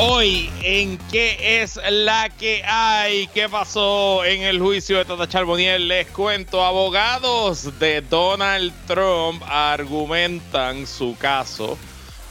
Hoy, 0.00 0.48
¿en 0.62 0.96
qué 1.10 1.60
es 1.60 1.76
la 1.90 2.28
que 2.28 2.62
hay? 2.64 3.26
¿Qué 3.34 3.48
pasó 3.48 4.24
en 4.24 4.42
el 4.42 4.60
juicio 4.60 4.96
de 4.96 5.04
Tata 5.04 5.28
Charbonnier? 5.28 5.80
Les 5.80 6.06
cuento, 6.06 6.64
abogados 6.64 7.76
de 7.80 8.00
Donald 8.02 8.72
Trump 8.86 9.42
argumentan 9.48 10.86
su 10.86 11.16
caso 11.18 11.76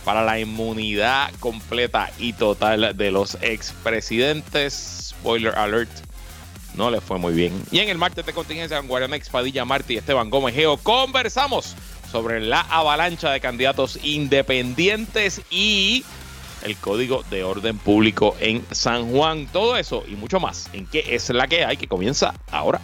para 0.05 0.23
la 0.23 0.39
inmunidad 0.39 1.29
completa 1.41 2.09
y 2.17 2.31
total 2.31 2.95
de 2.95 3.11
los 3.11 3.37
expresidentes. 3.41 5.09
Spoiler 5.09 5.53
alert, 5.55 5.91
no 6.75 6.89
le 6.89 7.01
fue 7.01 7.17
muy 7.17 7.33
bien. 7.33 7.51
Y 7.69 7.79
en 7.79 7.89
el 7.89 7.97
martes 7.97 8.25
de 8.25 8.31
contingencia 8.31 8.77
con 8.77 8.87
Guardián 8.87 9.13
Expadilla 9.13 9.65
Martí 9.65 9.95
y 9.95 9.97
Esteban 9.97 10.29
Gómez 10.29 10.55
Geo 10.55 10.77
conversamos 10.77 11.75
sobre 12.09 12.39
la 12.39 12.61
avalancha 12.61 13.29
de 13.29 13.41
candidatos 13.41 13.99
independientes 14.03 15.41
y 15.49 16.05
el 16.63 16.75
Código 16.77 17.23
de 17.29 17.43
Orden 17.43 17.77
Público 17.77 18.35
en 18.39 18.63
San 18.71 19.11
Juan. 19.11 19.47
Todo 19.47 19.77
eso 19.77 20.03
y 20.07 20.15
mucho 20.15 20.39
más 20.39 20.69
en 20.73 20.85
qué 20.87 21.03
es 21.15 21.29
la 21.29 21.47
que 21.47 21.65
hay 21.65 21.77
que 21.77 21.87
comienza 21.87 22.33
ahora. 22.51 22.81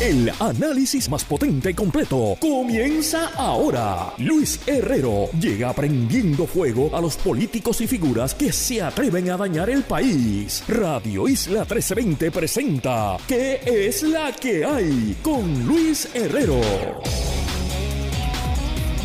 El 0.00 0.32
análisis 0.40 1.10
más 1.10 1.24
potente 1.24 1.72
y 1.72 1.74
completo 1.74 2.34
comienza 2.40 3.32
ahora. 3.36 4.14
Luis 4.16 4.58
Herrero 4.66 5.28
llega 5.38 5.74
prendiendo 5.74 6.46
fuego 6.46 6.90
a 6.96 7.02
los 7.02 7.16
políticos 7.16 7.82
y 7.82 7.86
figuras 7.86 8.34
que 8.34 8.50
se 8.50 8.80
atreven 8.80 9.28
a 9.30 9.36
dañar 9.36 9.68
el 9.68 9.82
país. 9.82 10.64
Radio 10.68 11.28
Isla 11.28 11.66
1320 11.66 12.30
presenta 12.30 13.18
¿Qué 13.28 13.60
es 13.62 14.02
la 14.02 14.32
que 14.32 14.64
hay? 14.64 15.18
con 15.22 15.66
Luis 15.66 16.08
Herrero. 16.14 16.62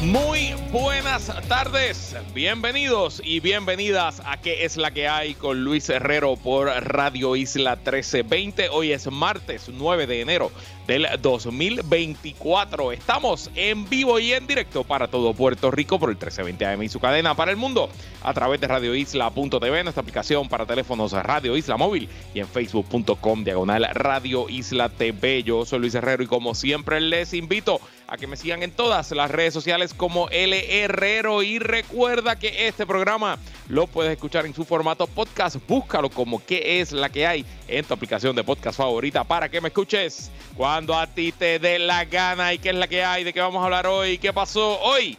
Muy 0.05 0.53
buenas 0.71 1.31
tardes, 1.47 2.15
bienvenidos 2.35 3.19
y 3.25 3.39
bienvenidas 3.39 4.21
a 4.23 4.37
¿Qué 4.37 4.63
es 4.63 4.77
la 4.77 4.91
que 4.91 5.07
hay? 5.07 5.33
con 5.33 5.63
Luis 5.63 5.89
Herrero 5.89 6.35
por 6.35 6.67
Radio 6.67 7.35
Isla 7.35 7.75
1320. 7.75 8.69
Hoy 8.69 8.91
es 8.91 9.11
martes 9.11 9.67
9 9.67 10.05
de 10.05 10.21
enero 10.21 10.51
del 10.85 11.07
2024. 11.19 12.91
Estamos 12.91 13.49
en 13.55 13.89
vivo 13.89 14.19
y 14.19 14.33
en 14.33 14.45
directo 14.45 14.83
para 14.83 15.07
todo 15.07 15.33
Puerto 15.33 15.71
Rico 15.71 15.97
por 15.97 16.09
el 16.09 16.17
1320 16.17 16.65
AM 16.67 16.83
y 16.83 16.89
su 16.89 16.99
cadena 16.99 17.33
para 17.33 17.49
el 17.49 17.57
mundo 17.57 17.89
a 18.21 18.31
través 18.35 18.61
de 18.61 18.67
radioisla.tv, 18.67 19.83
nuestra 19.83 20.01
aplicación 20.01 20.47
para 20.47 20.67
teléfonos 20.67 21.13
Radio 21.13 21.57
Isla 21.57 21.77
Móvil 21.77 22.07
y 22.35 22.41
en 22.41 22.47
facebook.com 22.47 23.43
diagonal 23.43 23.87
Radio 23.93 24.49
Isla 24.49 24.89
TV. 24.89 25.41
Yo 25.41 25.65
soy 25.65 25.79
Luis 25.79 25.95
Herrero 25.95 26.21
y 26.21 26.27
como 26.27 26.53
siempre 26.53 27.01
les 27.01 27.33
invito 27.33 27.81
que 28.17 28.27
me 28.27 28.37
sigan 28.37 28.63
en 28.63 28.71
todas 28.71 29.11
las 29.11 29.29
redes 29.29 29.53
sociales 29.53 29.93
como 29.93 30.29
L 30.29 30.83
Herrero 30.83 31.43
y 31.43 31.59
recuerda 31.59 32.37
que 32.37 32.67
este 32.67 32.85
programa 32.85 33.37
lo 33.67 33.87
puedes 33.87 34.13
escuchar 34.13 34.45
en 34.45 34.53
su 34.53 34.63
formato 34.63 35.07
podcast. 35.07 35.57
Búscalo 35.67 36.09
como 36.09 36.43
qué 36.45 36.79
es 36.79 36.91
la 36.91 37.09
que 37.09 37.27
hay 37.27 37.45
en 37.67 37.83
tu 37.83 37.93
aplicación 37.93 38.35
de 38.35 38.43
podcast 38.43 38.77
favorita 38.77 39.23
para 39.23 39.49
que 39.49 39.59
me 39.59 39.67
escuches 39.67 40.31
cuando 40.55 40.95
a 40.95 41.07
ti 41.07 41.31
te 41.31 41.59
dé 41.59 41.79
la 41.79 42.05
gana 42.05 42.53
y 42.53 42.59
qué 42.59 42.69
es 42.69 42.75
la 42.75 42.87
que 42.87 43.03
hay, 43.03 43.23
de 43.23 43.33
qué 43.33 43.41
vamos 43.41 43.61
a 43.61 43.65
hablar 43.65 43.87
hoy, 43.87 44.17
qué 44.17 44.31
pasó 44.31 44.79
hoy 44.79 45.17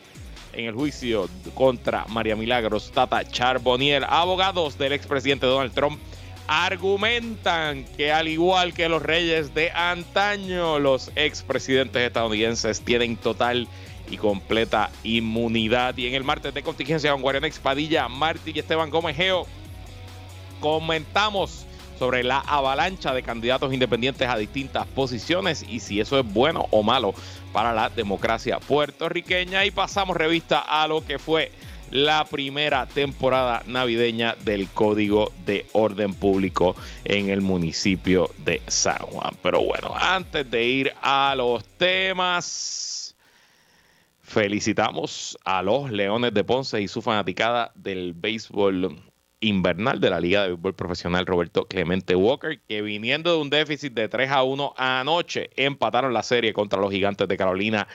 en 0.55 0.67
el 0.67 0.75
juicio 0.75 1.29
contra 1.55 2.07
María 2.09 2.35
Milagros 2.35 2.91
Tata 2.91 3.23
Charbonnier. 3.29 4.05
Abogados 4.09 4.79
del 4.79 4.93
expresidente 4.93 5.47
Donald 5.47 5.75
Trump 5.75 6.01
argumentan 6.49 7.85
que 7.97 8.13
al 8.13 8.29
igual 8.29 8.73
que 8.73 8.89
los 8.89 9.03
reyes 9.03 9.55
de 9.55 9.71
antaño, 9.73 10.79
los 10.79 11.11
expresidentes 11.17 12.03
estadounidenses 12.03 12.81
tienen 12.81 13.17
total 13.17 13.69
y 14.11 14.17
completa 14.17 14.91
inmunidad. 15.03 15.97
Y 15.97 16.07
en 16.07 16.15
el 16.15 16.25
martes 16.25 16.55
de 16.55 16.63
contingencia 16.63 17.13
con 17.13 17.23
Guardián 17.23 17.45
Expadilla, 17.45 18.09
Martí 18.09 18.53
y 18.55 18.59
Esteban 18.59 18.91
Gómez 18.91 19.17
Geo, 19.17 19.47
comentamos 20.61 21.67
sobre 21.99 22.23
la 22.23 22.41
avalancha 22.41 23.15
de 23.15 23.23
candidatos 23.23 23.73
independientes 23.73 24.29
a 24.29 24.37
distintas 24.37 24.87
posiciones 24.87 25.65
y 25.67 25.81
si 25.81 25.99
eso 25.99 26.19
es 26.19 26.27
bueno 26.27 26.67
o 26.71 26.83
malo 26.83 27.15
para 27.53 27.73
la 27.73 27.89
democracia 27.89 28.61
puertorriqueña. 28.61 29.65
Y 29.65 29.71
pasamos 29.71 30.17
revista 30.17 30.61
a 30.61 30.87
lo 30.87 31.05
que 31.05 31.19
fue 31.19 31.51
la 31.91 32.25
primera 32.25 32.87
temporada 32.87 33.63
navideña 33.67 34.35
del 34.45 34.69
Código 34.69 35.33
de 35.45 35.67
Orden 35.73 36.15
Público 36.15 36.77
en 37.05 37.31
el 37.31 37.41
municipio 37.41 38.31
de 38.39 38.63
San 38.67 38.99
Juan. 38.99 39.35
Pero 39.43 39.63
bueno, 39.63 39.95
antes 39.99 40.51
de 40.51 40.65
ir 40.65 40.93
a 41.03 41.35
los 41.37 41.65
temas, 41.65 43.15
felicitamos 44.23 45.39
a 45.45 45.63
los 45.63 45.91
Leones 45.91 46.35
de 46.35 46.45
Ponce 46.45 46.81
y 46.81 46.89
su 46.89 47.03
fanaticada 47.03 47.73
del 47.75 48.13
béisbol 48.15 49.03
invernal 49.41 50.01
de 50.01 50.11
la 50.11 50.21
Liga 50.21 50.43
de 50.43 50.49
Béisbol 50.49 50.75
Profesional 50.75 51.27
Roberto 51.27 51.67
Clemente 51.67 52.17
Walker, 52.17 52.61
que 52.67 52.83
viniendo 52.83 53.33
de 53.33 53.41
un 53.41 53.51
déficit 53.51 53.93
de 53.93 54.09
3 54.09 54.31
a 54.31 54.43
1 54.43 54.75
anoche, 54.77 55.51
empataron 55.57 56.13
la 56.13 56.23
serie 56.23 56.53
contra 56.53 56.81
los 56.81 56.91
gigantes 56.91 57.29
de 57.29 57.37
Carolina 57.37 57.87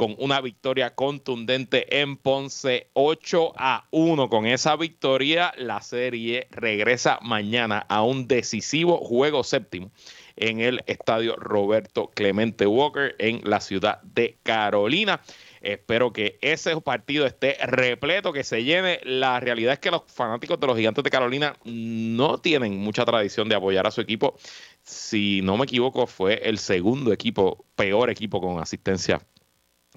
con 0.00 0.16
una 0.16 0.40
victoria 0.40 0.94
contundente 0.94 2.00
en 2.00 2.16
Ponce 2.16 2.88
8 2.94 3.52
a 3.54 3.86
1. 3.90 4.30
Con 4.30 4.46
esa 4.46 4.74
victoria, 4.76 5.52
la 5.58 5.82
serie 5.82 6.48
regresa 6.52 7.18
mañana 7.20 7.84
a 7.86 8.02
un 8.02 8.26
decisivo 8.26 8.96
juego 8.96 9.44
séptimo 9.44 9.90
en 10.36 10.60
el 10.60 10.82
estadio 10.86 11.36
Roberto 11.36 12.10
Clemente 12.14 12.66
Walker 12.66 13.14
en 13.18 13.42
la 13.44 13.60
ciudad 13.60 14.00
de 14.00 14.38
Carolina. 14.42 15.20
Espero 15.60 16.14
que 16.14 16.38
ese 16.40 16.80
partido 16.80 17.26
esté 17.26 17.58
repleto, 17.62 18.32
que 18.32 18.42
se 18.42 18.64
llene. 18.64 19.00
La 19.02 19.38
realidad 19.38 19.74
es 19.74 19.80
que 19.80 19.90
los 19.90 20.04
fanáticos 20.06 20.58
de 20.58 20.66
los 20.66 20.78
Gigantes 20.78 21.04
de 21.04 21.10
Carolina 21.10 21.56
no 21.64 22.38
tienen 22.38 22.78
mucha 22.78 23.04
tradición 23.04 23.50
de 23.50 23.56
apoyar 23.56 23.86
a 23.86 23.90
su 23.90 24.00
equipo. 24.00 24.38
Si 24.82 25.42
no 25.42 25.58
me 25.58 25.64
equivoco, 25.64 26.06
fue 26.06 26.40
el 26.48 26.56
segundo 26.56 27.12
equipo, 27.12 27.66
peor 27.76 28.08
equipo 28.08 28.40
con 28.40 28.62
asistencia 28.62 29.20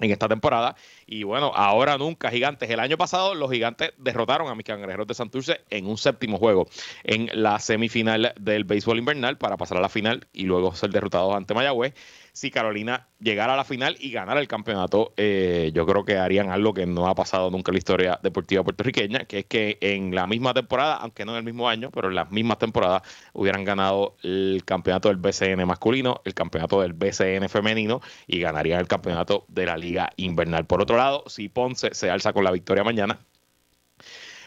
en 0.00 0.10
esta 0.10 0.28
temporada. 0.28 0.76
Y 1.06 1.22
bueno, 1.22 1.52
ahora 1.54 1.96
nunca, 1.98 2.30
Gigantes. 2.30 2.68
El 2.70 2.80
año 2.80 2.96
pasado 2.96 3.34
los 3.34 3.50
Gigantes 3.50 3.92
derrotaron 3.98 4.48
a 4.48 4.54
mis 4.54 4.64
de 4.64 5.14
Santurce 5.14 5.60
en 5.70 5.86
un 5.86 5.98
séptimo 5.98 6.38
juego 6.38 6.66
en 7.04 7.30
la 7.32 7.58
semifinal 7.58 8.34
del 8.38 8.64
béisbol 8.64 8.98
invernal 8.98 9.38
para 9.38 9.56
pasar 9.56 9.78
a 9.78 9.80
la 9.80 9.88
final 9.88 10.26
y 10.32 10.44
luego 10.44 10.74
ser 10.74 10.90
derrotados 10.90 11.34
ante 11.34 11.54
Mayagüez 11.54 11.94
si 12.34 12.50
Carolina 12.50 13.06
llegara 13.20 13.54
a 13.54 13.56
la 13.56 13.64
final 13.64 13.96
y 14.00 14.10
ganara 14.10 14.40
el 14.40 14.48
campeonato, 14.48 15.14
eh, 15.16 15.70
yo 15.72 15.86
creo 15.86 16.04
que 16.04 16.18
harían 16.18 16.50
algo 16.50 16.74
que 16.74 16.84
no 16.84 17.06
ha 17.06 17.14
pasado 17.14 17.48
nunca 17.48 17.70
en 17.70 17.74
la 17.74 17.78
historia 17.78 18.20
deportiva 18.20 18.64
puertorriqueña, 18.64 19.20
que 19.20 19.38
es 19.38 19.46
que 19.46 19.78
en 19.80 20.12
la 20.16 20.26
misma 20.26 20.52
temporada, 20.52 20.96
aunque 20.96 21.24
no 21.24 21.30
en 21.32 21.38
el 21.38 21.44
mismo 21.44 21.68
año, 21.68 21.92
pero 21.92 22.08
en 22.08 22.16
las 22.16 22.32
mismas 22.32 22.58
temporadas 22.58 23.02
hubieran 23.34 23.62
ganado 23.62 24.16
el 24.24 24.62
campeonato 24.66 25.08
del 25.08 25.18
BCN 25.18 25.64
masculino, 25.64 26.22
el 26.24 26.34
campeonato 26.34 26.80
del 26.80 26.92
BCN 26.92 27.48
femenino 27.48 28.00
y 28.26 28.40
ganarían 28.40 28.80
el 28.80 28.88
campeonato 28.88 29.44
de 29.46 29.66
la 29.66 29.76
liga 29.84 30.10
invernal. 30.16 30.66
Por 30.66 30.82
otro 30.82 30.96
lado, 30.96 31.24
si 31.28 31.48
Ponce 31.48 31.94
se 31.94 32.10
alza 32.10 32.32
con 32.32 32.44
la 32.44 32.50
victoria 32.50 32.82
mañana, 32.82 33.20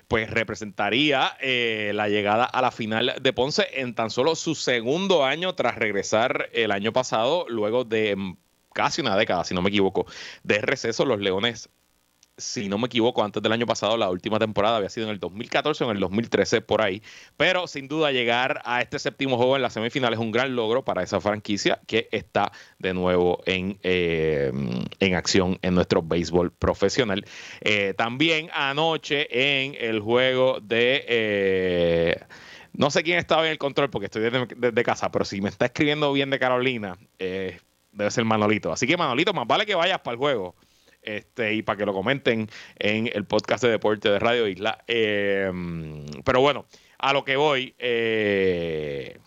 pues 0.08 0.30
representaría 0.30 1.38
eh, 1.40 1.92
la 1.94 2.10
llegada 2.10 2.46
a 2.46 2.62
la 2.62 2.72
final 2.72 3.16
de 3.22 3.34
Ponce 3.34 3.68
en 3.74 3.94
tan 3.94 4.10
solo 4.10 4.36
su 4.36 4.56
segundo 4.56 5.26
año 5.26 5.56
tras 5.56 5.76
regresar 5.76 6.50
el 6.54 6.72
año 6.72 6.94
pasado, 6.94 7.46
luego 7.50 7.84
de 7.84 8.36
casi 8.74 9.02
una 9.02 9.18
década, 9.18 9.44
si 9.44 9.54
no 9.54 9.62
me 9.62 9.70
equivoco, 9.70 10.06
de 10.44 10.60
receso. 10.60 11.06
Los 11.06 11.20
Leones 11.20 11.70
si 12.38 12.70
no 12.70 12.78
me 12.78 12.86
equivoco, 12.86 13.24
antes 13.24 13.42
del 13.42 13.52
año 13.52 13.66
pasado, 13.66 13.98
la 13.98 14.10
última 14.10 14.38
temporada 14.38 14.78
había 14.78 14.90
sido 14.90 15.08
en 15.08 15.14
el 15.14 15.20
2014 15.20 15.84
o 15.84 15.90
en 15.90 15.96
el 15.96 16.02
2013 16.02 16.62
por 16.62 16.82
ahí. 16.84 17.02
Pero 17.36 17.68
sin 17.68 17.88
duda 17.88 18.12
llegar 18.12 18.62
a 18.64 18.82
este 18.82 19.00
séptimo 19.00 19.38
juego 19.38 19.56
en 19.56 19.64
la 19.64 19.72
semifinal 19.72 20.14
es 20.14 20.20
un 20.20 20.32
gran 20.32 20.56
logro 20.56 20.86
para 20.86 21.02
esa 21.02 21.20
franquicia 21.20 21.82
que 21.88 22.08
está 22.12 22.52
de 22.78 22.94
nuevo 22.94 23.42
en, 23.46 23.80
eh, 23.82 24.52
en 25.00 25.16
acción 25.16 25.58
en 25.64 25.74
nuestro 25.74 26.04
béisbol 26.04 26.52
profesional. 26.52 27.26
Eh, 27.62 27.96
también 27.98 28.50
anoche 28.54 29.28
en 29.66 29.76
el 29.80 30.00
juego 30.00 30.60
de... 30.62 31.06
Eh, 31.08 32.20
no 32.74 32.92
sé 32.92 33.02
quién 33.02 33.18
estaba 33.18 33.46
en 33.46 33.52
el 33.54 33.58
control 33.58 33.90
porque 33.90 34.06
estoy 34.06 34.22
desde, 34.22 34.84
casa, 34.84 35.10
pero 35.12 35.26
si 35.26 35.42
me 35.42 35.50
está 35.50 35.66
escribiendo 35.66 36.14
bien 36.14 36.30
de 36.30 36.38
Carolina, 36.38 36.96
debe 37.18 38.12
ser 38.12 38.24
Manolito. 38.24 38.72
Así 38.72 38.86
que 38.86 38.96
Manolito, 38.96 39.34
más 39.34 39.48
vale 39.48 39.66
que 39.66 39.74
vayas 39.74 40.00
para 40.02 40.14
el 40.14 40.20
juego 40.20 40.54
este, 41.08 41.54
y 41.54 41.62
para 41.62 41.78
que 41.78 41.86
lo 41.86 41.94
comenten 41.94 42.50
en 42.76 43.10
el 43.14 43.26
podcast 43.26 43.64
de 43.64 43.70
deporte 43.70 44.10
de 44.10 44.20
Radio 44.20 44.48
Isla. 44.48 44.84
Em, 44.88 46.06
pero 46.26 46.42
bueno, 46.42 46.66
a 47.00 47.14
lo 47.14 47.24
que 47.24 47.38
voy, 47.38 47.74
eh, 47.80 49.18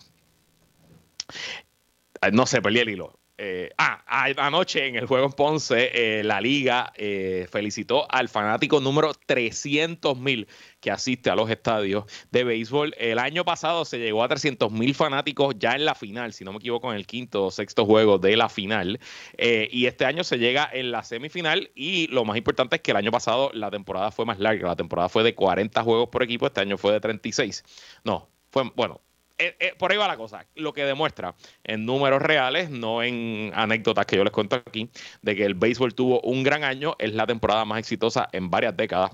no 2.31 2.45
sé, 2.45 2.61
perdí 2.61 2.79
el 2.79 2.89
hilo. 2.89 3.20
Eh, 3.43 3.71
ah, 3.79 4.03
anoche 4.37 4.85
en 4.85 4.95
el 4.97 5.07
juego 5.07 5.25
en 5.25 5.31
Ponce, 5.31 5.89
eh, 6.19 6.23
la 6.23 6.39
liga 6.39 6.93
eh, 6.95 7.47
felicitó 7.49 8.05
al 8.11 8.29
fanático 8.29 8.79
número 8.79 9.13
300 9.15 10.15
mil 10.15 10.47
que 10.79 10.91
asiste 10.91 11.31
a 11.31 11.35
los 11.35 11.49
estadios 11.49 12.05
de 12.29 12.43
béisbol. 12.43 12.93
El 12.99 13.17
año 13.17 13.43
pasado 13.43 13.83
se 13.83 13.97
llegó 13.97 14.23
a 14.23 14.27
300 14.27 14.71
mil 14.71 14.93
fanáticos 14.93 15.55
ya 15.57 15.73
en 15.73 15.85
la 15.85 15.95
final, 15.95 16.33
si 16.33 16.43
no 16.45 16.51
me 16.51 16.59
equivoco, 16.59 16.91
en 16.91 16.97
el 16.97 17.07
quinto 17.07 17.45
o 17.45 17.49
sexto 17.49 17.83
juego 17.83 18.19
de 18.19 18.37
la 18.37 18.47
final. 18.47 18.99
y 19.39 19.87
este 19.87 20.05
año 20.05 20.23
se 20.23 20.37
llega 20.37 20.69
en 20.71 20.91
la 20.91 21.01
semifinal 21.01 21.71
y 21.73 22.05
lo 22.09 22.25
más 22.25 22.37
importante 22.37 22.75
es 22.75 22.83
que 22.83 22.91
el 22.91 22.97
año 22.97 23.09
pasado 23.11 23.49
la 23.55 23.71
temporada 23.71 24.11
fue 24.11 24.25
más 24.25 24.37
larga, 24.37 24.67
la 24.67 24.75
temporada 24.75 25.09
fue 25.09 25.23
de 25.23 25.33
40 25.33 25.81
juegos 25.81 26.09
por 26.09 26.21
equipo, 26.21 26.45
este 26.45 26.61
año 26.61 26.77
fue 26.77 26.93
de 26.93 26.99
36. 26.99 27.63
No, 28.03 28.29
fue, 28.51 28.71
bueno, 28.75 29.01
eh, 29.41 29.55
eh, 29.59 29.73
por 29.77 29.91
ahí 29.91 29.97
va 29.97 30.07
la 30.07 30.17
cosa. 30.17 30.45
Lo 30.55 30.71
que 30.73 30.85
demuestra 30.85 31.35
en 31.63 31.85
números 31.85 32.21
reales, 32.21 32.69
no 32.69 33.01
en 33.01 33.51
anécdotas 33.55 34.05
que 34.05 34.15
yo 34.15 34.23
les 34.23 34.31
cuento 34.31 34.55
aquí, 34.55 34.89
de 35.21 35.35
que 35.35 35.45
el 35.45 35.55
béisbol 35.55 35.95
tuvo 35.95 36.21
un 36.21 36.43
gran 36.43 36.63
año, 36.63 36.95
es 36.99 37.13
la 37.13 37.25
temporada 37.25 37.65
más 37.65 37.79
exitosa 37.79 38.29
en 38.31 38.49
varias 38.49 38.77
décadas 38.77 39.11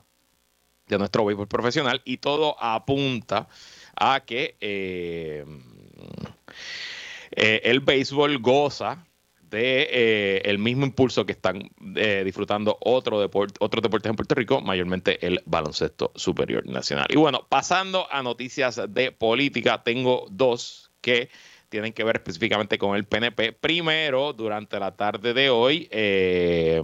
de 0.87 0.97
nuestro 0.97 1.25
béisbol 1.25 1.47
profesional 1.47 2.01
y 2.05 2.17
todo 2.17 2.61
apunta 2.61 3.47
a 3.95 4.21
que 4.21 4.55
eh, 4.59 5.45
el 7.31 7.79
béisbol 7.79 8.39
goza 8.39 9.06
de 9.49 9.87
eh, 9.91 10.41
el 10.45 10.59
mismo 10.59 10.85
impulso 10.85 11.25
que 11.25 11.31
están 11.31 11.69
eh, 11.95 12.23
disfrutando 12.25 12.77
otro 12.81 13.19
deporte, 13.19 13.55
otros 13.59 13.81
deportes 13.81 14.09
en 14.09 14.15
Puerto 14.15 14.35
Rico, 14.35 14.61
mayormente 14.61 15.25
el 15.25 15.41
baloncesto 15.45 16.11
superior 16.15 16.65
nacional. 16.67 17.07
Y 17.09 17.17
bueno, 17.17 17.45
pasando 17.47 18.07
a 18.11 18.23
noticias 18.23 18.81
de 18.89 19.11
política, 19.11 19.83
tengo 19.83 20.27
dos 20.29 20.91
que 21.01 21.29
tienen 21.69 21.93
que 21.93 22.03
ver 22.03 22.17
específicamente 22.17 22.77
con 22.77 22.95
el 22.95 23.05
PNP. 23.05 23.53
Primero, 23.53 24.33
durante 24.33 24.79
la 24.79 24.95
tarde 24.95 25.33
de 25.33 25.49
hoy, 25.49 25.87
eh, 25.91 26.81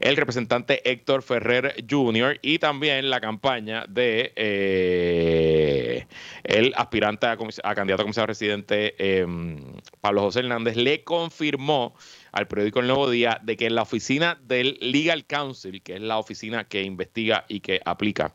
el 0.00 0.16
representante 0.16 0.88
Héctor 0.88 1.22
Ferrer 1.22 1.84
Jr. 1.88 2.38
y 2.42 2.58
también 2.58 3.10
la 3.10 3.20
campaña 3.20 3.84
de 3.88 4.32
eh, 4.36 6.06
el 6.44 6.72
aspirante 6.76 7.26
a, 7.26 7.36
candidato 7.74 8.02
a 8.02 8.04
comisario 8.04 8.26
residente 8.26 8.94
em, 8.98 9.74
Pablo 10.00 10.22
José 10.22 10.40
Hernández 10.40 10.76
le 10.76 11.04
confirmó 11.04 11.94
al 12.32 12.46
periódico 12.46 12.80
El 12.80 12.86
Nuevo 12.86 13.10
Día 13.10 13.40
de 13.42 13.56
que 13.56 13.66
en 13.66 13.74
la 13.74 13.82
oficina 13.82 14.38
del 14.42 14.78
Legal 14.80 15.24
Counsel, 15.26 15.82
que 15.82 15.94
es 15.96 16.00
la 16.00 16.18
oficina 16.18 16.64
que 16.64 16.82
investiga 16.82 17.44
y 17.48 17.60
que 17.60 17.80
aplica 17.84 18.34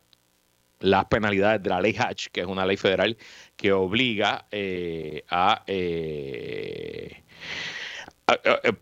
las 0.79 1.05
penalidades 1.05 1.63
de 1.63 1.69
la 1.69 1.79
ley 1.79 1.95
Hatch, 1.97 2.27
que 2.27 2.41
es 2.41 2.47
una 2.47 2.65
ley 2.65 2.75
federal 2.77 3.17
que 3.55 3.71
obliga 3.71 4.47
eh, 4.51 5.23
a 5.29 5.63
eh, 5.65 7.23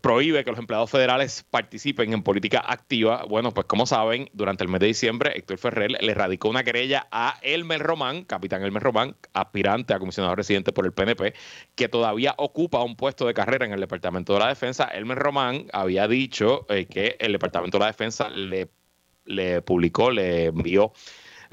prohíbe 0.00 0.44
que 0.44 0.50
los 0.50 0.58
empleados 0.58 0.90
federales 0.90 1.44
participen 1.50 2.12
en 2.12 2.22
política 2.22 2.62
activa. 2.66 3.24
Bueno, 3.28 3.52
pues 3.52 3.66
como 3.66 3.86
saben, 3.86 4.28
durante 4.32 4.64
el 4.64 4.70
mes 4.70 4.80
de 4.80 4.86
diciembre, 4.88 5.32
Héctor 5.34 5.58
Ferrer 5.58 5.90
le 6.00 6.14
radicó 6.14 6.48
una 6.48 6.64
querella 6.64 7.06
a 7.10 7.38
Elmer 7.42 7.80
Román, 7.80 8.24
capitán 8.24 8.62
Elmer 8.62 8.82
Román, 8.82 9.16
aspirante 9.32 9.94
a 9.94 9.98
comisionado 9.98 10.34
residente 10.34 10.72
por 10.72 10.86
el 10.86 10.92
PNP, 10.92 11.34
que 11.74 11.88
todavía 11.88 12.34
ocupa 12.38 12.82
un 12.82 12.96
puesto 12.96 13.26
de 13.26 13.34
carrera 13.34 13.66
en 13.66 13.72
el 13.72 13.80
Departamento 13.80 14.34
de 14.34 14.40
la 14.40 14.48
Defensa. 14.48 14.84
Elmer 14.84 15.18
Román 15.18 15.66
había 15.72 16.08
dicho 16.08 16.66
eh, 16.68 16.86
que 16.86 17.16
el 17.18 17.32
Departamento 17.32 17.78
de 17.78 17.80
la 17.80 17.86
Defensa 17.86 18.28
le, 18.30 18.68
le 19.24 19.62
publicó, 19.62 20.10
le 20.10 20.46
envió 20.46 20.92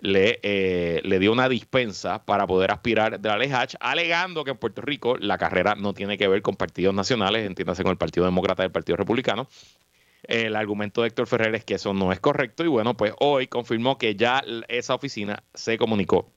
le, 0.01 0.39
eh, 0.43 1.01
le 1.03 1.19
dio 1.19 1.31
una 1.31 1.49
dispensa 1.49 2.25
para 2.25 2.47
poder 2.47 2.71
aspirar 2.71 3.19
de 3.19 3.29
la 3.29 3.37
ley 3.37 3.51
Hatch, 3.51 3.75
alegando 3.79 4.43
que 4.43 4.51
en 4.51 4.57
Puerto 4.57 4.81
Rico 4.81 5.17
la 5.17 5.37
carrera 5.37 5.75
no 5.75 5.93
tiene 5.93 6.17
que 6.17 6.27
ver 6.27 6.41
con 6.41 6.55
partidos 6.55 6.93
nacionales, 6.93 7.45
entiéndase 7.45 7.83
con 7.83 7.91
el 7.91 7.97
Partido 7.97 8.25
Demócrata 8.25 8.63
y 8.63 8.67
el 8.67 8.71
Partido 8.71 8.97
Republicano. 8.97 9.47
El 10.23 10.55
argumento 10.55 11.01
de 11.01 11.07
Héctor 11.07 11.27
Ferrer 11.27 11.55
es 11.55 11.65
que 11.65 11.75
eso 11.75 11.93
no 11.93 12.11
es 12.11 12.19
correcto 12.19 12.63
y 12.63 12.67
bueno, 12.67 12.95
pues 12.95 13.13
hoy 13.19 13.47
confirmó 13.47 13.97
que 13.97 14.15
ya 14.15 14.43
esa 14.67 14.95
oficina 14.95 15.43
se 15.53 15.77
comunicó 15.77 16.31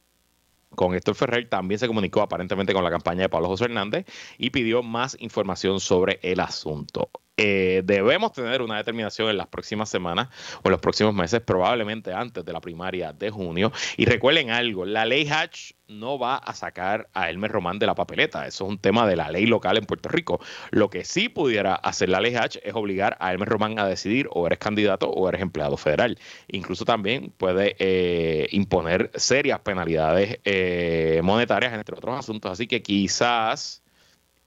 con 0.75 0.95
Héctor 0.95 1.15
Ferrer, 1.15 1.49
también 1.49 1.79
se 1.79 1.87
comunicó 1.87 2.23
aparentemente 2.23 2.73
con 2.73 2.85
la 2.85 2.91
campaña 2.91 3.23
de 3.23 3.29
Pablo 3.29 3.49
José 3.49 3.65
Hernández 3.65 4.07
y 4.39 4.51
pidió 4.51 4.83
más 4.83 5.17
información 5.21 5.81
sobre 5.81 6.19
el 6.23 6.41
asunto. 6.41 7.11
Eh, 7.39 7.81
debemos 7.85 8.33
tener 8.33 8.61
una 8.61 8.77
determinación 8.77 9.31
en 9.31 9.39
las 9.39 9.47
próximas 9.47 9.89
semanas 9.89 10.29
o 10.63 10.69
en 10.69 10.73
los 10.73 10.81
próximos 10.81 11.15
meses, 11.15 11.41
probablemente 11.41 12.13
antes 12.13 12.45
de 12.45 12.53
la 12.53 12.61
primaria 12.61 13.13
de 13.13 13.31
junio. 13.31 13.73
Y 13.97 14.05
recuerden 14.05 14.51
algo, 14.51 14.85
la 14.85 15.07
ley 15.07 15.27
Hatch 15.29 15.73
no 15.89 16.19
va 16.19 16.37
a 16.37 16.55
sacar 16.55 17.09
a 17.15 17.31
Elmer 17.31 17.51
Román 17.51 17.79
de 17.79 17.87
la 17.87 17.95
papeleta. 17.95 18.47
Eso 18.47 18.65
es 18.65 18.71
un 18.71 18.79
tema 18.79 19.07
de 19.07 19.17
la 19.17 19.31
ley 19.31 19.47
local 19.47 19.79
en 19.79 19.85
Puerto 19.85 20.09
Rico. 20.09 20.41
Lo 20.71 20.91
que 20.91 21.05
sí 21.05 21.29
pudiera 21.29 21.75
hacer 21.75 22.09
la 22.09 22.21
ley 22.21 22.35
Hatch 22.35 22.59
es 22.63 22.75
obligar 22.75 23.17
a 23.21 23.33
Elmer 23.33 23.49
Román 23.49 23.79
a 23.79 23.87
decidir 23.87 24.29
o 24.31 24.47
eres 24.47 24.59
candidato 24.59 25.09
o 25.11 25.29
eres 25.29 25.41
empleado 25.41 25.77
federal. 25.77 26.19
Incluso 26.49 26.85
también 26.85 27.33
puede 27.37 27.77
eh, 27.79 28.49
imponer 28.53 29.11
serias 29.15 29.61
penalidades 29.61 30.39
eh, 30.45 31.21
monetarias, 31.23 31.73
entre 31.73 31.97
otros 31.97 32.19
asuntos. 32.19 32.51
Así 32.53 32.67
que 32.67 32.83
quizás 32.83 33.82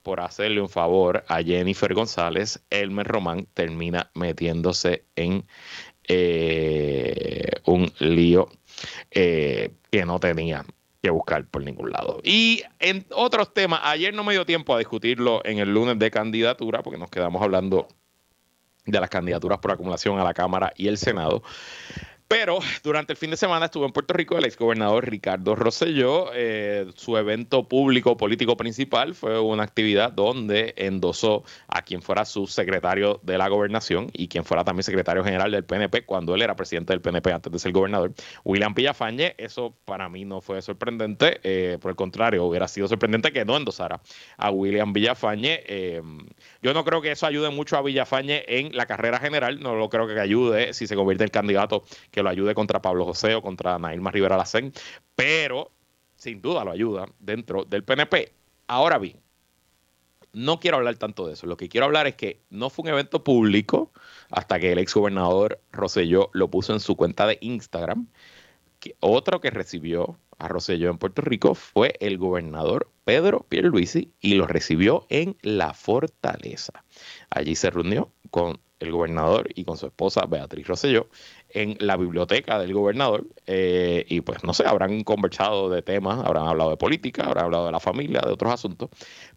por 0.06 0.20
hacerle 0.20 0.60
un 0.60 0.68
favor 0.68 1.24
a 1.26 1.42
Jennifer 1.42 1.92
González, 1.92 2.62
Elmer 2.70 3.08
Román 3.08 3.48
termina 3.54 4.08
metiéndose 4.14 5.04
en 5.16 5.44
eh, 6.06 7.50
un 7.64 7.90
lío 7.98 8.48
eh, 9.10 9.72
que 9.90 10.06
no 10.06 10.20
tenía 10.20 10.64
que 11.02 11.10
buscar 11.10 11.44
por 11.48 11.64
ningún 11.64 11.90
lado. 11.90 12.20
Y 12.22 12.62
en 12.78 13.04
otros 13.10 13.52
temas, 13.52 13.80
ayer 13.82 14.14
no 14.14 14.22
me 14.22 14.34
dio 14.34 14.46
tiempo 14.46 14.76
a 14.76 14.78
discutirlo 14.78 15.44
en 15.44 15.58
el 15.58 15.74
lunes 15.74 15.98
de 15.98 16.08
candidatura, 16.08 16.84
porque 16.84 17.00
nos 17.00 17.10
quedamos 17.10 17.42
hablando 17.42 17.88
de 18.84 19.00
las 19.00 19.10
candidaturas 19.10 19.58
por 19.58 19.72
acumulación 19.72 20.20
a 20.20 20.22
la 20.22 20.34
Cámara 20.34 20.72
y 20.76 20.86
el 20.86 20.98
Senado. 20.98 21.42
Pero 22.28 22.58
durante 22.82 23.12
el 23.12 23.16
fin 23.16 23.30
de 23.30 23.36
semana 23.36 23.66
estuvo 23.66 23.86
en 23.86 23.92
Puerto 23.92 24.12
Rico 24.12 24.36
el 24.36 24.44
exgobernador 24.44 25.08
Ricardo 25.08 25.54
Rosselló. 25.54 26.30
Eh, 26.34 26.90
su 26.96 27.16
evento 27.16 27.68
público 27.68 28.16
político 28.16 28.56
principal 28.56 29.14
fue 29.14 29.38
una 29.38 29.62
actividad 29.62 30.10
donde 30.10 30.74
endosó 30.76 31.44
a 31.68 31.82
quien 31.82 32.02
fuera 32.02 32.24
su 32.24 32.48
secretario 32.48 33.20
de 33.22 33.38
la 33.38 33.46
gobernación 33.48 34.10
y 34.12 34.26
quien 34.26 34.44
fuera 34.44 34.64
también 34.64 34.82
secretario 34.82 35.22
general 35.22 35.52
del 35.52 35.64
PNP 35.64 36.04
cuando 36.04 36.34
él 36.34 36.42
era 36.42 36.56
presidente 36.56 36.92
del 36.92 37.00
PNP 37.00 37.32
antes 37.32 37.52
de 37.52 37.60
ser 37.60 37.70
gobernador, 37.70 38.12
William 38.44 38.74
Villafañe. 38.74 39.36
Eso 39.38 39.76
para 39.84 40.08
mí 40.08 40.24
no 40.24 40.40
fue 40.40 40.60
sorprendente, 40.62 41.38
eh, 41.44 41.78
por 41.80 41.92
el 41.92 41.96
contrario, 41.96 42.44
hubiera 42.44 42.66
sido 42.66 42.88
sorprendente 42.88 43.32
que 43.32 43.44
no 43.44 43.56
endosara 43.56 44.00
a 44.36 44.50
William 44.50 44.92
Villafañe. 44.92 45.62
Eh, 45.64 46.02
yo 46.60 46.74
no 46.74 46.84
creo 46.84 47.00
que 47.00 47.12
eso 47.12 47.24
ayude 47.26 47.50
mucho 47.50 47.76
a 47.76 47.82
Villafañe 47.82 48.44
en 48.48 48.76
la 48.76 48.86
carrera 48.86 49.20
general, 49.20 49.60
no 49.60 49.76
lo 49.76 49.88
creo 49.88 50.08
que 50.08 50.18
ayude 50.18 50.74
si 50.74 50.88
se 50.88 50.96
convierte 50.96 51.22
en 51.22 51.30
candidato 51.30 51.84
que 52.16 52.22
lo 52.22 52.30
ayude 52.30 52.54
contra 52.54 52.80
Pablo 52.80 53.04
José 53.04 53.34
o 53.34 53.42
contra 53.42 53.78
Nailma 53.78 54.10
Rivera 54.10 54.38
Lacén, 54.38 54.72
pero 55.14 55.70
sin 56.16 56.40
duda 56.40 56.64
lo 56.64 56.70
ayuda 56.70 57.04
dentro 57.18 57.66
del 57.66 57.84
PNP. 57.84 58.32
Ahora 58.68 58.96
bien, 58.96 59.20
no 60.32 60.58
quiero 60.58 60.78
hablar 60.78 60.96
tanto 60.96 61.26
de 61.26 61.34
eso. 61.34 61.46
Lo 61.46 61.58
que 61.58 61.68
quiero 61.68 61.84
hablar 61.84 62.06
es 62.06 62.14
que 62.14 62.40
no 62.48 62.70
fue 62.70 62.84
un 62.84 62.88
evento 62.88 63.22
público 63.22 63.92
hasta 64.30 64.58
que 64.58 64.72
el 64.72 64.78
exgobernador 64.78 65.60
Rosselló 65.72 66.30
lo 66.32 66.50
puso 66.50 66.72
en 66.72 66.80
su 66.80 66.96
cuenta 66.96 67.26
de 67.26 67.36
Instagram. 67.42 68.08
Que 68.80 68.96
otro 69.00 69.42
que 69.42 69.50
recibió 69.50 70.18
a 70.38 70.48
Rosselló 70.48 70.88
en 70.88 70.96
Puerto 70.96 71.20
Rico 71.20 71.54
fue 71.54 71.96
el 72.00 72.16
gobernador 72.16 72.90
Pedro 73.04 73.44
Pierluisi 73.46 74.10
y 74.20 74.36
lo 74.36 74.46
recibió 74.46 75.04
en 75.10 75.36
la 75.42 75.74
Fortaleza. 75.74 76.82
Allí 77.28 77.56
se 77.56 77.68
reunió 77.68 78.10
con 78.30 78.58
el 78.80 78.92
gobernador 78.92 79.48
y 79.54 79.64
con 79.64 79.76
su 79.76 79.86
esposa 79.86 80.26
Beatriz 80.26 80.66
Rosselló 80.66 81.08
en 81.48 81.76
la 81.80 81.96
biblioteca 81.96 82.58
del 82.58 82.74
gobernador 82.74 83.26
eh, 83.46 84.04
y 84.08 84.20
pues 84.20 84.44
no 84.44 84.52
sé, 84.52 84.64
habrán 84.66 85.02
conversado 85.04 85.70
de 85.70 85.82
temas, 85.82 86.24
habrán 86.24 86.48
hablado 86.48 86.70
de 86.70 86.76
política, 86.76 87.24
habrán 87.24 87.46
hablado 87.46 87.66
de 87.66 87.72
la 87.72 87.80
familia, 87.80 88.20
de 88.20 88.32
otros 88.32 88.52
asuntos, 88.52 88.90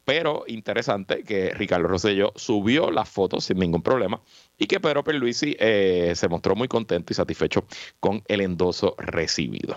pero 0.03 0.43
interesante 0.47 1.23
que 1.23 1.51
Ricardo 1.51 1.87
Rosselló 1.87 2.33
subió 2.35 2.91
las 2.91 3.09
fotos 3.09 3.45
sin 3.45 3.59
ningún 3.59 3.81
problema 3.81 4.21
y 4.57 4.67
que 4.67 4.79
Pedro 4.79 5.03
Perluisi 5.03 5.55
eh, 5.59 6.13
se 6.15 6.27
mostró 6.27 6.55
muy 6.55 6.67
contento 6.67 7.13
y 7.13 7.15
satisfecho 7.15 7.65
con 7.99 8.23
el 8.27 8.41
endoso 8.41 8.95
recibido 8.97 9.75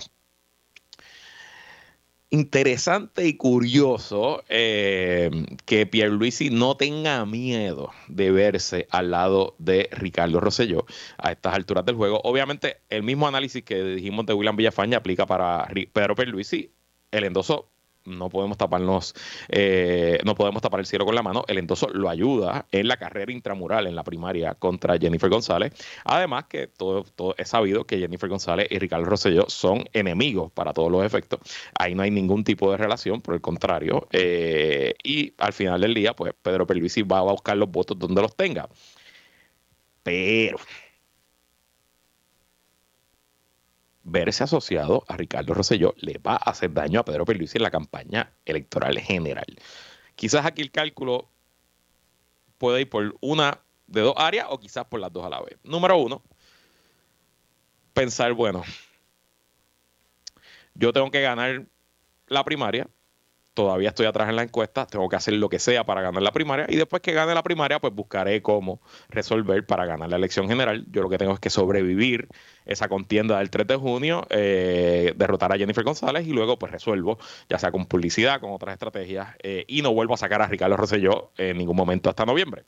interesante 2.33 3.27
y 3.27 3.37
curioso 3.37 4.43
eh, 4.49 5.31
que 5.67 5.85
Pierluisi 5.87 6.49
no 6.49 6.79
tenga 6.79 7.27
miedo 7.27 7.91
de 8.09 8.33
verse 8.33 8.89
al 8.91 9.11
lado 9.11 9.55
de 9.59 9.91
Ricardo 9.93 10.41
Rosselló 10.41 10.87
a 11.19 11.31
estas 11.31 11.55
alturas 11.55 11.85
del 11.85 11.97
juego. 11.97 12.23
Obviamente, 12.25 12.79
el 12.89 13.03
mismo 13.03 13.29
análisis 13.29 13.63
que 13.63 13.85
dijimos 13.85 14.25
de 14.25 14.33
William 14.33 14.57
Villafaña 14.57 14.97
aplica 14.97 15.27
para 15.27 15.69
Pedro 15.93 16.15
Pierluisi. 16.17 16.73
El 17.11 17.25
endoso 17.25 17.72
no 18.05 18.29
podemos 18.29 18.59
taparnos, 18.59 19.15
eh, 19.49 20.19
no 20.25 20.35
podemos 20.35 20.63
tapar 20.63 20.81
el 20.81 20.87
cielo 20.87 21.05
con 21.05 21.15
la 21.15 21.23
mano. 21.23 21.45
El 21.49 21.59
endoso 21.59 21.89
lo 21.89 22.09
ayuda 22.09 22.67
en 22.71 22.89
la 22.89 22.97
carrera 22.97 23.33
intramural 23.33 23.87
en 23.87 23.95
la 23.95 24.05
primaria 24.05 24.55
contra 24.55 24.99
Jennifer 24.99 25.31
González. 25.31 25.73
Además 26.05 26.45
que 26.45 26.67
todo, 26.67 27.05
todo 27.05 27.35
es 27.39 27.49
sabido 27.49 27.85
que 27.85 27.99
Jennifer 27.99 28.29
González 28.29 28.69
y 28.71 28.79
Ricardo 28.79 29.05
Rosselló 29.05 29.47
son 29.49 29.85
enemigos 29.93 30.53
para 30.53 30.73
todos 30.73 30.91
los 30.91 31.05
efectos. 31.05 31.41
Ahí 31.79 31.95
no 31.95 32.03
hay 32.03 32.11
ningún 32.11 32.45
tipo 32.45 32.71
de 32.71 32.77
relación, 32.77 33.21
por 33.21 33.35
el 33.35 33.41
contrario. 33.41 34.09
Eh, 34.13 34.95
y 35.03 35.35
al 35.39 35.53
final 35.53 35.81
del 35.81 35.95
día, 35.95 36.15
pues 36.15 36.33
Pedro 36.41 36.67
Perluisi 36.67 37.03
va 37.03 37.19
a 37.19 37.23
buscar 37.23 37.57
los 37.57 37.71
votos 37.71 37.99
donde 37.99 38.23
los 38.23 38.35
tenga. 38.37 38.69
Pero 40.03 40.59
verse 44.05 44.45
asociado 44.45 45.05
a 45.09 45.17
Ricardo 45.17 45.55
Rosselló 45.55 45.95
le 45.99 46.19
va 46.19 46.35
a 46.35 46.51
hacer 46.51 46.73
daño 46.73 47.01
a 47.01 47.05
Pedro 47.05 47.25
Pierluisi 47.25 47.59
en 47.59 47.63
la 47.63 47.71
campaña 47.71 48.33
electoral 48.45 48.99
general. 48.99 49.47
Quizás 50.17 50.45
aquí 50.45 50.63
el 50.63 50.71
cálculo 50.71 51.29
puede 52.59 52.83
ir 52.83 52.89
por 52.89 53.17
una 53.21 53.61
de 53.87 54.01
dos 54.01 54.15
áreas 54.17 54.47
o 54.51 54.59
quizás 54.59 54.85
por 54.87 55.01
las 55.01 55.13
dos 55.13 55.25
a 55.25 55.29
la 55.29 55.41
vez. 55.41 55.59
Número 55.63 55.97
uno, 55.97 56.23
pensar, 57.93 58.33
bueno, 58.33 58.63
yo 60.75 60.93
tengo 60.93 61.11
que 61.11 61.21
ganar 61.21 61.67
la 62.27 62.45
primaria 62.45 62.89
todavía 63.55 63.91
estoy 63.91 64.07
atrás 64.07 64.29
en 64.29 64.37
la 64.37 64.43
encuesta, 64.43 64.87
tengo 64.87 65.09
que 65.09 65.17
hacer 65.17 65.35
lo 65.35 65.49
que 65.49 65.59
sea 65.59 65.85
para 65.85 66.01
ganar 66.01 66.23
la 66.23 66.33
primaria 66.33 66.67
y 66.69 66.77
después 66.77 67.03
que 67.03 67.13
gane 67.13 67.35
la 67.35 67.43
primaria, 67.43 67.81
pues 67.81 67.95
buscaré 67.95 68.41
cómo 68.43 68.81
resolver 69.09 69.67
para 69.67 69.85
ganar 69.85 70.09
la 70.09 70.17
elección 70.17 70.49
general. 70.49 70.87
Yo 70.91 71.03
lo 71.03 71.11
que 71.11 71.19
tengo 71.19 71.35
es 71.35 71.41
que 71.41 71.51
sobrevivir 71.51 72.29
esa 72.65 72.89
contienda 72.89 73.39
del 73.39 73.51
3 73.51 73.67
de 73.67 73.77
junio, 73.77 74.27
eh, 74.31 75.13
derrotar 75.17 75.53
a 75.53 75.59
Jennifer 75.59 75.85
González 75.85 76.27
y 76.27 76.33
luego 76.33 76.59
pues 76.59 76.73
resuelvo, 76.73 77.19
ya 77.49 77.59
sea 77.59 77.71
con 77.71 77.87
publicidad, 77.87 78.41
con 78.41 78.53
otras 78.53 78.73
estrategias 78.73 79.37
eh, 79.43 79.65
y 79.69 79.83
no 79.83 79.93
vuelvo 79.93 80.15
a 80.15 80.19
sacar 80.19 80.43
a 80.43 80.47
Ricardo 80.47 80.77
Rosselló 80.77 81.33
en 81.37 81.59
ningún 81.59 81.77
momento 81.77 82.09
hasta 82.09 82.25
noviembre. 82.25 82.65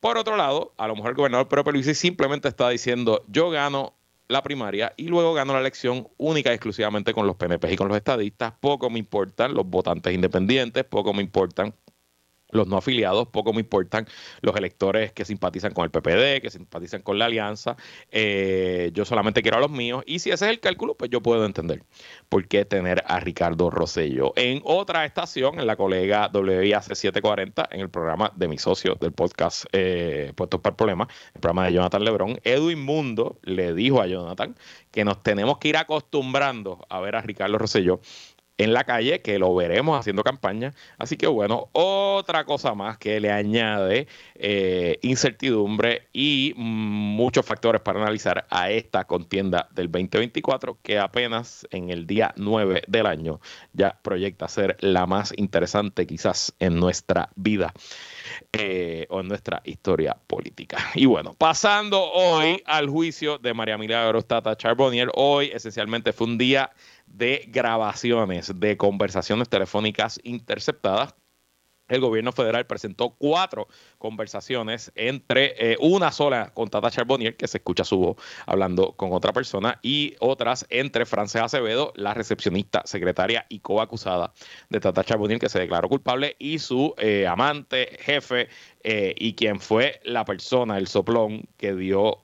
Por 0.00 0.16
otro 0.16 0.36
lado, 0.36 0.74
a 0.76 0.86
lo 0.86 0.94
mejor 0.94 1.10
el 1.10 1.16
gobernador 1.16 1.48
Pedro 1.48 1.72
Luis 1.72 1.98
simplemente 1.98 2.46
está 2.46 2.68
diciendo, 2.68 3.24
yo 3.26 3.50
gano 3.50 3.97
la 4.28 4.42
primaria 4.42 4.92
y 4.96 5.08
luego 5.08 5.34
ganó 5.34 5.54
la 5.54 5.60
elección 5.60 6.08
única 6.18 6.50
y 6.50 6.54
exclusivamente 6.54 7.14
con 7.14 7.26
los 7.26 7.36
PNP 7.36 7.72
y 7.72 7.76
con 7.76 7.88
los 7.88 7.96
estadistas. 7.96 8.52
Poco 8.60 8.90
me 8.90 8.98
importan 8.98 9.54
los 9.54 9.66
votantes 9.66 10.14
independientes, 10.14 10.84
poco 10.84 11.14
me 11.14 11.22
importan 11.22 11.74
los 12.50 12.66
no 12.66 12.76
afiliados, 12.76 13.28
poco 13.28 13.52
me 13.52 13.60
importan 13.60 14.06
los 14.40 14.56
electores 14.56 15.12
que 15.12 15.24
simpatizan 15.24 15.72
con 15.72 15.84
el 15.84 15.90
PPD, 15.90 16.40
que 16.40 16.50
simpatizan 16.50 17.02
con 17.02 17.18
la 17.18 17.26
alianza. 17.26 17.76
Eh, 18.10 18.90
yo 18.94 19.04
solamente 19.04 19.42
quiero 19.42 19.58
a 19.58 19.60
los 19.60 19.70
míos. 19.70 20.02
Y 20.06 20.18
si 20.18 20.30
ese 20.30 20.46
es 20.46 20.50
el 20.50 20.60
cálculo, 20.60 20.94
pues 20.94 21.10
yo 21.10 21.20
puedo 21.22 21.44
entender 21.44 21.82
por 22.28 22.46
qué 22.48 22.64
tener 22.64 23.02
a 23.06 23.20
Ricardo 23.20 23.70
Rosello. 23.70 24.32
En 24.36 24.60
otra 24.64 25.04
estación, 25.04 25.58
en 25.58 25.66
la 25.66 25.76
colega 25.76 26.30
WIAC 26.32 26.82
740, 26.82 27.68
en 27.70 27.80
el 27.80 27.90
programa 27.90 28.32
de 28.36 28.48
mi 28.48 28.58
socio 28.58 28.94
del 28.94 29.12
podcast 29.12 29.66
eh, 29.72 30.32
Puestos 30.34 30.60
para 30.60 30.72
el 30.72 30.76
Problema, 30.76 31.08
el 31.34 31.40
programa 31.40 31.66
de 31.66 31.72
Jonathan 31.74 32.04
Lebrón, 32.04 32.40
Edwin 32.44 32.82
Mundo 32.82 33.38
le 33.42 33.74
dijo 33.74 34.00
a 34.00 34.06
Jonathan 34.06 34.54
que 34.90 35.04
nos 35.04 35.22
tenemos 35.22 35.58
que 35.58 35.68
ir 35.68 35.76
acostumbrando 35.76 36.84
a 36.88 37.00
ver 37.00 37.16
a 37.16 37.20
Ricardo 37.20 37.58
Rosselló 37.58 38.00
en 38.58 38.72
la 38.72 38.84
calle, 38.84 39.22
que 39.22 39.38
lo 39.38 39.54
veremos 39.54 39.98
haciendo 39.98 40.24
campaña. 40.24 40.74
Así 40.98 41.16
que 41.16 41.26
bueno, 41.26 41.68
otra 41.72 42.44
cosa 42.44 42.74
más 42.74 42.98
que 42.98 43.20
le 43.20 43.30
añade 43.30 44.08
eh, 44.34 44.98
incertidumbre 45.02 46.08
y 46.12 46.52
muchos 46.56 47.46
factores 47.46 47.80
para 47.80 48.00
analizar 48.00 48.46
a 48.50 48.70
esta 48.70 49.04
contienda 49.04 49.68
del 49.70 49.90
2024, 49.90 50.78
que 50.82 50.98
apenas 50.98 51.66
en 51.70 51.90
el 51.90 52.06
día 52.06 52.34
9 52.36 52.82
del 52.88 53.06
año 53.06 53.40
ya 53.72 53.98
proyecta 54.02 54.48
ser 54.48 54.76
la 54.80 55.06
más 55.06 55.32
interesante 55.36 56.06
quizás 56.06 56.52
en 56.58 56.76
nuestra 56.80 57.30
vida. 57.36 57.72
Eh, 58.52 59.06
o 59.10 59.20
en 59.20 59.28
nuestra 59.28 59.60
historia 59.64 60.16
política. 60.26 60.78
Y 60.94 61.06
bueno, 61.06 61.34
pasando 61.34 62.02
hoy 62.02 62.62
al 62.66 62.88
juicio 62.88 63.38
de 63.38 63.54
María 63.54 63.78
Milagros 63.78 64.26
Tata 64.26 64.56
Charbonnier, 64.56 65.10
hoy 65.14 65.50
esencialmente 65.52 66.12
fue 66.12 66.26
un 66.26 66.38
día 66.38 66.70
de 67.18 67.44
grabaciones 67.48 68.52
de 68.58 68.76
conversaciones 68.76 69.48
telefónicas 69.48 70.20
interceptadas 70.22 71.14
el 71.88 72.00
gobierno 72.00 72.32
federal 72.32 72.66
presentó 72.66 73.10
cuatro 73.10 73.68
conversaciones 73.98 74.92
entre 74.94 75.54
eh, 75.72 75.76
una 75.80 76.12
sola 76.12 76.52
con 76.54 76.68
Tata 76.68 76.90
Charbonnier, 76.90 77.36
que 77.36 77.48
se 77.48 77.58
escucha 77.58 77.84
su 77.84 77.98
voz 77.98 78.16
hablando 78.46 78.92
con 78.92 79.12
otra 79.12 79.32
persona, 79.32 79.78
y 79.82 80.14
otras 80.20 80.66
entre 80.70 81.06
Frances 81.06 81.42
Acevedo, 81.42 81.92
la 81.96 82.14
recepcionista, 82.14 82.82
secretaria 82.84 83.46
y 83.48 83.60
coacusada 83.60 84.32
de 84.68 84.80
Tata 84.80 85.02
Charbonnier, 85.02 85.40
que 85.40 85.48
se 85.48 85.58
declaró 85.58 85.88
culpable, 85.88 86.36
y 86.38 86.58
su 86.58 86.94
eh, 86.98 87.26
amante, 87.26 87.96
jefe, 88.00 88.48
eh, 88.84 89.14
y 89.18 89.34
quien 89.34 89.58
fue 89.58 90.00
la 90.04 90.24
persona, 90.24 90.78
el 90.78 90.86
soplón 90.86 91.48
que 91.56 91.74
dio 91.74 92.22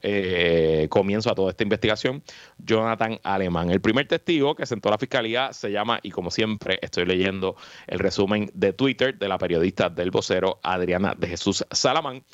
comienzo 0.89 1.31
a 1.31 1.35
toda 1.35 1.51
esta 1.51 1.63
investigación, 1.63 2.23
Jonathan 2.59 3.19
Alemán. 3.23 3.71
El 3.71 3.81
primer 3.81 4.07
testigo 4.07 4.55
que 4.55 4.67
sentó 4.67 4.91
la 4.91 4.99
fiscalía 4.99 5.53
se 5.53 5.71
llama, 5.71 5.99
y 6.03 6.11
como 6.11 6.31
siempre 6.31 6.79
estoy 6.83 7.07
leyendo 7.07 7.57
el 7.87 7.99
resumen 7.99 8.51
de 8.55 8.73
Twitter 8.73 9.19
de 9.19 9.29
la 9.29 9.39
periodista 9.39 9.54
del 9.61 10.11
vocero 10.11 10.61
Adriana 10.63 11.15
de 11.17 11.29
Jesús 11.29 11.65
Salamán. 11.71 12.25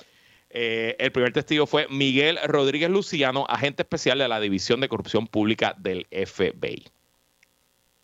Eh, 0.50 0.96
el 0.98 1.12
primer 1.12 1.32
testigo 1.32 1.66
fue 1.66 1.86
Miguel 1.88 2.38
Rodríguez 2.44 2.90
Luciano, 2.90 3.46
agente 3.48 3.82
especial 3.82 4.18
de 4.18 4.28
la 4.28 4.40
División 4.40 4.80
de 4.80 4.88
Corrupción 4.88 5.26
Pública 5.26 5.74
del 5.78 6.06
FBI. 6.10 6.84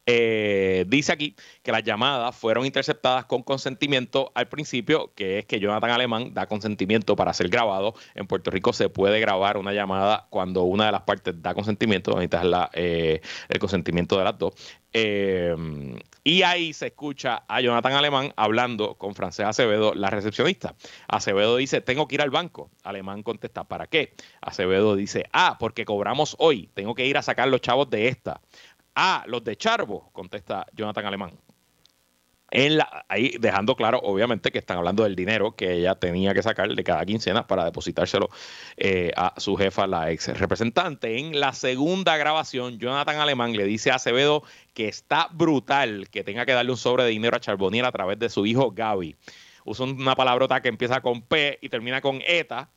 Eh, 0.08 0.84
dice 0.86 1.10
aquí 1.10 1.34
que 1.64 1.72
las 1.72 1.82
llamadas 1.82 2.36
fueron 2.36 2.64
interceptadas 2.64 3.24
con 3.24 3.42
consentimiento 3.42 4.30
al 4.36 4.48
principio, 4.48 5.12
que 5.16 5.40
es 5.40 5.46
que 5.46 5.58
Jonathan 5.58 5.90
Alemán 5.90 6.32
da 6.32 6.46
consentimiento 6.46 7.16
para 7.16 7.34
ser 7.34 7.48
grabado. 7.48 7.94
En 8.14 8.28
Puerto 8.28 8.52
Rico 8.52 8.72
se 8.72 8.88
puede 8.88 9.18
grabar 9.18 9.56
una 9.56 9.72
llamada 9.72 10.28
cuando 10.30 10.62
una 10.62 10.86
de 10.86 10.92
las 10.92 11.02
partes 11.02 11.34
da 11.42 11.54
consentimiento, 11.54 12.12
necesitas 12.12 12.44
la, 12.44 12.70
eh, 12.72 13.20
el 13.48 13.58
consentimiento 13.58 14.16
de 14.16 14.24
las 14.24 14.38
dos. 14.38 14.54
Y 16.26 16.42
ahí 16.42 16.72
se 16.72 16.88
escucha 16.88 17.44
a 17.46 17.60
Jonathan 17.60 17.92
Alemán 17.92 18.32
hablando 18.34 18.96
con 18.96 19.14
Francés 19.14 19.46
Acevedo, 19.46 19.94
la 19.94 20.10
recepcionista. 20.10 20.74
Acevedo 21.06 21.56
dice, 21.56 21.80
tengo 21.80 22.08
que 22.08 22.16
ir 22.16 22.20
al 22.20 22.30
banco. 22.30 22.68
Alemán 22.82 23.22
contesta, 23.22 23.62
¿para 23.62 23.86
qué? 23.86 24.12
Acevedo 24.40 24.96
dice, 24.96 25.26
ah, 25.32 25.56
porque 25.60 25.84
cobramos 25.84 26.34
hoy, 26.40 26.68
tengo 26.74 26.96
que 26.96 27.06
ir 27.06 27.16
a 27.16 27.22
sacar 27.22 27.46
los 27.46 27.60
chavos 27.60 27.88
de 27.90 28.08
esta. 28.08 28.40
Ah, 28.96 29.22
los 29.28 29.44
de 29.44 29.54
Charbo, 29.54 30.10
contesta 30.12 30.66
Jonathan 30.72 31.06
Alemán. 31.06 31.30
En 32.50 32.76
la, 32.76 33.04
ahí 33.08 33.36
dejando 33.40 33.74
claro, 33.74 33.98
obviamente, 34.02 34.52
que 34.52 34.58
están 34.58 34.78
hablando 34.78 35.02
del 35.02 35.16
dinero 35.16 35.56
que 35.56 35.72
ella 35.72 35.96
tenía 35.96 36.32
que 36.32 36.42
sacar 36.42 36.72
de 36.72 36.84
cada 36.84 37.04
quincena 37.04 37.46
para 37.46 37.64
depositárselo 37.64 38.28
eh, 38.76 39.10
a 39.16 39.34
su 39.38 39.56
jefa, 39.56 39.86
la 39.86 40.12
ex 40.12 40.28
representante. 40.38 41.18
En 41.18 41.40
la 41.40 41.52
segunda 41.52 42.16
grabación, 42.16 42.78
Jonathan 42.78 43.16
Alemán 43.16 43.56
le 43.56 43.64
dice 43.64 43.90
a 43.90 43.96
Acevedo 43.96 44.44
que 44.74 44.86
está 44.86 45.28
brutal 45.32 46.08
que 46.10 46.22
tenga 46.22 46.46
que 46.46 46.52
darle 46.52 46.70
un 46.70 46.76
sobre 46.76 47.02
de 47.02 47.10
dinero 47.10 47.36
a 47.36 47.40
Charbonier 47.40 47.84
a 47.84 47.92
través 47.92 48.18
de 48.18 48.28
su 48.28 48.46
hijo 48.46 48.70
Gaby. 48.70 49.16
Usa 49.64 49.84
una 49.86 50.14
palabrota 50.14 50.62
que 50.62 50.68
empieza 50.68 51.00
con 51.00 51.22
P 51.22 51.58
y 51.60 51.68
termina 51.68 52.00
con 52.00 52.22
ETA 52.24 52.70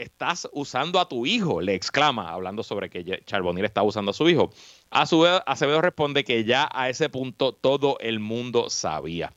estás 0.00 0.48
usando 0.52 0.98
a 1.00 1.08
tu 1.08 1.26
hijo, 1.26 1.60
le 1.60 1.74
exclama, 1.74 2.30
hablando 2.30 2.62
sobre 2.62 2.90
que 2.90 3.22
Charbonnier 3.24 3.66
está 3.66 3.82
usando 3.82 4.10
a 4.10 4.14
su 4.14 4.28
hijo. 4.28 4.50
Acevedo 4.90 5.80
responde 5.80 6.24
que 6.24 6.44
ya 6.44 6.68
a 6.72 6.88
ese 6.88 7.08
punto 7.08 7.52
todo 7.52 7.98
el 8.00 8.20
mundo 8.20 8.70
sabía. 8.70 9.32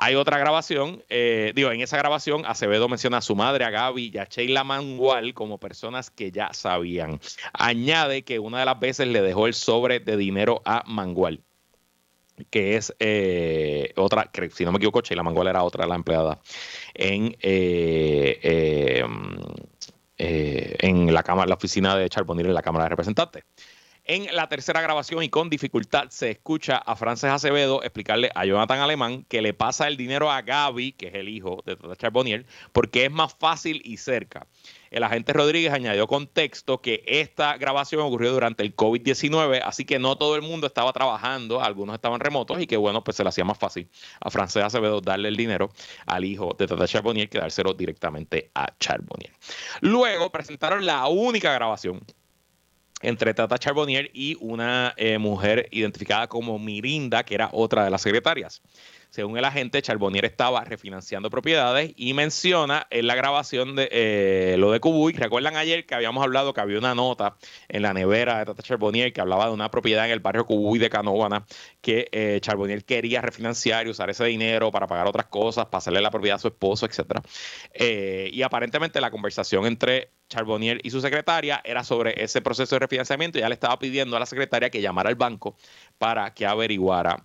Hay 0.00 0.14
otra 0.14 0.38
grabación, 0.38 1.02
eh, 1.08 1.52
digo, 1.56 1.72
en 1.72 1.80
esa 1.80 1.96
grabación 1.96 2.44
Acevedo 2.46 2.88
menciona 2.88 3.16
a 3.16 3.20
su 3.20 3.34
madre, 3.34 3.64
a 3.64 3.70
Gaby 3.70 4.12
y 4.14 4.18
a 4.18 4.26
Sheila 4.26 4.62
Mangual 4.62 5.34
como 5.34 5.58
personas 5.58 6.08
que 6.10 6.30
ya 6.30 6.52
sabían. 6.52 7.18
Añade 7.52 8.22
que 8.22 8.38
una 8.38 8.60
de 8.60 8.66
las 8.66 8.78
veces 8.78 9.08
le 9.08 9.22
dejó 9.22 9.48
el 9.48 9.54
sobre 9.54 9.98
de 9.98 10.16
dinero 10.16 10.62
a 10.64 10.84
Mangual 10.86 11.42
que 12.50 12.76
es 12.76 12.94
eh, 13.00 13.92
otra, 13.96 14.30
que, 14.32 14.50
si 14.50 14.64
no 14.64 14.72
me 14.72 14.76
equivoco, 14.76 15.00
Sheila 15.00 15.22
Mangual 15.22 15.48
era 15.48 15.62
otra 15.64 15.84
de 15.84 15.88
las 15.88 15.96
empleadas 15.96 16.38
en 16.94 17.36
eh, 17.40 19.04
eh, 20.18 20.76
en 20.80 21.12
la, 21.14 21.22
cámara, 21.22 21.48
la 21.48 21.54
oficina 21.54 21.96
de 21.96 22.08
Charbonnier 22.08 22.46
en 22.46 22.54
la 22.54 22.62
Cámara 22.62 22.84
de 22.84 22.90
Representantes. 22.90 23.44
En 24.04 24.34
la 24.34 24.48
tercera 24.48 24.80
grabación 24.80 25.22
y 25.22 25.28
con 25.28 25.50
dificultad 25.50 26.08
se 26.08 26.30
escucha 26.30 26.78
a 26.78 26.96
Frances 26.96 27.30
Acevedo 27.30 27.82
explicarle 27.82 28.30
a 28.34 28.46
Jonathan 28.46 28.80
Alemán 28.80 29.26
que 29.28 29.42
le 29.42 29.52
pasa 29.52 29.86
el 29.86 29.98
dinero 29.98 30.30
a 30.30 30.40
Gaby, 30.40 30.92
que 30.92 31.08
es 31.08 31.14
el 31.14 31.28
hijo 31.28 31.62
de 31.66 31.76
Charbonnier, 31.96 32.46
porque 32.72 33.04
es 33.04 33.10
más 33.10 33.34
fácil 33.34 33.82
y 33.84 33.98
cerca. 33.98 34.46
El 34.90 35.02
agente 35.02 35.32
Rodríguez 35.32 35.72
añadió 35.72 36.06
contexto 36.06 36.80
que 36.80 37.02
esta 37.06 37.56
grabación 37.56 38.02
ocurrió 38.02 38.32
durante 38.32 38.62
el 38.62 38.74
COVID-19, 38.74 39.60
así 39.64 39.84
que 39.84 39.98
no 39.98 40.16
todo 40.16 40.36
el 40.36 40.42
mundo 40.42 40.66
estaba 40.66 40.92
trabajando, 40.92 41.62
algunos 41.62 41.94
estaban 41.94 42.20
remotos 42.20 42.60
y 42.60 42.66
que 42.66 42.76
bueno, 42.76 43.04
pues 43.04 43.16
se 43.16 43.22
le 43.22 43.28
hacía 43.28 43.44
más 43.44 43.58
fácil 43.58 43.88
a 44.20 44.30
Frances 44.30 44.62
Acevedo 44.62 45.00
darle 45.00 45.28
el 45.28 45.36
dinero 45.36 45.70
al 46.06 46.24
hijo 46.24 46.54
de 46.58 46.66
Tata 46.66 46.86
Charbonnier 46.86 47.28
que 47.28 47.38
dárselo 47.38 47.74
directamente 47.74 48.50
a 48.54 48.74
Charbonnier. 48.78 49.32
Luego 49.80 50.30
presentaron 50.30 50.86
la 50.86 51.06
única 51.08 51.52
grabación 51.52 52.00
entre 53.02 53.34
Tata 53.34 53.58
Charbonnier 53.58 54.10
y 54.12 54.36
una 54.40 54.94
eh, 54.96 55.18
mujer 55.18 55.68
identificada 55.70 56.26
como 56.26 56.58
Mirinda, 56.58 57.24
que 57.24 57.34
era 57.34 57.48
otra 57.52 57.84
de 57.84 57.90
las 57.90 58.02
secretarias. 58.02 58.62
Según 59.10 59.38
el 59.38 59.44
agente, 59.44 59.80
Charbonnier 59.80 60.26
estaba 60.26 60.62
refinanciando 60.64 61.30
propiedades 61.30 61.92
y 61.96 62.12
menciona 62.12 62.86
en 62.90 63.06
la 63.06 63.14
grabación 63.14 63.74
de 63.74 63.88
eh, 63.90 64.56
lo 64.58 64.70
de 64.70 64.80
Cubuy. 64.80 65.14
¿Recuerdan 65.14 65.56
ayer 65.56 65.86
que 65.86 65.94
habíamos 65.94 66.22
hablado 66.22 66.52
que 66.52 66.60
había 66.60 66.78
una 66.78 66.94
nota 66.94 67.36
en 67.68 67.82
la 67.82 67.94
nevera 67.94 68.38
de 68.38 68.44
Tata 68.44 68.62
Charbonnier 68.62 69.14
que 69.14 69.20
hablaba 69.22 69.46
de 69.46 69.52
una 69.52 69.70
propiedad 69.70 70.04
en 70.04 70.12
el 70.12 70.20
barrio 70.20 70.44
Cubuy 70.44 70.78
de 70.78 70.90
Canóvana 70.90 71.46
que 71.80 72.08
eh, 72.12 72.38
Charbonnier 72.42 72.84
quería 72.84 73.22
refinanciar 73.22 73.86
y 73.86 73.90
usar 73.90 74.10
ese 74.10 74.24
dinero 74.26 74.70
para 74.70 74.86
pagar 74.86 75.06
otras 75.06 75.26
cosas, 75.26 75.66
pasarle 75.66 76.02
la 76.02 76.10
propiedad 76.10 76.36
a 76.36 76.40
su 76.40 76.48
esposo, 76.48 76.84
etcétera? 76.84 77.22
Eh, 77.72 78.28
y 78.32 78.42
aparentemente 78.42 79.00
la 79.00 79.10
conversación 79.10 79.64
entre 79.66 80.10
Charbonnier 80.28 80.80
y 80.82 80.90
su 80.90 81.00
secretaria 81.00 81.62
era 81.64 81.82
sobre 81.82 82.22
ese 82.22 82.42
proceso 82.42 82.74
de 82.74 82.80
refinanciamiento 82.80 83.38
ya 83.38 83.48
le 83.48 83.54
estaba 83.54 83.78
pidiendo 83.78 84.16
a 84.16 84.20
la 84.20 84.26
secretaria 84.26 84.68
que 84.68 84.82
llamara 84.82 85.08
al 85.08 85.16
banco 85.16 85.56
para 85.98 86.34
que 86.34 86.46
averiguara 86.46 87.24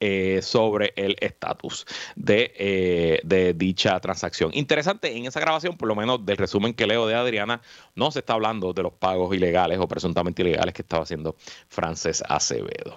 eh, 0.00 0.40
sobre 0.42 0.92
el 0.94 1.16
estatus 1.20 1.84
de, 2.14 2.52
eh, 2.56 3.20
de, 3.24 3.52
dicha 3.52 3.98
transacción. 3.98 4.52
Interesante, 4.54 5.16
en 5.16 5.26
esa 5.26 5.40
grabación, 5.40 5.76
por 5.76 5.88
lo 5.88 5.96
menos 5.96 6.24
del 6.24 6.36
resumen 6.36 6.72
que 6.72 6.86
leo 6.86 7.08
de 7.08 7.16
Adriana, 7.16 7.62
no 7.96 8.12
se 8.12 8.20
está 8.20 8.34
hablando 8.34 8.72
de 8.72 8.84
los 8.84 8.92
pagos 8.92 9.34
ilegales 9.34 9.80
o 9.80 9.88
presuntamente 9.88 10.42
ilegales 10.42 10.72
que 10.72 10.82
estaba 10.82 11.02
haciendo 11.02 11.34
Frances 11.68 12.22
Acevedo. 12.28 12.94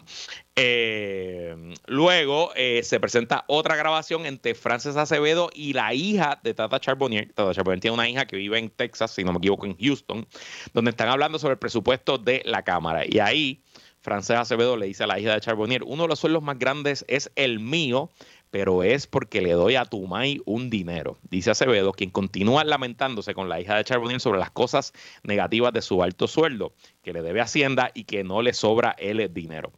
Eh, 0.55 1.73
luego 1.87 2.51
se 2.83 2.99
presenta 2.99 3.45
otra 3.47 3.75
grabación 3.75 4.27
entre 4.27 4.53
Frances 4.53 4.95
Acevedo 4.95 5.49
y 5.55 5.73
la 5.73 5.95
hija 5.95 6.39
de 6.43 6.53
Tata 6.53 6.79
Charbonnier. 6.79 7.33
Tata 7.33 7.53
Charbonnier 7.53 7.79
tiene 7.79 7.95
una 7.95 8.07
hija 8.09 8.27
que 8.27 8.35
vive 8.35 8.59
en 8.59 8.69
Texas, 8.69 9.09
si 9.09 9.23
no 9.23 9.31
me 9.31 9.39
equivoco, 9.39 9.65
en 9.65 9.75
Houston, 9.77 10.27
donde 10.73 10.91
están 10.91 11.09
hablando 11.09 11.39
sobre 11.39 11.53
el 11.53 11.59
presupuesto 11.59 12.19
de 12.19 12.43
la 12.45 12.61
Cámara. 12.61 13.05
Y 13.07 13.17
ahí 13.17 13.63
Frances 14.01 14.35
Acevedo 14.35 14.77
le 14.77 14.87
dice 14.87 15.03
a 15.03 15.07
la 15.07 15.19
hija 15.19 15.33
de 15.33 15.41
Charbonnier, 15.41 15.83
uno 15.83 16.03
de 16.03 16.09
los 16.09 16.19
sueldos 16.19 16.41
más 16.41 16.57
grandes 16.57 17.05
es 17.07 17.31
el 17.35 17.59
mío, 17.59 18.09
pero 18.49 18.83
es 18.83 19.05
porque 19.07 19.41
le 19.41 19.51
doy 19.53 19.75
a 19.75 19.85
tu 19.85 20.01
Tumay 20.01 20.41
un 20.45 20.69
dinero. 20.69 21.17
Dice 21.29 21.51
Acevedo, 21.51 21.93
quien 21.93 22.09
continúa 22.09 22.63
lamentándose 22.63 23.33
con 23.33 23.47
la 23.47 23.61
hija 23.61 23.75
de 23.75 23.83
Charbonnier 23.83 24.19
sobre 24.19 24.39
las 24.39 24.51
cosas 24.51 24.93
negativas 25.23 25.71
de 25.71 25.81
su 25.81 26.01
alto 26.01 26.27
sueldo, 26.27 26.73
que 27.03 27.13
le 27.13 27.21
debe 27.21 27.41
Hacienda 27.41 27.91
y 27.93 28.03
que 28.05 28.23
no 28.23 28.41
le 28.41 28.53
sobra 28.53 28.95
el 28.97 29.31
dinero. 29.33 29.71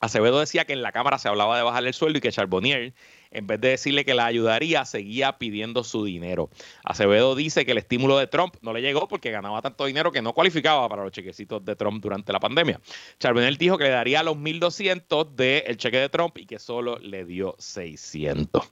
Acevedo 0.00 0.38
decía 0.40 0.64
que 0.64 0.74
en 0.74 0.82
la 0.82 0.92
Cámara 0.92 1.18
se 1.18 1.28
hablaba 1.28 1.56
de 1.56 1.62
bajarle 1.62 1.88
el 1.88 1.94
sueldo 1.94 2.18
y 2.18 2.20
que 2.20 2.30
Charbonnier 2.30 2.94
en 3.34 3.46
vez 3.46 3.60
de 3.60 3.68
decirle 3.68 4.04
que 4.04 4.14
la 4.14 4.26
ayudaría, 4.26 4.84
seguía 4.84 5.38
pidiendo 5.38 5.84
su 5.84 6.04
dinero. 6.04 6.50
Acevedo 6.84 7.34
dice 7.34 7.66
que 7.66 7.72
el 7.72 7.78
estímulo 7.78 8.18
de 8.18 8.26
Trump 8.26 8.54
no 8.62 8.72
le 8.72 8.80
llegó 8.80 9.08
porque 9.08 9.30
ganaba 9.30 9.60
tanto 9.60 9.84
dinero 9.84 10.12
que 10.12 10.22
no 10.22 10.32
cualificaba 10.32 10.88
para 10.88 11.02
los 11.02 11.12
chequecitos 11.12 11.64
de 11.64 11.76
Trump 11.76 12.02
durante 12.02 12.32
la 12.32 12.40
pandemia. 12.40 12.80
Charbonnier 13.18 13.58
dijo 13.58 13.76
que 13.76 13.84
le 13.84 13.90
daría 13.90 14.22
los 14.22 14.36
1.200 14.36 15.34
del 15.34 15.76
cheque 15.76 15.98
de 15.98 16.08
Trump 16.08 16.38
y 16.38 16.46
que 16.46 16.58
solo 16.58 16.98
le 16.98 17.24
dio 17.24 17.56
600. 17.58 18.62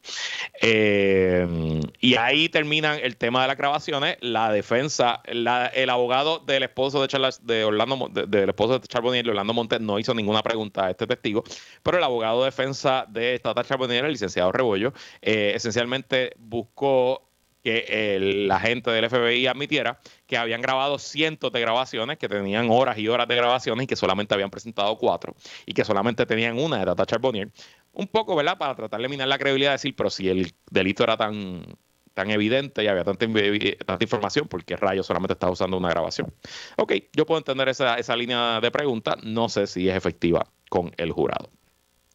Eh, 0.60 1.80
y 2.00 2.14
ahí 2.14 2.48
terminan 2.48 2.98
el 3.02 3.16
tema 3.16 3.42
de 3.42 3.48
las 3.48 3.56
grabaciones. 3.56 4.16
La 4.20 4.52
defensa, 4.52 5.20
el 5.24 5.90
abogado 5.90 6.38
del 6.38 6.62
esposo 6.62 7.02
de, 7.02 7.08
Charles, 7.08 7.44
de 7.44 7.64
Orlando, 7.64 8.08
del 8.08 8.48
esposo 8.48 8.78
de 8.78 9.22
Orlando 9.28 9.54
Montes, 9.54 9.80
no 9.80 9.98
hizo 9.98 10.14
ninguna 10.14 10.42
pregunta 10.42 10.86
a 10.86 10.90
este 10.90 11.06
testigo, 11.06 11.42
pero 11.82 11.98
el 11.98 12.04
abogado 12.04 12.40
de 12.40 12.46
defensa 12.46 13.06
de 13.08 13.38
Tata 13.38 13.64
Charbonnier, 13.64 14.04
el 14.04 14.12
licenciado 14.12 14.51
Rebollo, 14.52 14.92
eh, 15.20 15.52
esencialmente 15.54 16.32
buscó 16.38 17.28
que 17.62 18.18
la 18.48 18.58
gente 18.58 18.90
del 18.90 19.08
FBI 19.08 19.46
admitiera 19.46 20.00
que 20.26 20.36
habían 20.36 20.60
grabado 20.60 20.98
cientos 20.98 21.52
de 21.52 21.60
grabaciones, 21.60 22.18
que 22.18 22.28
tenían 22.28 22.68
horas 22.70 22.98
y 22.98 23.08
horas 23.08 23.28
de 23.28 23.36
grabaciones 23.36 23.84
y 23.84 23.86
que 23.86 23.96
solamente 23.96 24.34
habían 24.34 24.50
presentado 24.50 24.96
cuatro 24.98 25.34
y 25.64 25.72
que 25.72 25.84
solamente 25.84 26.26
tenían 26.26 26.58
una 26.58 26.78
de 26.78 26.84
Tata 26.86 27.06
Charbonnier. 27.06 27.50
Un 27.92 28.08
poco, 28.08 28.34
¿verdad? 28.34 28.58
Para 28.58 28.74
tratar 28.74 29.00
de 29.00 29.08
minar 29.08 29.28
la 29.28 29.38
credibilidad, 29.38 29.70
de 29.70 29.74
decir, 29.74 29.94
pero 29.94 30.10
si 30.10 30.28
el 30.28 30.52
delito 30.70 31.04
era 31.04 31.16
tan, 31.16 31.64
tan 32.14 32.30
evidente 32.30 32.82
y 32.82 32.88
había 32.88 33.04
tanta, 33.04 33.26
tanta 33.86 34.04
información, 34.04 34.48
¿por 34.48 34.64
qué 34.64 34.76
rayos 34.76 35.06
solamente 35.06 35.34
estaba 35.34 35.52
usando 35.52 35.76
una 35.76 35.90
grabación? 35.90 36.32
Ok, 36.78 36.94
yo 37.12 37.26
puedo 37.26 37.38
entender 37.38 37.68
esa, 37.68 37.96
esa 37.96 38.16
línea 38.16 38.60
de 38.60 38.70
pregunta, 38.70 39.16
no 39.22 39.48
sé 39.48 39.66
si 39.66 39.88
es 39.88 39.96
efectiva 39.96 40.46
con 40.68 40.92
el 40.96 41.12
jurado. 41.12 41.50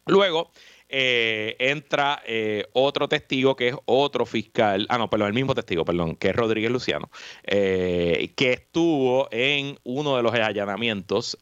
Luego, 0.06 0.50
eh, 0.90 1.56
entra 1.58 2.22
eh, 2.26 2.66
otro 2.72 3.08
testigo 3.08 3.56
que 3.56 3.68
es 3.68 3.74
otro 3.84 4.24
fiscal, 4.24 4.86
ah, 4.88 4.96
no, 4.96 5.10
perdón, 5.10 5.28
el 5.28 5.34
mismo 5.34 5.54
testigo, 5.54 5.84
perdón, 5.84 6.16
que 6.16 6.28
es 6.28 6.36
Rodríguez 6.36 6.70
Luciano, 6.70 7.10
eh, 7.44 8.32
que 8.36 8.52
estuvo 8.52 9.28
en 9.30 9.78
uno 9.84 10.16
de 10.16 10.22
los 10.22 10.32
allanamientos 10.32 11.36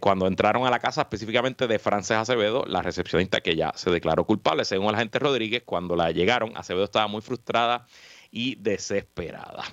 cuando 0.00 0.26
entraron 0.26 0.66
a 0.66 0.70
la 0.70 0.78
casa 0.78 1.02
específicamente 1.02 1.66
de 1.66 1.78
Frances 1.78 2.16
Acevedo, 2.16 2.64
la 2.66 2.82
recepcionista 2.82 3.40
que 3.40 3.56
ya 3.56 3.72
se 3.76 3.90
declaró 3.90 4.24
culpable. 4.24 4.64
Según 4.64 4.88
el 4.88 4.94
agente 4.96 5.18
Rodríguez, 5.18 5.62
cuando 5.64 5.96
la 5.96 6.10
llegaron, 6.10 6.56
Acevedo 6.56 6.84
estaba 6.84 7.06
muy 7.06 7.20
frustrada 7.20 7.86
y 8.30 8.56
desesperada. 8.56 9.64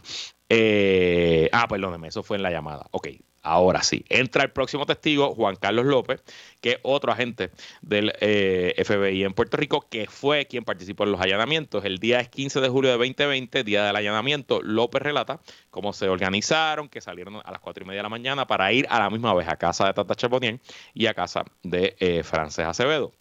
ah, 1.51 1.67
perdóneme, 1.67 2.08
eso 2.10 2.24
fue 2.24 2.38
en 2.38 2.44
la 2.44 2.51
llamada. 2.51 2.88
Ok, 2.91 3.08
Ahora 3.44 3.82
sí, 3.82 4.03
entra 4.10 4.44
el 4.44 4.51
próximo 4.51 4.86
testigo, 4.86 5.34
Juan 5.34 5.56
Carlos 5.56 5.86
López, 5.86 6.21
que 6.60 6.71
es 6.71 6.80
otro 6.82 7.12
agente 7.12 7.52
del 7.82 8.13
eh, 8.19 8.73
FBI 8.84 9.23
en 9.23 9.34
Puerto 9.34 9.58
Rico, 9.58 9.86
que 9.89 10.08
fue 10.08 10.47
quien 10.47 10.65
participó 10.65 11.06
en 11.06 11.12
los 11.12 11.21
allanamientos. 11.21 11.86
El 11.86 12.00
día 12.00 12.19
es 12.19 12.30
15 12.30 12.60
de 12.60 12.69
julio 12.69 12.91
de 12.91 12.97
2020, 12.97 13.63
día 13.63 13.86
del 13.86 13.95
allanamiento. 13.95 14.62
López 14.62 15.02
relata 15.02 15.39
cómo 15.69 15.93
se 15.93 16.10
organizaron, 16.10 16.89
que 16.89 17.00
salieron 17.00 17.38
a 17.43 17.52
las 17.52 17.62
4 17.62 17.84
y 17.84 17.88
media 17.88 18.00
de 18.00 18.04
la 18.04 18.10
mañana 18.10 18.47
para 18.47 18.71
ir 18.73 18.86
a 18.89 19.00
la 19.00 19.10
misma 19.10 19.34
vez 19.34 19.47
a 19.47 19.56
casa 19.56 19.86
de 19.88 19.93
Tata 19.93 20.15
Charbonnier 20.15 20.60
y 20.93 21.06
a 21.06 21.13
casa 21.13 21.45
de 21.63 21.95
eh, 22.00 22.23
Frances 22.23 22.65
Acevedo. 22.65 23.13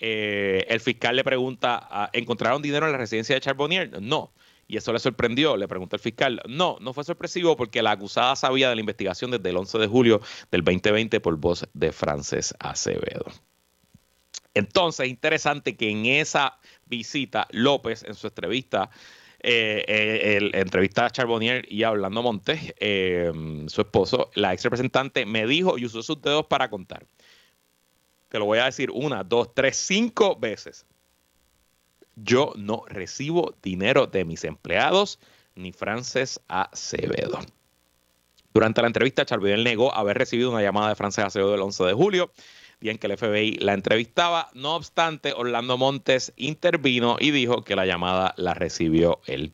Eh, 0.00 0.64
el 0.68 0.78
fiscal 0.78 1.16
le 1.16 1.24
pregunta, 1.24 1.80
ah, 1.90 2.10
¿encontraron 2.12 2.62
dinero 2.62 2.86
en 2.86 2.92
la 2.92 2.98
residencia 2.98 3.34
de 3.34 3.40
Charbonnier? 3.40 4.00
No 4.00 4.32
y 4.68 4.76
eso 4.76 4.92
le 4.92 4.98
sorprendió, 4.98 5.56
le 5.56 5.66
preguntó 5.66 5.96
el 5.96 6.00
fiscal. 6.00 6.42
No, 6.46 6.76
no 6.80 6.92
fue 6.92 7.02
sorpresivo 7.02 7.56
porque 7.56 7.82
la 7.82 7.92
acusada 7.92 8.36
sabía 8.36 8.68
de 8.68 8.76
la 8.76 8.80
investigación 8.80 9.30
desde 9.30 9.48
el 9.48 9.56
11 9.56 9.78
de 9.78 9.86
julio 9.86 10.20
del 10.50 10.62
2020 10.62 11.20
por 11.20 11.36
voz 11.36 11.66
de 11.72 11.90
Frances 11.90 12.54
Acevedo. 12.60 13.24
Entonces, 14.52 15.08
interesante 15.08 15.74
que 15.76 15.88
en 15.88 16.04
esa 16.04 16.58
visita, 16.84 17.48
López, 17.50 18.04
en 18.04 18.14
su 18.14 18.26
entrevista, 18.26 18.90
eh, 19.40 19.84
eh, 19.88 20.50
entrevista 20.52 21.06
a 21.06 21.10
Charbonnier 21.10 21.64
y 21.72 21.84
a 21.84 21.90
Orlando 21.90 22.22
Montes, 22.22 22.74
eh, 22.78 23.32
su 23.68 23.80
esposo, 23.80 24.30
la 24.34 24.52
ex 24.52 24.64
representante, 24.64 25.24
me 25.24 25.46
dijo 25.46 25.78
y 25.78 25.86
usó 25.86 26.02
sus 26.02 26.20
dedos 26.20 26.46
para 26.46 26.68
contar. 26.68 27.06
Te 28.28 28.38
lo 28.38 28.44
voy 28.44 28.58
a 28.58 28.66
decir 28.66 28.90
una, 28.90 29.24
dos, 29.24 29.54
tres, 29.54 29.76
cinco 29.76 30.36
veces 30.36 30.84
yo 32.22 32.52
no 32.56 32.84
recibo 32.88 33.54
dinero 33.62 34.06
de 34.06 34.24
mis 34.24 34.44
empleados, 34.44 35.18
ni 35.54 35.72
Frances 35.72 36.40
Acevedo. 36.48 37.40
Durante 38.54 38.80
la 38.80 38.86
entrevista, 38.86 39.24
Charbonnier 39.24 39.58
negó 39.60 39.94
haber 39.94 40.18
recibido 40.18 40.50
una 40.50 40.62
llamada 40.62 40.88
de 40.88 40.96
Frances 40.96 41.24
Acevedo 41.24 41.54
el 41.54 41.60
11 41.60 41.84
de 41.84 41.92
julio, 41.92 42.32
día 42.80 42.92
en 42.92 42.98
que 42.98 43.06
el 43.06 43.18
FBI 43.18 43.58
la 43.58 43.74
entrevistaba. 43.74 44.50
No 44.54 44.74
obstante, 44.76 45.32
Orlando 45.32 45.76
Montes 45.76 46.32
intervino 46.36 47.16
y 47.20 47.30
dijo 47.30 47.62
que 47.62 47.76
la 47.76 47.86
llamada 47.86 48.34
la 48.36 48.54
recibió 48.54 49.20
él. 49.26 49.52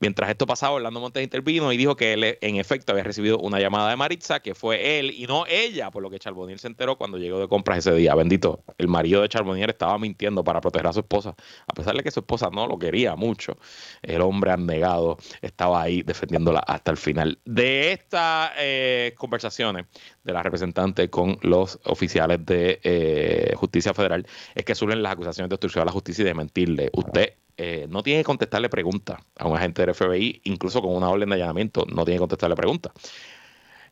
Mientras 0.00 0.30
esto 0.30 0.46
pasaba, 0.46 0.72
Orlando 0.72 0.98
Montes 0.98 1.22
intervino 1.22 1.70
y 1.72 1.76
dijo 1.76 1.94
que 1.94 2.14
él, 2.14 2.38
en 2.40 2.56
efecto, 2.56 2.92
había 2.92 3.04
recibido 3.04 3.38
una 3.38 3.60
llamada 3.60 3.90
de 3.90 3.96
Maritza, 3.96 4.40
que 4.40 4.54
fue 4.54 4.98
él 4.98 5.10
y 5.10 5.26
no 5.26 5.44
ella, 5.46 5.90
por 5.90 6.02
lo 6.02 6.08
que 6.08 6.18
Charbonnier 6.18 6.58
se 6.58 6.68
enteró 6.68 6.96
cuando 6.96 7.18
llegó 7.18 7.38
de 7.38 7.48
compras 7.48 7.78
ese 7.78 7.94
día. 7.94 8.14
Bendito, 8.14 8.64
el 8.78 8.88
marido 8.88 9.20
de 9.20 9.28
Charbonnier 9.28 9.68
estaba 9.68 9.98
mintiendo 9.98 10.42
para 10.42 10.62
proteger 10.62 10.86
a 10.86 10.94
su 10.94 11.00
esposa, 11.00 11.34
a 11.66 11.72
pesar 11.74 11.94
de 11.94 12.02
que 12.02 12.10
su 12.10 12.20
esposa 12.20 12.48
no 12.50 12.66
lo 12.66 12.78
quería 12.78 13.14
mucho. 13.14 13.58
El 14.00 14.22
hombre 14.22 14.56
negado 14.56 15.18
estaba 15.42 15.82
ahí 15.82 16.02
defendiéndola 16.02 16.60
hasta 16.60 16.90
el 16.90 16.96
final. 16.96 17.38
De 17.44 17.92
estas 17.92 18.52
eh, 18.58 19.14
conversaciones 19.18 19.84
de 20.24 20.32
la 20.32 20.42
representante 20.42 21.10
con 21.10 21.38
los 21.42 21.78
oficiales 21.84 22.44
de 22.46 22.80
eh, 22.82 23.52
justicia 23.54 23.92
federal, 23.92 24.26
es 24.54 24.64
que 24.64 24.74
surgen 24.74 25.02
las 25.02 25.12
acusaciones 25.12 25.50
de 25.50 25.54
obstrucción 25.56 25.82
a 25.82 25.84
la 25.84 25.92
justicia 25.92 26.22
y 26.22 26.24
de 26.24 26.34
mentirle. 26.34 26.90
Usted 26.94 27.34
eh, 27.62 27.86
no 27.90 28.02
tiene 28.02 28.20
que 28.20 28.24
contestarle 28.24 28.70
preguntas 28.70 29.20
a 29.36 29.46
un 29.46 29.54
agente 29.54 29.84
del 29.84 29.94
FBI, 29.94 30.40
incluso 30.44 30.80
con 30.80 30.94
una 30.94 31.10
orden 31.10 31.28
de 31.28 31.34
allanamiento, 31.34 31.84
no 31.92 32.06
tiene 32.06 32.16
que 32.16 32.20
contestarle 32.20 32.56
preguntas. 32.56 32.94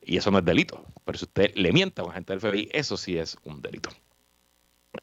Y 0.01 0.17
eso 0.17 0.31
no 0.31 0.39
es 0.39 0.45
delito. 0.47 0.87
Pero 1.05 1.19
si 1.19 1.27
usted 1.27 1.53
le 1.55 1.71
miente 1.71 2.01
a 2.01 2.05
un 2.05 2.11
agente 2.11 2.33
del 2.33 2.41
FBI, 2.41 2.71
eso 2.73 2.97
sí 2.97 3.19
es 3.19 3.37
un 3.45 3.61
delito. 3.61 3.91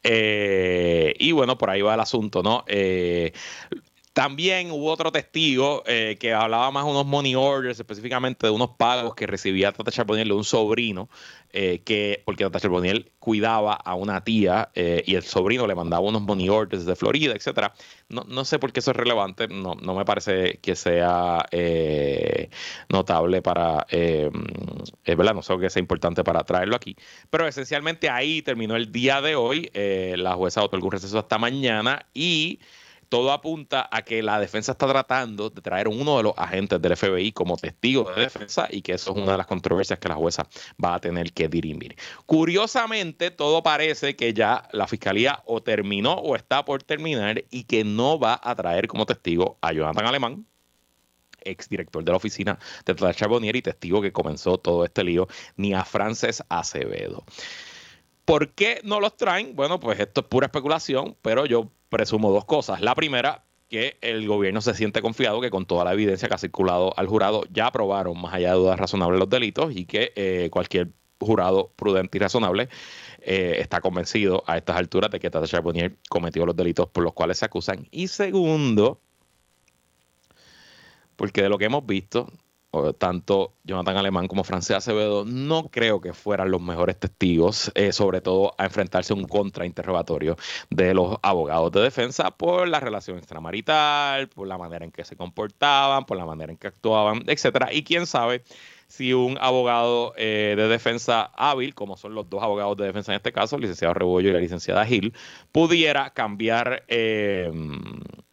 Eh, 0.02 1.14
y 1.16 1.30
bueno, 1.30 1.56
por 1.56 1.70
ahí 1.70 1.80
va 1.80 1.94
el 1.94 2.00
asunto, 2.00 2.42
¿no? 2.42 2.64
Eh, 2.66 3.32
también 4.16 4.70
hubo 4.70 4.90
otro 4.90 5.12
testigo 5.12 5.82
eh, 5.84 6.16
que 6.18 6.32
hablaba 6.32 6.70
más 6.70 6.86
de 6.86 6.90
unos 6.90 7.04
money 7.04 7.34
orders, 7.34 7.78
específicamente 7.78 8.46
de 8.46 8.50
unos 8.50 8.70
pagos 8.70 9.14
que 9.14 9.26
recibía 9.26 9.72
Tata 9.72 9.90
Charbonnier 9.90 10.26
de 10.26 10.32
un 10.32 10.42
sobrino, 10.42 11.10
eh, 11.52 11.82
que, 11.84 12.22
porque 12.24 12.44
Tata 12.44 12.58
Charbonnier 12.58 13.12
cuidaba 13.18 13.74
a 13.74 13.94
una 13.94 14.24
tía 14.24 14.70
eh, 14.74 15.02
y 15.04 15.16
el 15.16 15.22
sobrino 15.22 15.66
le 15.66 15.74
mandaba 15.74 16.02
unos 16.02 16.22
money 16.22 16.48
orders 16.48 16.86
de 16.86 16.96
Florida, 16.96 17.34
etcétera. 17.34 17.74
No, 18.08 18.24
no 18.26 18.46
sé 18.46 18.58
por 18.58 18.72
qué 18.72 18.80
eso 18.80 18.92
es 18.92 18.96
relevante, 18.96 19.48
no, 19.48 19.74
no 19.74 19.94
me 19.94 20.06
parece 20.06 20.60
que 20.62 20.76
sea 20.76 21.44
notable 22.88 23.42
para, 23.42 23.86
es 23.90 24.30
verdad, 25.04 25.34
no 25.34 25.42
sé 25.42 25.58
que 25.58 25.68
sea 25.68 25.80
importante 25.80 26.24
para 26.24 26.42
traerlo 26.42 26.74
aquí, 26.74 26.96
pero 27.28 27.46
esencialmente 27.46 28.08
ahí 28.08 28.40
terminó 28.40 28.76
el 28.76 28.90
día 28.90 29.20
de 29.20 29.36
hoy, 29.36 29.70
la 29.74 30.32
jueza 30.32 30.62
otorgó 30.62 30.86
un 30.86 30.92
receso 30.92 31.18
hasta 31.18 31.36
mañana 31.36 32.06
y 32.14 32.60
todo 33.08 33.32
apunta 33.32 33.88
a 33.90 34.02
que 34.02 34.22
la 34.22 34.40
defensa 34.40 34.72
está 34.72 34.86
tratando 34.86 35.50
de 35.50 35.60
traer 35.62 35.88
uno 35.88 36.16
de 36.16 36.22
los 36.24 36.34
agentes 36.36 36.80
del 36.80 36.96
FBI 36.96 37.32
como 37.32 37.56
testigo 37.56 38.10
de 38.14 38.22
defensa 38.22 38.68
y 38.70 38.82
que 38.82 38.92
eso 38.92 39.10
es 39.10 39.16
una 39.16 39.32
de 39.32 39.38
las 39.38 39.46
controversias 39.46 39.98
que 39.98 40.08
la 40.08 40.14
jueza 40.14 40.46
va 40.82 40.94
a 40.94 41.00
tener 41.00 41.32
que 41.32 41.48
dirimir. 41.48 41.96
Curiosamente, 42.26 43.30
todo 43.30 43.62
parece 43.62 44.16
que 44.16 44.34
ya 44.34 44.68
la 44.72 44.86
fiscalía 44.86 45.42
o 45.46 45.62
terminó 45.62 46.14
o 46.14 46.36
está 46.36 46.64
por 46.64 46.82
terminar 46.82 47.44
y 47.50 47.64
que 47.64 47.84
no 47.84 48.18
va 48.18 48.40
a 48.42 48.54
traer 48.54 48.86
como 48.88 49.06
testigo 49.06 49.58
a 49.60 49.72
Jonathan 49.72 50.06
Alemán, 50.06 50.46
exdirector 51.44 52.04
de 52.04 52.10
la 52.10 52.16
oficina 52.16 52.58
de 52.84 52.94
Tata 52.94 53.14
Charbonnier 53.14 53.56
y 53.56 53.62
testigo 53.62 54.02
que 54.02 54.12
comenzó 54.12 54.58
todo 54.58 54.84
este 54.84 55.04
lío, 55.04 55.28
ni 55.56 55.74
a 55.74 55.84
Frances 55.84 56.42
Acevedo. 56.48 57.24
¿Por 58.26 58.50
qué 58.54 58.80
no 58.82 58.98
los 58.98 59.16
traen? 59.16 59.54
Bueno, 59.54 59.78
pues 59.78 60.00
esto 60.00 60.22
es 60.22 60.26
pura 60.26 60.46
especulación, 60.46 61.16
pero 61.22 61.46
yo 61.46 61.70
presumo 61.88 62.32
dos 62.32 62.44
cosas. 62.44 62.80
La 62.80 62.96
primera, 62.96 63.44
que 63.68 63.98
el 64.00 64.26
gobierno 64.26 64.60
se 64.60 64.74
siente 64.74 65.00
confiado 65.00 65.40
que 65.40 65.48
con 65.48 65.64
toda 65.64 65.84
la 65.84 65.92
evidencia 65.92 66.26
que 66.28 66.34
ha 66.34 66.38
circulado 66.38 66.92
al 66.98 67.06
jurado 67.06 67.44
ya 67.52 67.68
aprobaron 67.68 68.20
más 68.20 68.34
allá 68.34 68.50
de 68.50 68.56
dudas 68.56 68.80
razonables 68.80 69.20
los 69.20 69.30
delitos 69.30 69.76
y 69.76 69.84
que 69.84 70.12
eh, 70.16 70.48
cualquier 70.50 70.90
jurado 71.20 71.72
prudente 71.76 72.18
y 72.18 72.20
razonable 72.20 72.68
eh, 73.20 73.58
está 73.58 73.80
convencido 73.80 74.42
a 74.48 74.56
estas 74.56 74.76
alturas 74.76 75.08
de 75.12 75.20
que 75.20 75.30
Tata 75.30 75.46
Charbonnier 75.46 75.96
cometió 76.08 76.44
los 76.44 76.56
delitos 76.56 76.88
por 76.88 77.04
los 77.04 77.12
cuales 77.12 77.38
se 77.38 77.44
acusan. 77.44 77.86
Y 77.92 78.08
segundo, 78.08 79.00
porque 81.14 81.42
de 81.42 81.48
lo 81.48 81.58
que 81.58 81.66
hemos 81.66 81.86
visto, 81.86 82.28
tanto 82.94 83.52
Jonathan 83.64 83.96
Alemán 83.96 84.28
como 84.28 84.44
Francés 84.44 84.76
Acevedo 84.76 85.24
no 85.24 85.68
creo 85.68 86.00
que 86.00 86.12
fueran 86.12 86.50
los 86.50 86.60
mejores 86.60 86.98
testigos, 86.98 87.70
eh, 87.74 87.92
sobre 87.92 88.20
todo 88.20 88.54
a 88.58 88.64
enfrentarse 88.64 89.12
a 89.12 89.16
un 89.16 89.24
contrainterrogatorio 89.24 90.36
de 90.70 90.94
los 90.94 91.16
abogados 91.22 91.72
de 91.72 91.80
defensa 91.80 92.30
por 92.30 92.68
la 92.68 92.80
relación 92.80 93.18
extramarital, 93.18 94.28
por 94.28 94.46
la 94.46 94.58
manera 94.58 94.84
en 94.84 94.92
que 94.92 95.04
se 95.04 95.16
comportaban, 95.16 96.04
por 96.04 96.16
la 96.16 96.26
manera 96.26 96.52
en 96.52 96.58
que 96.58 96.68
actuaban, 96.68 97.24
etcétera. 97.26 97.72
Y 97.72 97.82
quién 97.82 98.06
sabe 98.06 98.42
si 98.88 99.12
un 99.12 99.36
abogado 99.40 100.14
eh, 100.16 100.54
de 100.56 100.68
defensa 100.68 101.30
hábil, 101.36 101.74
como 101.74 101.96
son 101.96 102.14
los 102.14 102.30
dos 102.30 102.42
abogados 102.42 102.76
de 102.76 102.86
defensa 102.86 103.12
en 103.12 103.16
este 103.16 103.32
caso, 103.32 103.56
el 103.56 103.62
licenciado 103.62 103.94
Rebollo 103.94 104.30
y 104.30 104.32
la 104.32 104.38
licenciada 104.38 104.86
Gil, 104.86 105.12
pudiera 105.52 106.10
cambiar 106.10 106.84
eh, 106.88 107.50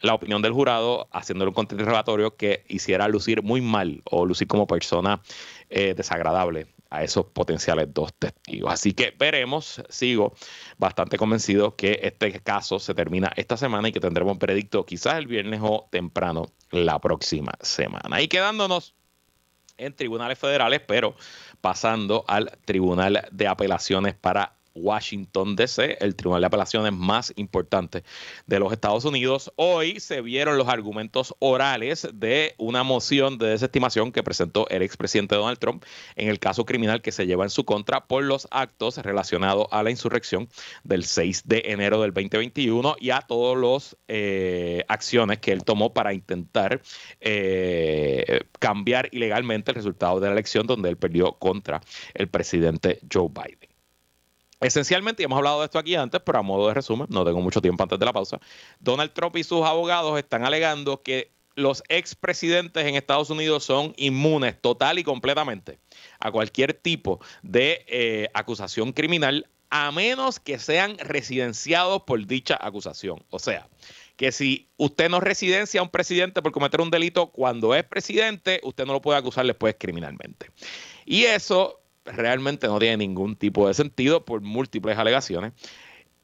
la 0.03 0.13
opinión 0.13 0.41
del 0.41 0.51
jurado 0.51 1.07
haciéndole 1.11 1.49
un 1.49 1.55
contrainterrogatorio 1.55 2.35
que 2.35 2.65
hiciera 2.67 3.07
lucir 3.07 3.41
muy 3.41 3.61
mal 3.61 4.03
o 4.03 4.25
lucir 4.25 4.47
como 4.47 4.67
persona 4.67 5.21
eh, 5.69 5.93
desagradable 5.95 6.67
a 6.89 7.03
esos 7.03 7.25
potenciales 7.27 7.91
dos 7.91 8.13
testigos. 8.13 8.71
Así 8.71 8.93
que 8.93 9.15
veremos, 9.17 9.81
sigo 9.89 10.35
bastante 10.77 11.17
convencido 11.17 11.75
que 11.75 12.01
este 12.03 12.39
caso 12.41 12.79
se 12.79 12.93
termina 12.93 13.31
esta 13.37 13.55
semana 13.55 13.87
y 13.87 13.93
que 13.93 14.01
tendremos 14.01 14.33
un 14.33 14.39
predicto 14.39 14.85
quizás 14.85 15.15
el 15.15 15.25
viernes 15.25 15.61
o 15.63 15.87
temprano 15.89 16.51
la 16.69 16.99
próxima 16.99 17.53
semana. 17.61 18.21
Y 18.21 18.27
quedándonos 18.27 18.93
en 19.77 19.95
tribunales 19.95 20.37
federales, 20.37 20.81
pero 20.85 21.15
pasando 21.61 22.25
al 22.27 22.51
Tribunal 22.65 23.25
de 23.31 23.47
Apelaciones 23.47 24.15
para 24.15 24.57
Washington, 24.75 25.55
D.C., 25.55 25.97
el 25.99 26.15
tribunal 26.15 26.41
de 26.41 26.47
apelaciones 26.47 26.93
más 26.93 27.33
importante 27.35 28.03
de 28.47 28.59
los 28.59 28.71
Estados 28.71 29.05
Unidos. 29.05 29.51
Hoy 29.55 29.99
se 29.99 30.21
vieron 30.21 30.57
los 30.57 30.67
argumentos 30.67 31.35
orales 31.39 32.07
de 32.13 32.55
una 32.57 32.83
moción 32.83 33.37
de 33.37 33.47
desestimación 33.47 34.11
que 34.11 34.23
presentó 34.23 34.67
el 34.69 34.81
expresidente 34.81 35.35
Donald 35.35 35.59
Trump 35.59 35.83
en 36.15 36.29
el 36.29 36.39
caso 36.39 36.65
criminal 36.65 37.01
que 37.01 37.11
se 37.11 37.25
lleva 37.25 37.43
en 37.43 37.49
su 37.49 37.65
contra 37.65 38.05
por 38.05 38.23
los 38.23 38.47
actos 38.51 38.97
relacionados 38.97 39.67
a 39.71 39.83
la 39.83 39.91
insurrección 39.91 40.49
del 40.83 41.05
6 41.05 41.43
de 41.45 41.63
enero 41.65 42.01
del 42.01 42.13
2021 42.13 42.95
y 42.99 43.11
a 43.11 43.21
todas 43.21 43.57
las 43.57 43.97
eh, 44.07 44.83
acciones 44.87 45.39
que 45.39 45.51
él 45.51 45.63
tomó 45.63 45.93
para 45.93 46.13
intentar 46.13 46.81
eh, 47.19 48.41
cambiar 48.59 49.09
ilegalmente 49.11 49.71
el 49.71 49.75
resultado 49.75 50.19
de 50.19 50.27
la 50.27 50.33
elección 50.33 50.67
donde 50.67 50.89
él 50.89 50.97
perdió 50.97 51.33
contra 51.33 51.81
el 52.13 52.27
presidente 52.27 52.99
Joe 53.11 53.29
Biden. 53.29 53.72
Esencialmente, 54.63 55.21
y 55.21 55.25
hemos 55.25 55.37
hablado 55.37 55.59
de 55.59 55.65
esto 55.65 55.77
aquí 55.77 55.95
antes, 55.95 56.21
pero 56.25 56.39
a 56.39 56.41
modo 56.41 56.69
de 56.69 56.73
resumen, 56.73 57.07
no 57.09 57.25
tengo 57.25 57.41
mucho 57.41 57.61
tiempo 57.61 57.83
antes 57.83 57.99
de 57.99 58.05
la 58.05 58.13
pausa, 58.13 58.39
Donald 58.79 59.11
Trump 59.11 59.35
y 59.35 59.43
sus 59.43 59.65
abogados 59.65 60.17
están 60.17 60.45
alegando 60.45 61.01
que 61.01 61.31
los 61.55 61.83
expresidentes 61.89 62.85
en 62.85 62.95
Estados 62.95 63.29
Unidos 63.29 63.63
son 63.63 63.93
inmunes 63.97 64.59
total 64.59 64.99
y 64.99 65.03
completamente 65.03 65.79
a 66.19 66.31
cualquier 66.31 66.73
tipo 66.73 67.19
de 67.43 67.85
eh, 67.87 68.29
acusación 68.33 68.91
criminal, 68.91 69.47
a 69.69 69.91
menos 69.91 70.39
que 70.39 70.59
sean 70.59 70.97
residenciados 70.97 72.03
por 72.03 72.25
dicha 72.25 72.57
acusación. 72.59 73.23
O 73.29 73.39
sea, 73.39 73.67
que 74.15 74.31
si 74.31 74.69
usted 74.77 75.09
no 75.09 75.19
residencia 75.19 75.79
a 75.81 75.83
un 75.83 75.89
presidente 75.89 76.41
por 76.41 76.51
cometer 76.51 76.81
un 76.81 76.89
delito 76.89 77.27
cuando 77.31 77.75
es 77.75 77.83
presidente, 77.83 78.59
usted 78.63 78.85
no 78.85 78.93
lo 78.93 79.01
puede 79.01 79.19
acusar 79.19 79.45
después 79.45 79.75
criminalmente. 79.77 80.51
Y 81.05 81.23
eso 81.23 81.82
realmente 82.05 82.67
no 82.67 82.79
tiene 82.79 82.97
ningún 82.97 83.35
tipo 83.35 83.67
de 83.67 83.73
sentido 83.73 84.25
por 84.25 84.41
múltiples 84.41 84.97
alegaciones. 84.97 85.53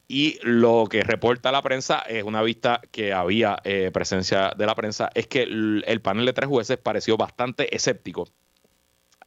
Y 0.08 0.38
lo 0.42 0.86
que 0.90 1.02
reporta 1.04 1.52
la 1.52 1.62
prensa 1.62 2.00
es 2.00 2.24
una 2.24 2.42
vista 2.42 2.80
que 2.90 3.12
había 3.12 3.58
eh, 3.64 3.90
presencia 3.92 4.52
de 4.56 4.66
la 4.66 4.74
prensa, 4.74 5.10
es 5.14 5.28
que 5.28 5.44
el 5.44 6.00
panel 6.02 6.26
de 6.26 6.32
tres 6.32 6.48
jueces 6.48 6.78
pareció 6.78 7.16
bastante 7.16 7.74
escéptico 7.74 8.26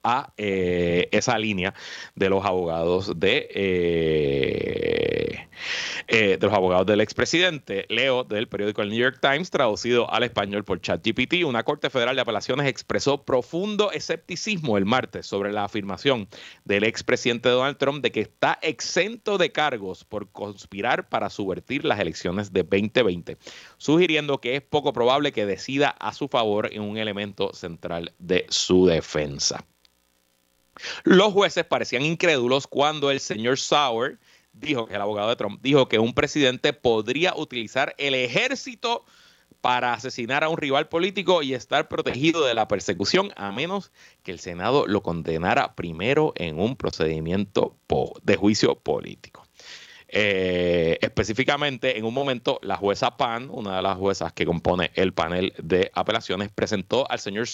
a 0.04 0.34
eh, 0.38 1.08
esa 1.12 1.38
línea 1.40 1.74
de 2.16 2.30
los 2.30 2.46
abogados 2.46 3.18
de, 3.20 3.48
eh, 3.54 5.48
eh, 6.08 6.38
de 6.40 6.48
los 6.48 6.56
abogados 6.56 6.86
del 6.86 7.02
expresidente. 7.02 7.86
Leo 7.90 8.24
del 8.24 8.48
periódico 8.48 8.82
El 8.82 8.90
New 8.90 9.00
York 9.00 9.20
Times, 9.22 9.50
traducido 9.50 10.12
al 10.12 10.24
español 10.24 10.64
por 10.64 10.82
ChatGPT, 10.82 11.44
una 11.46 11.64
corte 11.64 11.90
federal 11.90 12.16
de 12.16 12.22
apelaciones 12.22 12.68
expresó 12.68 13.24
profundo 13.24 13.92
escepticismo 13.92 14.78
el 14.78 14.86
martes 14.86 15.26
sobre 15.26 15.52
la 15.52 15.64
afirmación 15.64 16.28
del 16.66 16.84
expresidente 16.84 17.50
Donald 17.50 17.78
Trump 17.78 18.04
de 18.04 18.12
que 18.12 18.22
está 18.22 18.60
exento 18.62 19.38
de 19.38 19.52
cargos 19.52 20.04
por 20.04 20.30
conspirar 20.32 21.10
para 21.10 21.30
subvertir 21.30 21.86
las 21.86 22.00
elecciones 22.00 22.52
de 22.52 22.64
2020, 22.64 23.38
sugiriendo 23.78 24.40
que 24.40 24.56
es 24.56 24.62
poco 24.62 24.94
probable 24.94 25.32
que 25.32 25.46
decida 25.46 25.90
a 25.90 26.14
su 26.14 26.28
favor 26.28 26.70
en 26.72 26.82
un 26.82 26.98
elemento 26.98 27.54
central 27.54 28.14
de 28.20 28.46
su 28.50 28.86
defensa. 28.86 29.66
Los 31.04 31.34
jueces 31.34 31.66
parecían 31.66 32.04
incrédulos 32.04 32.68
cuando 32.68 33.12
el 33.12 33.20
señor 33.20 33.60
Sauer 33.60 34.18
dijo, 34.54 34.88
que 34.88 34.96
el 34.96 35.02
abogado 35.02 35.30
de 35.30 35.36
Trump, 35.36 35.60
dijo 35.62 35.90
que 35.90 36.00
un 36.00 36.14
presidente 36.14 36.74
podría 36.74 37.34
utilizar 37.36 37.94
el 37.98 38.16
ejército 38.16 39.04
para 39.62 39.94
asesinar 39.94 40.44
a 40.44 40.50
un 40.50 40.58
rival 40.58 40.90
político 40.90 41.42
y 41.42 41.54
estar 41.54 41.88
protegido 41.88 42.46
de 42.46 42.54
la 42.54 42.68
persecución, 42.68 43.32
a 43.36 43.52
menos 43.52 43.92
que 44.22 44.32
el 44.32 44.40
Senado 44.40 44.88
lo 44.88 45.02
condenara 45.02 45.76
primero 45.76 46.34
en 46.36 46.60
un 46.60 46.76
procedimiento 46.76 47.78
de 48.24 48.36
juicio 48.36 48.76
político. 48.76 49.46
Eh, 50.10 51.00
específicamente, 51.02 51.98
en 51.98 52.06
un 52.06 52.14
momento, 52.14 52.60
la 52.62 52.76
jueza 52.76 53.18
Pan, 53.18 53.48
una 53.50 53.78
de 53.78 53.82
las 53.82 53.98
juezas 53.98 54.34
que 54.34 54.46
compone 54.46 54.92
el 54.96 55.14
panel 55.14 55.54
de 55.58 55.92
apelaciones, 55.96 56.50
presentó 56.52 57.10
al 57.10 57.20
señor 57.20 57.48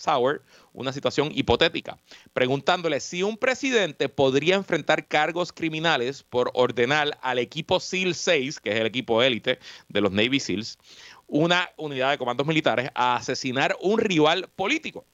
Sauer 0.00 0.40
una 0.72 0.92
situación 0.92 1.30
hipotética, 1.34 1.98
preguntándole 2.32 3.00
si 3.00 3.22
un 3.22 3.36
presidente 3.36 4.08
podría 4.08 4.56
enfrentar 4.56 5.06
cargos 5.06 5.52
criminales 5.52 6.22
por 6.22 6.50
ordenar 6.54 7.18
al 7.20 7.38
equipo 7.38 7.80
SEAL 7.80 8.14
6, 8.14 8.60
que 8.60 8.70
es 8.70 8.80
el 8.80 8.86
equipo 8.86 9.22
élite 9.22 9.58
de 9.88 10.00
los 10.00 10.10
Navy 10.10 10.40
SEALs, 10.40 10.78
una 11.26 11.68
unidad 11.76 12.10
de 12.10 12.18
comandos 12.18 12.46
militares, 12.46 12.90
a 12.94 13.16
asesinar 13.16 13.76
un 13.82 13.98
rival 13.98 14.48
político. 14.56 15.04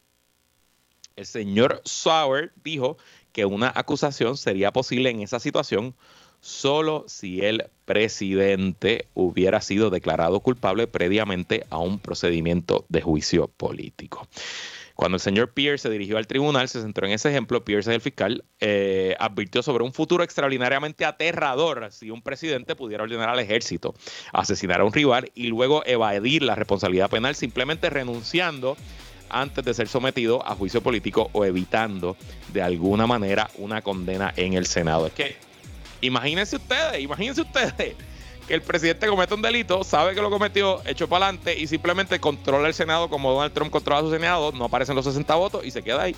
El 1.16 1.27
señor 1.27 1.83
Sauer 1.85 2.53
dijo 2.62 2.96
que 3.33 3.44
una 3.44 3.72
acusación 3.75 4.37
sería 4.37 4.72
posible 4.72 5.11
en 5.11 5.20
esa 5.20 5.40
situación 5.40 5.96
solo 6.47 7.05
si 7.09 7.45
el 7.45 7.65
presidente 7.85 9.07
hubiera 9.15 9.61
sido 9.61 9.91
declarado 9.91 10.39
culpable 10.39 10.87
previamente 10.87 11.67
a 11.71 11.79
un 11.79 11.99
procedimiento 11.99 12.87
de 12.89 13.03
juicio 13.03 13.49
político. 13.49 14.29
Cuando 14.95 15.17
el 15.17 15.21
señor 15.21 15.53
Pierce 15.53 15.83
se 15.83 15.91
dirigió 15.91 16.17
al 16.19 16.29
tribunal, 16.29 16.69
se 16.69 16.81
centró 16.81 17.07
en 17.07 17.13
ese 17.13 17.29
ejemplo. 17.29 17.65
Pierce, 17.65 17.93
el 17.93 18.01
fiscal, 18.01 18.45
eh, 18.61 19.17
advirtió 19.19 19.63
sobre 19.63 19.83
un 19.83 19.93
futuro 19.93 20.23
extraordinariamente 20.23 21.05
aterrador 21.05 21.89
si 21.91 22.11
un 22.11 22.23
presidente 22.23 22.77
pudiera 22.77 23.03
ordenar 23.03 23.29
al 23.29 23.41
ejército 23.41 23.95
asesinar 24.33 24.81
a 24.81 24.85
un 24.85 24.93
rival 24.93 25.33
y 25.35 25.49
luego 25.49 25.83
evadir 25.85 26.43
la 26.43 26.55
responsabilidad 26.55 27.11
penal 27.11 27.35
simplemente 27.35 27.91
renunciando 27.91 28.77
antes 29.29 29.65
de 29.65 29.75
ser 29.75 29.89
sometido 29.89 30.47
a 30.47 30.55
juicio 30.55 30.81
político 30.81 31.29
o 31.33 31.45
evitando 31.45 32.17
de 32.53 32.63
alguna 32.63 33.09
manera 33.09 33.51
una 33.59 33.83
condena 33.83 34.33
en 34.37 34.55
el 34.55 34.67
Senado. 34.67 35.09
Es 35.09 35.13
que 35.13 35.46
imagínense 36.01 36.57
ustedes, 36.57 37.01
imagínense 37.01 37.41
ustedes 37.41 37.97
que 38.47 38.55
el 38.55 38.63
presidente 38.63 39.07
comete 39.09 39.35
un 39.35 39.43
delito, 39.43 39.83
sabe 39.83 40.15
que 40.15 40.23
lo 40.23 40.31
cometió, 40.31 40.81
echó 40.87 41.09
para 41.09 41.27
adelante 41.27 41.59
y 41.59 41.67
simplemente 41.67 42.21
controla 42.21 42.69
el 42.69 42.75
Senado 42.75 43.09
como 43.09 43.33
Donald 43.33 43.53
Trump 43.53 43.71
controla 43.71 44.03
su 44.03 44.11
Senado, 44.11 44.53
no 44.53 44.65
aparecen 44.65 44.95
los 44.95 45.05
60 45.05 45.35
votos 45.35 45.65
y 45.65 45.71
se 45.71 45.83
queda 45.83 46.03
ahí. 46.03 46.15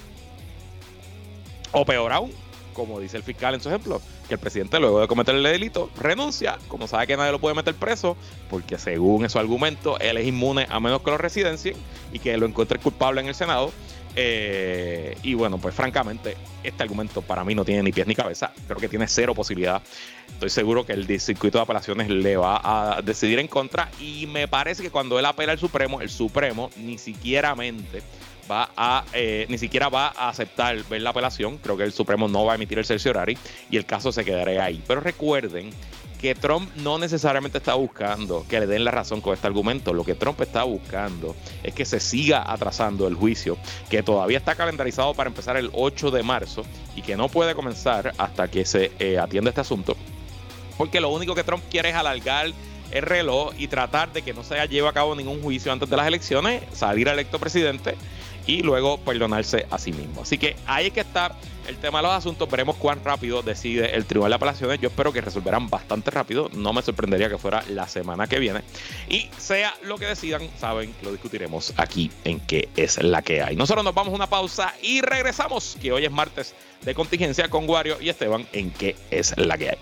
O 1.73 1.85
peor 1.85 2.13
aún, 2.13 2.33
como 2.75 3.01
dice 3.01 3.17
el 3.17 3.23
fiscal 3.23 3.55
en 3.55 3.61
su 3.61 3.69
ejemplo, 3.69 4.01
que 4.29 4.35
el 4.35 4.41
presidente 4.41 4.79
luego 4.79 5.01
de 5.01 5.09
cometer 5.09 5.35
el 5.35 5.43
delito 5.43 5.91
renuncia, 5.99 6.59
como 6.69 6.87
sabe 6.87 7.07
que 7.07 7.17
nadie 7.17 7.33
lo 7.33 7.39
puede 7.39 7.55
meter 7.55 7.75
preso, 7.75 8.17
porque 8.51 8.79
según 8.79 9.25
esos 9.25 9.41
argumentos 9.41 9.99
él 10.01 10.19
es 10.19 10.27
inmune 10.27 10.67
a 10.69 10.81
menos 10.81 11.03
que 11.03 11.11
lo 11.11 11.19
residencien 11.19 11.77
y 12.13 12.19
que 12.19 12.37
lo 12.37 12.47
encuentre 12.47 12.79
culpable 12.79 13.21
en 13.21 13.29
el 13.29 13.35
Senado. 13.35 13.73
Eh, 14.17 15.17
y 15.23 15.35
bueno, 15.35 15.59
pues 15.59 15.75
francamente, 15.75 16.37
este 16.63 16.83
argumento 16.83 17.23
para 17.23 17.45
mí 17.45 17.55
no 17.55 17.65
tiene 17.65 17.83
ni 17.83 17.93
pies 17.93 18.07
ni 18.07 18.15
cabeza. 18.15 18.53
Creo 18.67 18.79
que 18.79 18.89
tiene 18.89 19.07
cero 19.09 19.35
posibilidad. 19.35 19.83
Estoy 20.29 20.51
seguro 20.51 20.85
que 20.85 20.93
el 20.93 21.21
circuito 21.21 21.59
de 21.59 21.63
apelaciones 21.63 22.09
le 22.09 22.37
va 22.37 22.61
a 22.63 23.03
decidir 23.03 23.39
en 23.39 23.49
contra. 23.49 23.91
Y 24.01 24.27
me 24.27 24.49
parece 24.49 24.83
que 24.83 24.91
cuando 24.91 25.19
él 25.19 25.25
apela 25.25 25.53
al 25.53 25.59
Supremo, 25.59 26.01
el 26.01 26.11
Supremo 26.11 26.71
ni 26.77 26.99
siquiera 26.99 27.55
va 28.51 28.71
a 28.77 29.05
eh, 29.13 29.47
ni 29.49 29.59
siquiera 29.59 29.89
va 29.89 30.09
a 30.09 30.29
aceptar 30.29 30.83
ver 30.85 31.03
la 31.03 31.11
apelación. 31.11 31.59
Creo 31.59 31.77
que 31.77 31.85
el 31.85 31.93
Supremo 31.93 32.29
no 32.29 32.45
va 32.45 32.53
a 32.53 32.55
emitir 32.57 32.79
el 32.79 32.85
cerciorari 32.85 33.37
y 33.71 33.77
el 33.77 33.85
caso 33.85 34.13
se 34.13 34.25
quedará 34.25 34.65
ahí. 34.65 34.83
Pero 34.87 35.01
recuerden 35.01 35.71
que 36.19 36.35
Trump 36.35 36.75
no 36.77 36.99
necesariamente 36.99 37.59
está 37.59 37.75
buscando 37.75 38.45
que 38.49 38.61
le 38.61 38.67
den 38.67 38.85
la 38.85 38.91
razón 38.91 39.21
con 39.21 39.35
este 39.35 39.47
argumento. 39.47 39.93
Lo 39.93 40.05
que 40.05 40.15
Trump 40.15 40.41
está 40.41 40.65
buscando 40.65 41.37
es 41.63 41.73
que 41.73 41.85
se 41.85 42.01
siga 42.01 42.51
atrasando 42.51 43.07
el 43.07 43.15
juicio, 43.15 43.57
que 43.89 44.03
todavía 44.03 44.39
está 44.39 44.55
calendarizado 44.55 45.15
para 45.15 45.29
empezar 45.29 45.57
el 45.57 45.71
8 45.73 46.11
de 46.11 46.23
marzo 46.23 46.65
y 46.97 47.03
que 47.03 47.17
no 47.17 47.29
puede 47.29 47.55
comenzar 47.55 48.13
hasta 48.19 48.49
que 48.49 48.65
se 48.65 48.93
eh, 48.99 49.19
atienda 49.19 49.51
este 49.51 49.61
asunto. 49.61 49.97
Porque 50.77 51.01
lo 51.01 51.11
único 51.11 51.35
que 51.35 51.45
Trump 51.45 51.63
quiere 51.71 51.91
es 51.91 51.95
alargar 51.95 52.53
el 52.91 53.03
reloj 53.03 53.53
y 53.59 53.69
tratar 53.69 54.13
de 54.13 54.23
que 54.23 54.33
no 54.33 54.43
se 54.43 54.55
lleve 54.69 54.89
a 54.89 54.93
cabo 54.93 55.15
ningún 55.15 55.43
juicio 55.43 55.73
antes 55.73 55.89
de 55.89 55.97
las 55.97 56.07
elecciones, 56.07 56.63
salir 56.73 57.07
electo 57.09 57.39
presidente 57.39 57.97
y 58.49 58.63
luego 58.63 58.99
perdonarse 58.99 59.67
a 59.71 59.79
sí 59.79 59.93
mismo. 59.93 60.23
Así 60.23 60.39
que 60.39 60.57
ahí 60.67 60.87
es 60.87 60.93
que 60.93 61.01
está 61.01 61.37
el 61.69 61.77
tema 61.77 61.99
de 61.99 62.05
los 62.05 62.13
asuntos. 62.13 62.51
Veremos 62.51 62.77
cuán 62.77 63.05
rápido 63.05 63.43
decide 63.43 63.95
el 63.95 64.07
Tribunal 64.07 64.31
de 64.31 64.37
Apelaciones. 64.37 64.81
Yo 64.81 64.89
espero 64.89 65.13
que 65.13 65.21
resolverán 65.21 65.69
bastante 65.69 66.11
rápido. 66.11 66.49
No 66.55 66.73
me 66.73 66.81
sorprendería 66.81 67.29
que 67.29 67.37
fuera 67.37 67.63
la 67.69 67.87
semana 67.87 68.27
que 68.27 68.39
viene. 68.39 68.63
Y 69.09 69.29
sea 69.37 69.75
lo 69.85 69.99
que 69.99 70.07
decidan, 70.07 70.49
saben 70.59 70.95
lo 71.03 71.13
discutiremos 71.13 71.75
aquí 71.77 72.11
en 72.25 72.41
qué 72.41 72.71
es 72.75 73.01
la 73.03 73.21
que 73.21 73.43
hay. 73.43 73.55
Nosotros 73.55 73.85
nos 73.85 73.95
vamos 73.95 74.13
a 74.15 74.17
una 74.17 74.31
pausa 74.31 74.75
y 74.83 75.03
regresamos, 75.03 75.77
que 75.81 75.93
hoy 75.93 76.07
es 76.07 76.11
martes 76.11 76.55
de 76.83 76.95
contingencia 76.95 77.51
con 77.51 77.69
Wario 77.69 77.99
y 78.01 78.09
Esteban 78.09 78.47
en 78.53 78.71
qué 78.71 78.97
es 79.11 79.37
la 79.37 79.59
que 79.59 79.71
hay. 79.71 79.79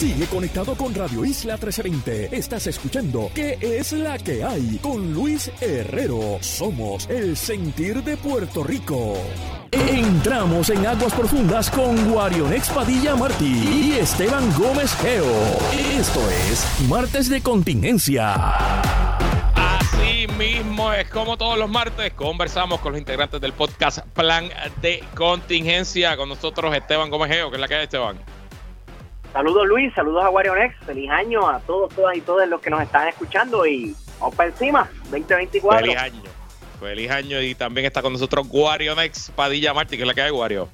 Sigue 0.00 0.24
conectado 0.28 0.74
con 0.76 0.94
Radio 0.94 1.26
Isla 1.26 1.58
1320. 1.58 2.34
Estás 2.34 2.66
escuchando 2.66 3.30
¿Qué 3.34 3.58
es 3.60 3.92
la 3.92 4.16
que 4.16 4.42
hay? 4.42 4.78
Con 4.78 5.12
Luis 5.12 5.52
Herrero. 5.60 6.38
Somos 6.40 7.06
el 7.10 7.36
sentir 7.36 8.02
de 8.02 8.16
Puerto 8.16 8.64
Rico. 8.64 9.18
Entramos 9.70 10.70
en 10.70 10.86
aguas 10.86 11.12
profundas 11.12 11.70
con 11.70 12.10
Guarionex 12.10 12.70
Padilla 12.70 13.14
Martí 13.14 13.44
y 13.44 13.98
Esteban 13.98 14.50
Gómez 14.58 14.94
Geo. 15.02 15.26
Esto 15.98 16.30
es 16.30 16.66
Martes 16.88 17.28
de 17.28 17.42
Contingencia. 17.42 18.36
Así 19.54 20.26
mismo 20.38 20.94
es 20.94 21.10
como 21.10 21.36
todos 21.36 21.58
los 21.58 21.68
martes 21.68 22.14
conversamos 22.14 22.80
con 22.80 22.92
los 22.92 22.98
integrantes 22.98 23.38
del 23.38 23.52
podcast 23.52 23.98
Plan 24.14 24.48
de 24.80 25.04
Contingencia. 25.14 26.16
Con 26.16 26.30
nosotros 26.30 26.74
Esteban 26.74 27.10
Gómez 27.10 27.30
Geo, 27.30 27.50
que 27.50 27.56
es 27.56 27.60
la 27.60 27.68
que 27.68 27.74
hay, 27.74 27.84
Esteban. 27.84 28.39
Saludos 29.32 29.66
Luis, 29.68 29.94
saludos 29.94 30.24
a 30.24 30.30
Warionex, 30.30 30.74
feliz 30.84 31.08
año 31.08 31.48
a 31.48 31.60
todos, 31.60 31.94
todas 31.94 32.16
y 32.16 32.20
todos 32.20 32.48
los 32.48 32.60
que 32.60 32.68
nos 32.68 32.82
están 32.82 33.06
escuchando 33.08 33.64
y 33.64 33.94
vamos 34.18 34.34
para 34.34 34.48
encima, 34.50 34.90
2024. 35.04 35.86
Feliz 35.86 35.96
año, 35.96 36.22
feliz 36.80 37.10
año 37.10 37.40
y 37.40 37.54
también 37.54 37.86
está 37.86 38.02
con 38.02 38.12
nosotros 38.12 38.46
Warionex 38.50 39.30
Padilla 39.36 39.72
Martí, 39.72 39.96
que 39.96 40.02
es 40.02 40.06
la 40.06 40.14
que 40.14 40.22
hay, 40.22 40.30
Wario. 40.32 40.68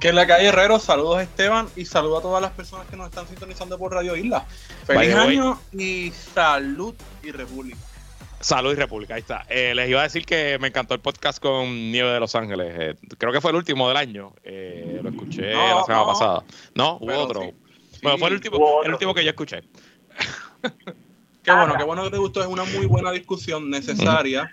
Que 0.00 0.08
es 0.08 0.14
la 0.14 0.26
que 0.26 0.32
hay, 0.32 0.46
Herrero, 0.46 0.80
saludos 0.80 1.22
Esteban 1.22 1.68
y 1.76 1.84
saludos 1.84 2.18
a 2.18 2.22
todas 2.22 2.42
las 2.42 2.50
personas 2.52 2.88
que 2.88 2.96
nos 2.96 3.08
están 3.08 3.28
sintonizando 3.28 3.78
por 3.78 3.92
Radio 3.92 4.16
Isla. 4.16 4.44
Feliz 4.84 5.14
año 5.14 5.60
y 5.72 6.10
salud 6.10 6.94
y 7.22 7.30
república. 7.30 7.78
Salud 8.40 8.72
y 8.72 8.74
República, 8.74 9.14
ahí 9.14 9.20
está. 9.20 9.44
Eh, 9.50 9.74
les 9.74 9.90
iba 9.90 10.00
a 10.00 10.04
decir 10.04 10.24
que 10.24 10.58
me 10.58 10.68
encantó 10.68 10.94
el 10.94 11.00
podcast 11.00 11.42
con 11.42 11.92
Nieve 11.92 12.08
de 12.08 12.20
Los 12.20 12.34
Ángeles. 12.34 12.74
Eh, 12.74 12.94
creo 13.18 13.32
que 13.34 13.40
fue 13.42 13.50
el 13.50 13.58
último 13.58 13.86
del 13.86 13.98
año. 13.98 14.32
Eh, 14.42 14.98
lo 15.02 15.10
escuché 15.10 15.52
la 15.52 15.84
semana 15.84 16.06
pasada. 16.06 16.44
¿No? 16.74 16.96
Hubo 17.02 17.18
otro. 17.18 17.52
Bueno, 18.02 18.18
fue 18.18 18.28
el 18.28 18.34
último, 18.34 18.82
el 18.84 18.92
último 18.92 19.14
que 19.14 19.24
yo 19.24 19.30
escuché. 19.30 19.62
qué 21.42 21.52
bueno, 21.52 21.74
qué 21.76 21.84
bueno 21.84 22.04
que 22.04 22.10
te 22.10 22.18
gustó. 22.18 22.40
Es 22.42 22.48
una 22.48 22.64
muy 22.64 22.86
buena 22.86 23.10
discusión 23.10 23.70
necesaria. 23.70 24.50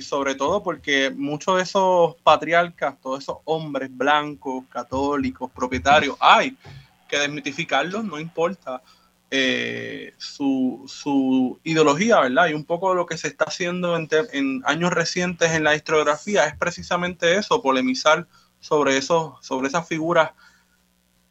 sobre 0.00 0.34
todo 0.34 0.62
porque 0.62 1.10
muchos 1.10 1.56
de 1.56 1.62
esos 1.62 2.16
patriarcas, 2.22 3.00
todos 3.00 3.22
esos 3.22 3.38
hombres 3.44 3.88
blancos, 3.90 4.64
católicos, 4.68 5.50
propietarios, 5.54 6.16
hay 6.20 6.56
que 7.08 7.18
desmitificarlos, 7.18 8.04
no 8.04 8.18
importa 8.18 8.82
eh, 9.36 10.14
su, 10.16 10.84
su, 10.86 11.58
ideología, 11.64 12.20
¿verdad? 12.20 12.46
Y 12.46 12.54
un 12.54 12.64
poco 12.64 12.90
de 12.90 12.96
lo 12.96 13.06
que 13.06 13.18
se 13.18 13.26
está 13.26 13.46
haciendo 13.46 13.96
en, 13.96 14.08
en, 14.32 14.62
años 14.64 14.92
recientes 14.92 15.50
en 15.50 15.64
la 15.64 15.74
historiografía 15.74 16.44
es 16.44 16.56
precisamente 16.56 17.36
eso, 17.36 17.60
polemizar 17.60 18.28
sobre, 18.60 18.96
eso, 18.96 19.36
sobre 19.40 19.66
esas 19.66 19.88
figuras 19.88 20.30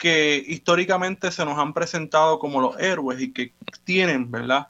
que 0.03 0.43
históricamente 0.45 1.31
se 1.31 1.45
nos 1.45 1.57
han 1.57 1.73
presentado 1.73 2.37
como 2.37 2.59
los 2.59 2.77
héroes 2.77 3.21
y 3.21 3.31
que 3.31 3.53
tienen, 3.85 4.29
¿verdad? 4.29 4.67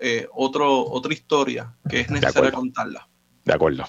Eh, 0.00 0.28
otro, 0.32 0.88
otra 0.88 1.12
historia 1.12 1.74
que 1.90 1.98
es 2.02 2.10
necesario 2.10 2.52
contarla. 2.52 3.08
De 3.48 3.54
acuerdo. 3.54 3.84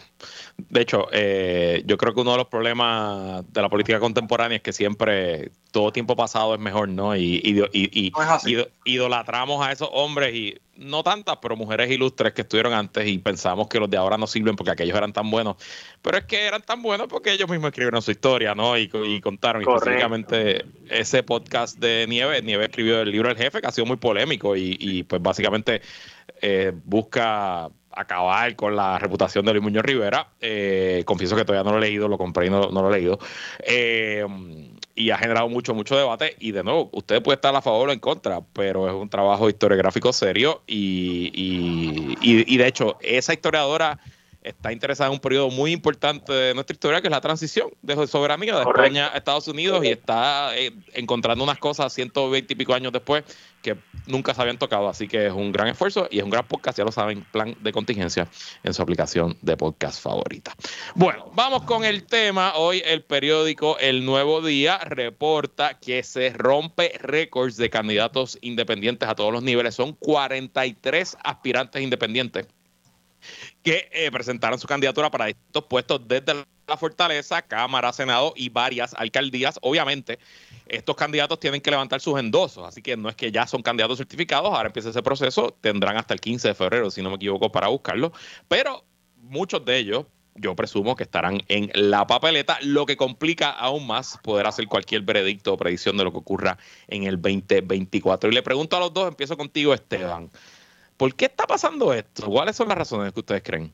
De 0.69 0.79
hecho, 0.79 1.09
eh, 1.11 1.83
yo 1.85 1.97
creo 1.97 2.13
que 2.13 2.21
uno 2.21 2.31
de 2.31 2.37
los 2.37 2.47
problemas 2.47 3.43
de 3.51 3.61
la 3.61 3.67
política 3.67 3.99
contemporánea 3.99 4.55
es 4.55 4.63
que 4.63 4.71
siempre, 4.71 5.51
todo 5.71 5.91
tiempo 5.91 6.15
pasado 6.15 6.53
es 6.53 6.61
mejor, 6.61 6.87
¿no? 6.87 7.13
Y, 7.13 7.41
y, 7.43 8.13
idolatramos 8.85 9.65
a 9.65 9.73
esos 9.73 9.89
hombres 9.91 10.33
y 10.33 10.57
no 10.77 11.03
tantas, 11.03 11.39
pero 11.41 11.57
mujeres 11.57 11.91
ilustres 11.91 12.31
que 12.31 12.43
estuvieron 12.43 12.71
antes 12.71 13.05
y 13.05 13.17
pensamos 13.17 13.67
que 13.67 13.81
los 13.81 13.89
de 13.89 13.97
ahora 13.97 14.17
no 14.17 14.27
sirven 14.27 14.55
porque 14.55 14.71
aquellos 14.71 14.95
eran 14.95 15.11
tan 15.11 15.29
buenos. 15.29 15.57
Pero 16.01 16.19
es 16.19 16.23
que 16.23 16.47
eran 16.47 16.61
tan 16.61 16.81
buenos 16.81 17.07
porque 17.09 17.33
ellos 17.33 17.49
mismos 17.49 17.71
escribieron 17.71 18.01
su 18.01 18.11
historia, 18.11 18.55
¿no? 18.55 18.77
Y, 18.77 18.87
contaron. 19.19 19.61
específicamente 19.61 20.63
ese 20.89 21.21
podcast 21.21 21.77
de 21.79 22.05
Nieve. 22.07 22.41
Nieve 22.43 22.63
escribió 22.63 23.01
el 23.01 23.11
libro 23.11 23.29
El 23.29 23.35
Jefe, 23.35 23.59
que 23.59 23.67
ha 23.67 23.71
sido 23.73 23.85
muy 23.85 23.97
polémico 23.97 24.55
y, 24.55 25.03
pues 25.03 25.21
básicamente 25.21 25.81
eh, 26.41 26.71
busca 26.85 27.69
acabar 28.01 28.55
con 28.55 28.75
la 28.75 28.97
reputación 28.99 29.45
de 29.45 29.53
Luis 29.53 29.63
Muñoz 29.63 29.83
Rivera. 29.83 30.27
Eh, 30.41 31.03
confieso 31.05 31.35
que 31.35 31.45
todavía 31.45 31.69
no 31.69 31.77
lo 31.77 31.83
he 31.83 31.87
leído, 31.89 32.07
lo 32.07 32.17
compré 32.17 32.47
y 32.47 32.49
no, 32.49 32.69
lo 32.69 32.89
he 32.89 32.99
leído. 32.99 33.19
Eh, 33.59 34.25
y 34.95 35.11
ha 35.11 35.17
generado 35.17 35.47
mucho, 35.49 35.73
mucho 35.73 35.97
debate. 35.97 36.35
Y 36.39 36.51
de 36.51 36.63
nuevo, 36.63 36.89
usted 36.93 37.21
puede 37.21 37.35
estar 37.35 37.55
a 37.55 37.61
favor 37.61 37.89
o 37.89 37.91
en 37.91 37.99
contra, 37.99 38.41
pero 38.53 38.87
es 38.87 38.93
un 38.93 39.09
trabajo 39.09 39.49
historiográfico 39.49 40.13
serio. 40.13 40.61
Y, 40.67 41.31
y, 41.33 42.17
y, 42.21 42.53
y 42.53 42.57
de 42.57 42.67
hecho, 42.67 42.97
esa 43.01 43.33
historiadora 43.33 43.99
está 44.41 44.71
interesada 44.71 45.09
en 45.09 45.13
un 45.13 45.19
periodo 45.19 45.49
muy 45.49 45.71
importante 45.71 46.31
de 46.31 46.53
nuestra 46.53 46.73
historia, 46.73 47.01
que 47.01 47.07
es 47.07 47.11
la 47.11 47.21
transición 47.21 47.69
de 47.81 48.07
soberanía 48.07 48.55
de 48.55 48.61
España 48.61 49.11
a 49.13 49.17
Estados 49.17 49.47
Unidos, 49.47 49.83
y 49.83 49.89
está 49.89 50.57
eh, 50.57 50.71
encontrando 50.93 51.43
unas 51.43 51.57
cosas 51.57 51.91
120 51.93 52.53
y 52.53 52.55
pico 52.55 52.73
años 52.73 52.91
después 52.91 53.23
que 53.61 53.77
nunca 54.07 54.33
se 54.33 54.41
habían 54.41 54.57
tocado. 54.57 54.87
Así 54.87 55.07
que 55.07 55.27
es 55.27 55.33
un 55.33 55.51
gran 55.51 55.67
esfuerzo 55.67 56.07
y 56.09 56.19
es 56.19 56.23
un 56.23 56.29
gran 56.29 56.47
podcast, 56.47 56.77
ya 56.77 56.85
lo 56.85 56.91
saben, 56.91 57.25
plan 57.31 57.55
de 57.59 57.71
contingencia 57.71 58.27
en 58.63 58.73
su 58.73 58.81
aplicación 58.81 59.37
de 59.41 59.57
podcast 59.57 60.01
favorita. 60.01 60.55
Bueno, 60.95 61.29
vamos 61.33 61.63
con 61.63 61.83
el 61.83 62.05
tema. 62.05 62.53
Hoy 62.55 62.81
el 62.85 63.03
periódico 63.03 63.77
El 63.79 64.05
Nuevo 64.05 64.41
Día 64.41 64.77
reporta 64.79 65.77
que 65.79 66.03
se 66.03 66.29
rompe 66.31 66.97
récords 66.99 67.57
de 67.57 67.69
candidatos 67.69 68.37
independientes 68.41 69.09
a 69.09 69.15
todos 69.15 69.33
los 69.33 69.43
niveles. 69.43 69.75
Son 69.75 69.93
43 69.93 71.17
aspirantes 71.23 71.81
independientes 71.81 72.47
que 73.63 73.89
eh, 73.91 74.11
presentaron 74.11 74.59
su 74.59 74.67
candidatura 74.67 75.09
para 75.09 75.29
estos 75.29 75.65
puestos 75.65 76.07
desde 76.07 76.45
la 76.67 76.77
Fortaleza, 76.77 77.41
Cámara, 77.41 77.91
Senado 77.91 78.33
y 78.35 78.49
varias 78.49 78.93
alcaldías. 78.93 79.57
Obviamente, 79.61 80.19
estos 80.67 80.95
candidatos 80.95 81.39
tienen 81.39 81.61
que 81.61 81.71
levantar 81.71 81.99
sus 81.99 82.19
endosos, 82.19 82.67
así 82.67 82.81
que 82.81 82.95
no 82.95 83.09
es 83.09 83.15
que 83.15 83.31
ya 83.31 83.47
son 83.47 83.61
candidatos 83.61 83.97
certificados, 83.97 84.53
ahora 84.53 84.67
empieza 84.67 84.89
ese 84.89 85.01
proceso, 85.01 85.57
tendrán 85.61 85.97
hasta 85.97 86.13
el 86.13 86.21
15 86.21 86.49
de 86.49 86.53
febrero, 86.53 86.91
si 86.91 87.01
no 87.01 87.09
me 87.09 87.15
equivoco, 87.15 87.51
para 87.51 87.67
buscarlo, 87.67 88.13
pero 88.47 88.85
muchos 89.17 89.65
de 89.65 89.77
ellos 89.77 90.05
yo 90.35 90.55
presumo 90.55 90.95
que 90.95 91.03
estarán 91.03 91.41
en 91.47 91.69
la 91.73 92.07
papeleta, 92.07 92.57
lo 92.61 92.85
que 92.85 92.97
complica 92.97 93.49
aún 93.49 93.87
más 93.87 94.17
poder 94.23 94.47
hacer 94.47 94.67
cualquier 94.67 95.01
veredicto 95.01 95.53
o 95.53 95.57
predicción 95.57 95.97
de 95.97 96.03
lo 96.03 96.11
que 96.11 96.19
ocurra 96.19 96.57
en 96.87 97.03
el 97.03 97.21
2024. 97.21 98.29
Y 98.29 98.33
le 98.33 98.43
pregunto 98.43 98.77
a 98.77 98.79
los 98.79 98.93
dos, 98.93 99.07
empiezo 99.09 99.35
contigo, 99.37 99.73
Esteban. 99.73 100.29
¿Por 100.99 101.15
qué 101.15 101.25
está 101.25 101.47
pasando 101.47 101.93
esto? 101.93 102.25
¿Cuáles 102.29 102.57
son 102.57 102.67
las 102.67 102.77
razones 102.77 103.13
que 103.13 103.21
ustedes 103.21 103.41
creen? 103.41 103.71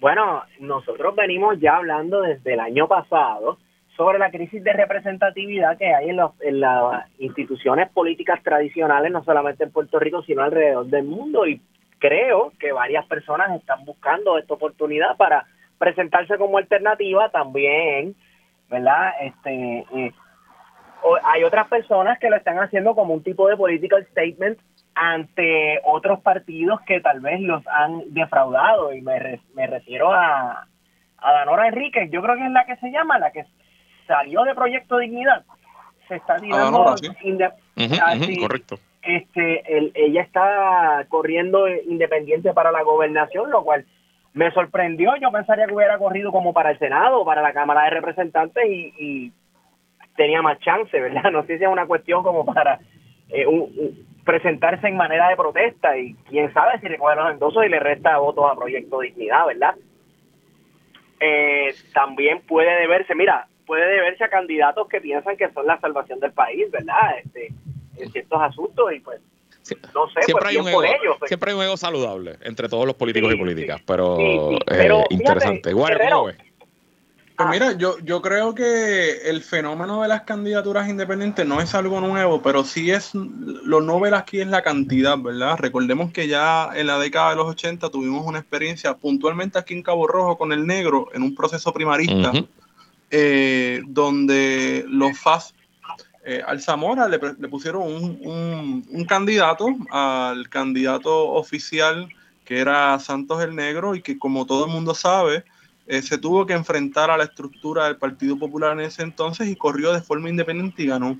Bueno, 0.00 0.42
nosotros 0.58 1.14
venimos 1.14 1.60
ya 1.60 1.76
hablando 1.76 2.22
desde 2.22 2.54
el 2.54 2.58
año 2.58 2.88
pasado 2.88 3.58
sobre 3.96 4.18
la 4.18 4.32
crisis 4.32 4.64
de 4.64 4.72
representatividad 4.72 5.78
que 5.78 5.94
hay 5.94 6.08
en, 6.08 6.60
las 6.60 7.08
instituciones 7.20 7.90
políticas 7.90 8.42
tradicionales, 8.42 9.12
no 9.12 9.22
solamente 9.22 9.62
en 9.62 9.70
Puerto 9.70 10.00
Rico, 10.00 10.24
sino 10.24 10.42
alrededor 10.42 10.86
del 10.86 11.04
mundo. 11.04 11.46
Y 11.46 11.60
creo 12.00 12.52
que 12.58 12.72
varias 12.72 13.06
personas 13.06 13.54
están 13.54 13.84
buscando 13.84 14.36
esta 14.36 14.54
oportunidad 14.54 15.16
para 15.16 15.46
presentarse 15.78 16.38
como 16.38 16.58
alternativa 16.58 17.28
también, 17.28 18.16
¿verdad? 18.68 19.12
Este, 19.20 19.86
eh, 19.94 20.12
hay 21.22 21.44
otras 21.44 21.68
personas 21.68 22.18
que 22.18 22.30
lo 22.30 22.36
están 22.36 22.58
haciendo 22.58 22.96
como 22.96 23.14
un 23.14 23.22
tipo 23.22 23.46
de 23.46 23.56
political 23.56 24.04
statement 24.10 24.58
ante 24.94 25.80
otros 25.84 26.20
partidos 26.20 26.80
que 26.82 27.00
tal 27.00 27.20
vez 27.20 27.40
los 27.40 27.66
han 27.66 28.12
defraudado 28.12 28.92
y 28.92 29.00
me, 29.00 29.40
me 29.54 29.66
refiero 29.66 30.12
a, 30.12 30.66
a 31.18 31.32
Danora 31.32 31.68
Enríquez, 31.68 32.10
yo 32.10 32.22
creo 32.22 32.36
que 32.36 32.46
es 32.46 32.52
la 32.52 32.64
que 32.64 32.76
se 32.76 32.90
llama, 32.90 33.18
la 33.18 33.30
que 33.30 33.44
salió 34.06 34.42
de 34.44 34.54
Proyecto 34.54 34.98
Dignidad, 34.98 35.44
se 36.08 36.16
está 36.16 36.36
tirando 36.36 36.94
correcto. 38.40 38.78
Este, 39.02 39.62
ella 39.94 40.22
está 40.22 41.06
corriendo 41.08 41.66
independiente 41.68 42.52
para 42.52 42.70
la 42.70 42.82
gobernación, 42.82 43.50
lo 43.50 43.64
cual 43.64 43.86
me 44.34 44.50
sorprendió. 44.50 45.16
Yo 45.16 45.30
pensaría 45.30 45.66
que 45.66 45.74
hubiera 45.74 45.96
corrido 45.98 46.32
como 46.32 46.52
para 46.52 46.70
el 46.70 46.78
Senado 46.78 47.20
o 47.20 47.24
para 47.24 47.40
la 47.40 47.52
Cámara 47.52 47.84
de 47.84 47.90
Representantes 47.90 48.64
y, 48.68 49.32
tenía 50.16 50.42
más 50.42 50.58
chance, 50.58 51.00
¿verdad? 51.00 51.30
No 51.32 51.44
sé 51.44 51.56
si 51.56 51.64
es 51.64 51.70
una 51.70 51.86
cuestión 51.86 52.22
como 52.22 52.44
para 52.44 52.78
eh, 53.30 53.46
presentarse 54.30 54.86
en 54.86 54.96
manera 54.96 55.28
de 55.28 55.34
protesta 55.34 55.98
y 55.98 56.14
quién 56.28 56.52
sabe 56.54 56.78
si 56.78 56.86
recoge 56.86 57.16
los 57.16 57.32
endosos 57.32 57.66
y 57.66 57.68
le 57.68 57.80
resta 57.80 58.16
votos 58.18 58.44
a 58.48 58.54
Proyecto 58.54 59.00
Dignidad, 59.00 59.44
¿verdad? 59.46 59.74
Eh, 61.18 61.74
también 61.92 62.40
puede 62.46 62.70
deberse, 62.80 63.16
mira, 63.16 63.48
puede 63.66 63.84
deberse 63.86 64.22
a 64.22 64.28
candidatos 64.28 64.86
que 64.88 65.00
piensan 65.00 65.36
que 65.36 65.50
son 65.50 65.66
la 65.66 65.80
salvación 65.80 66.20
del 66.20 66.30
país, 66.30 66.70
¿verdad? 66.70 67.18
Este, 67.24 67.48
en 67.96 68.12
ciertos 68.12 68.40
asuntos 68.40 68.92
y 68.92 69.00
pues 69.00 69.20
no 69.94 70.08
sé, 70.10 70.22
siempre, 70.22 70.44
pues, 70.44 70.46
hay 70.46 70.56
un 70.56 70.68
ego, 70.68 70.84
ellos, 70.84 71.16
pues. 71.18 71.28
siempre 71.28 71.50
hay 71.50 71.56
un 71.56 71.64
ego 71.64 71.76
saludable 71.76 72.36
entre 72.42 72.68
todos 72.68 72.86
los 72.86 72.94
políticos 72.94 73.34
y 73.34 73.36
políticas, 73.36 73.82
pero, 73.84 74.16
eh, 74.20 75.04
interesante. 75.10 75.70
Igual, 75.70 75.98
Pues 77.40 77.50
mira, 77.52 77.72
yo, 77.72 77.98
yo 78.00 78.20
creo 78.20 78.54
que 78.54 79.22
el 79.30 79.42
fenómeno 79.42 80.02
de 80.02 80.08
las 80.08 80.24
candidaturas 80.24 80.90
independientes 80.90 81.46
no 81.46 81.62
es 81.62 81.74
algo 81.74 81.98
nuevo, 81.98 82.42
pero 82.42 82.64
sí 82.64 82.90
es, 82.90 83.14
lo 83.14 83.80
novel 83.80 84.12
aquí 84.12 84.42
es 84.42 84.46
la 84.46 84.60
cantidad, 84.60 85.16
¿verdad? 85.16 85.56
Recordemos 85.56 86.12
que 86.12 86.28
ya 86.28 86.68
en 86.74 86.86
la 86.86 86.98
década 86.98 87.30
de 87.30 87.36
los 87.36 87.46
80 87.46 87.88
tuvimos 87.88 88.26
una 88.26 88.40
experiencia 88.40 88.94
puntualmente 88.94 89.58
aquí 89.58 89.72
en 89.72 89.82
Cabo 89.82 90.06
Rojo 90.06 90.36
con 90.36 90.52
el 90.52 90.66
negro 90.66 91.08
en 91.14 91.22
un 91.22 91.34
proceso 91.34 91.72
primarista, 91.72 92.30
eh, 93.10 93.80
donde 93.86 94.84
los 94.86 95.18
FAS 95.18 95.54
eh, 96.22 96.42
al 96.46 96.60
Zamora 96.60 97.08
le, 97.08 97.18
pusieron 97.48 97.82
un, 97.82 99.06
candidato, 99.08 99.66
al 99.90 100.50
candidato 100.50 101.30
oficial 101.30 102.06
que 102.44 102.58
era 102.58 102.98
Santos 102.98 103.42
el 103.42 103.56
Negro 103.56 103.94
y 103.94 104.02
que 104.02 104.18
como 104.18 104.44
todo 104.44 104.66
el 104.66 104.72
mundo 104.72 104.94
sabe, 104.94 105.44
eh, 105.90 106.02
se 106.02 106.18
tuvo 106.18 106.46
que 106.46 106.52
enfrentar 106.52 107.10
a 107.10 107.16
la 107.16 107.24
estructura 107.24 107.86
del 107.86 107.96
Partido 107.96 108.38
Popular 108.38 108.74
en 108.74 108.86
ese 108.86 109.02
entonces 109.02 109.48
y 109.48 109.56
corrió 109.56 109.92
de 109.92 110.00
forma 110.00 110.30
independiente 110.30 110.84
y 110.84 110.86
ganó. 110.86 111.18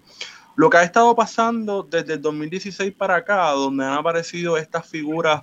Lo 0.55 0.71
que 0.71 0.77
ha 0.77 0.85
estado 0.85 1.13
pasando 1.17 1.83
desde 1.83 2.13
el 2.13 2.23
2016 2.23 2.93
para 2.93 3.17
acá, 3.17 3.51
donde 3.51 3.85
han 3.85 3.95
aparecido 3.95 4.57
estas 4.57 4.87
figuras 4.87 5.43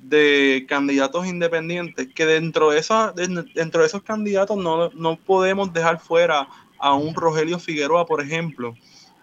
de 0.00 0.64
candidatos 0.68 1.26
independientes, 1.26 2.06
que 2.14 2.24
dentro 2.24 2.70
de, 2.70 2.78
esa, 2.78 3.12
dentro 3.12 3.80
de 3.80 3.86
esos 3.88 4.04
candidatos 4.04 4.56
no, 4.56 4.90
no 4.90 5.16
podemos 5.16 5.72
dejar 5.72 5.98
fuera 5.98 6.46
a 6.78 6.94
un 6.94 7.16
Rogelio 7.16 7.58
Figueroa, 7.58 8.06
por 8.06 8.20
ejemplo, 8.20 8.76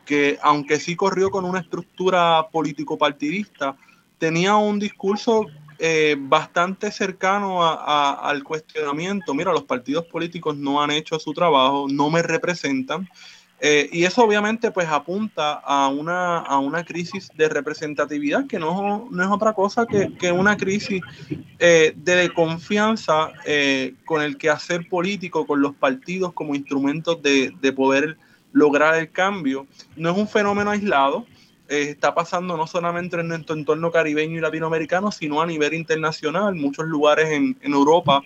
que 0.05 0.37
aunque 0.41 0.81
sí 0.81 0.97
corrió 0.97 1.31
con 1.31 1.45
una 1.45 1.61
estructura 1.61 2.45
político-partidista, 2.51 3.77
tenía 4.17 4.57
un 4.57 4.79
discurso 4.79 5.45
eh, 5.79 6.15
bastante 6.17 6.91
cercano 6.91 7.65
al 7.65 8.43
cuestionamiento. 8.43 9.33
Mira, 9.33 9.51
los 9.51 9.63
partidos 9.63 10.05
políticos 10.05 10.55
no 10.55 10.81
han 10.81 10.91
hecho 10.91 11.19
su 11.19 11.33
trabajo, 11.33 11.87
no 11.89 12.09
me 12.09 12.21
representan. 12.21 13.07
Eh, 13.59 13.89
y 13.91 14.03
eso 14.03 14.23
obviamente 14.23 14.69
pues 14.71 14.87
apunta 14.89 15.53
a 15.53 15.87
una, 15.87 16.39
a 16.39 16.59
una 16.59 16.83
crisis 16.83 17.29
de 17.35 17.47
representatividad 17.47 18.45
que 18.47 18.59
no, 18.59 19.07
no 19.09 19.23
es 19.23 19.29
otra 19.29 19.53
cosa 19.53 19.85
que, 19.85 20.13
que 20.13 20.29
una 20.31 20.57
crisis 20.57 21.01
eh, 21.59 21.93
de 21.95 22.33
confianza 22.33 23.31
con 24.05 24.21
el 24.21 24.37
quehacer 24.37 24.87
político, 24.89 25.47
con 25.47 25.61
los 25.61 25.73
partidos 25.73 26.33
como 26.33 26.53
instrumentos 26.53 27.21
de, 27.21 27.53
de 27.61 27.71
poder 27.71 28.17
lograr 28.51 28.95
el 28.95 29.11
cambio. 29.11 29.67
No 29.95 30.11
es 30.11 30.17
un 30.17 30.27
fenómeno 30.27 30.71
aislado, 30.71 31.25
eh, 31.67 31.89
está 31.89 32.13
pasando 32.13 32.57
no 32.57 32.67
solamente 32.67 33.19
en 33.19 33.27
nuestro 33.27 33.55
entorno 33.55 33.91
caribeño 33.91 34.37
y 34.37 34.41
latinoamericano, 34.41 35.11
sino 35.11 35.41
a 35.41 35.45
nivel 35.45 35.73
internacional, 35.73 36.55
muchos 36.55 36.85
lugares 36.85 37.29
en, 37.29 37.57
Europa. 37.61 38.21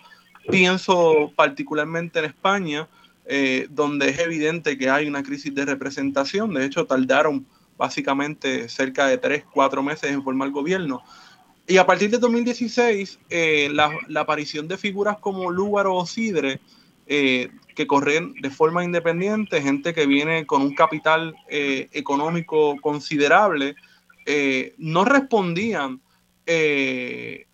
Pienso 0.50 1.32
particularmente 1.36 2.18
en 2.18 2.24
España, 2.26 2.88
eh, 3.26 3.66
donde 3.70 4.08
es 4.08 4.18
evidente 4.18 4.76
que 4.76 4.90
hay 4.90 5.06
una 5.06 5.22
crisis 5.22 5.54
de 5.54 5.64
representación. 5.64 6.54
De 6.54 6.64
hecho, 6.64 6.86
tardaron 6.86 7.46
básicamente 7.76 8.68
cerca 8.68 9.06
de 9.06 9.16
tres, 9.16 9.44
cuatro 9.50 9.82
meses 9.82 10.10
en 10.10 10.22
formar 10.22 10.50
gobierno. 10.50 11.02
Y 11.66 11.78
a 11.78 11.86
partir 11.86 12.10
de 12.10 12.18
2016, 12.18 13.20
eh, 13.30 13.70
la, 13.72 13.90
aparición 14.16 14.66
de 14.66 14.76
figuras 14.76 15.18
como 15.18 15.50
Lúgaro 15.50 15.94
o 15.94 16.04
Sidre 16.04 16.60
eh, 17.06 17.48
que 17.86 18.32
de 18.40 18.50
forma 18.50 18.84
independiente, 18.84 19.62
gente 19.62 19.94
que 19.94 20.06
viene 20.06 20.46
con 20.46 20.62
un 20.62 20.74
capital 20.74 21.34
eh, 21.48 21.88
económico 21.92 22.76
considerable, 22.80 23.74
eh, 24.26 24.74
no 24.78 25.04
respondían 25.04 26.00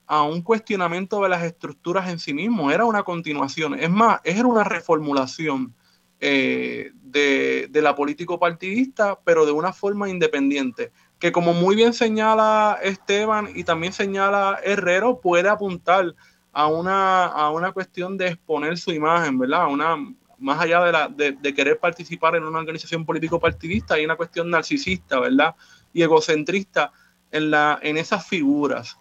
a 0.06 0.22
un 0.22 0.40
cuestionamiento 0.40 1.22
de 1.22 1.28
las 1.28 1.42
estructuras 1.42 2.08
en 2.08 2.18
sí 2.18 2.32
mismo, 2.32 2.70
era 2.70 2.86
una 2.86 3.02
continuación, 3.02 3.74
es 3.78 3.90
más, 3.90 4.20
era 4.24 4.46
una 4.46 4.64
reformulación 4.64 5.74
de, 6.18 7.68
de, 7.70 7.82
la 7.82 7.94
político 7.94 8.38
partidista, 8.38 9.18
pero 9.22 9.44
de 9.44 9.52
una 9.52 9.74
forma 9.74 10.08
independiente, 10.08 10.92
que 11.18 11.32
como 11.32 11.52
muy 11.52 11.76
bien 11.76 11.92
señala 11.92 12.78
Esteban 12.82 13.48
y 13.54 13.64
también 13.64 13.92
señala 13.92 14.58
Herrero, 14.64 15.20
puede 15.20 15.48
apuntar 15.48 16.14
a 16.56 16.68
una, 16.68 17.26
a 17.26 17.50
una 17.50 17.70
cuestión 17.70 18.16
de 18.16 18.28
exponer 18.28 18.78
su 18.78 18.90
imagen, 18.90 19.38
¿verdad? 19.38 19.68
Una, 19.68 19.94
más 20.38 20.58
allá 20.58 20.84
de, 20.84 20.90
la, 20.92 21.08
de, 21.08 21.54
querer 21.54 21.78
participar 21.78 22.34
en 22.34 22.44
una 22.44 22.60
organización 22.60 23.04
político-partidista, 23.04 23.96
hay 23.96 24.06
una 24.06 24.16
cuestión 24.16 24.48
narcisista, 24.48 25.20
¿verdad? 25.20 25.54
Y 25.92 26.00
egocentrista 26.00 26.92
en, 27.30 27.50
la, 27.50 27.78
en 27.82 27.98
esas 27.98 28.26
figuras. 28.26 28.96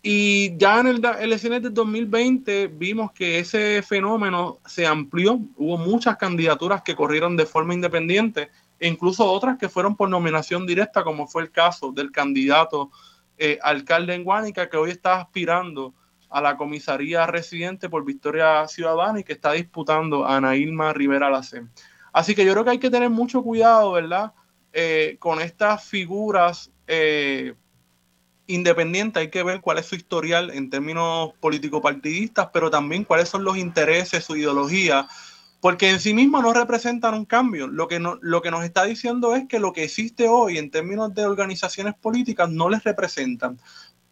Y 0.00 0.56
ya 0.56 0.78
en 0.78 0.86
el 0.86 1.04
elecciones 1.18 1.64
del 1.64 1.74
2020 1.74 2.68
vimos 2.68 3.10
que 3.10 3.40
ese 3.40 3.82
fenómeno 3.82 4.60
se 4.64 4.86
amplió, 4.86 5.40
hubo 5.56 5.78
muchas 5.78 6.16
candidaturas 6.18 6.82
que 6.82 6.94
corrieron 6.94 7.36
de 7.36 7.46
forma 7.46 7.74
independiente, 7.74 8.48
e 8.78 8.86
incluso 8.86 9.28
otras 9.28 9.58
que 9.58 9.68
fueron 9.68 9.96
por 9.96 10.08
nominación 10.08 10.68
directa, 10.68 11.02
como 11.02 11.26
fue 11.26 11.42
el 11.42 11.50
caso 11.50 11.90
del 11.90 12.12
candidato 12.12 12.92
eh, 13.38 13.58
alcalde 13.60 14.14
en 14.14 14.22
Guánica, 14.22 14.70
que 14.70 14.76
hoy 14.76 14.92
está 14.92 15.20
aspirando 15.20 15.94
a 16.32 16.40
la 16.40 16.56
comisaría 16.56 17.26
residente 17.26 17.88
por 17.88 18.04
Victoria 18.04 18.66
Ciudadana 18.66 19.20
y 19.20 19.24
que 19.24 19.34
está 19.34 19.52
disputando 19.52 20.24
a 20.24 20.36
Ana 20.36 20.52
Rivera 20.92 21.30
Lacen. 21.30 21.70
Así 22.12 22.34
que 22.34 22.44
yo 22.44 22.52
creo 22.52 22.64
que 22.64 22.70
hay 22.70 22.78
que 22.78 22.90
tener 22.90 23.10
mucho 23.10 23.42
cuidado, 23.42 23.92
¿verdad? 23.92 24.32
Eh, 24.72 25.16
con 25.18 25.40
estas 25.40 25.84
figuras 25.84 26.70
eh, 26.86 27.54
independientes, 28.46 29.20
hay 29.20 29.30
que 29.30 29.42
ver 29.42 29.60
cuál 29.60 29.78
es 29.78 29.86
su 29.86 29.94
historial 29.94 30.50
en 30.50 30.70
términos 30.70 31.32
político-partidistas, 31.40 32.48
pero 32.52 32.70
también 32.70 33.04
cuáles 33.04 33.28
son 33.28 33.44
los 33.44 33.56
intereses, 33.56 34.24
su 34.24 34.36
ideología, 34.36 35.06
porque 35.60 35.90
en 35.90 36.00
sí 36.00 36.12
misma 36.12 36.42
no 36.42 36.52
representan 36.52 37.14
un 37.14 37.24
cambio. 37.24 37.66
Lo 37.66 37.86
que, 37.86 38.00
no, 38.00 38.18
lo 38.20 38.42
que 38.42 38.50
nos 38.50 38.64
está 38.64 38.84
diciendo 38.84 39.34
es 39.36 39.46
que 39.46 39.58
lo 39.58 39.72
que 39.72 39.84
existe 39.84 40.28
hoy 40.28 40.58
en 40.58 40.70
términos 40.70 41.14
de 41.14 41.24
organizaciones 41.24 41.94
políticas 41.94 42.50
no 42.50 42.68
les 42.68 42.82
representan. 42.82 43.58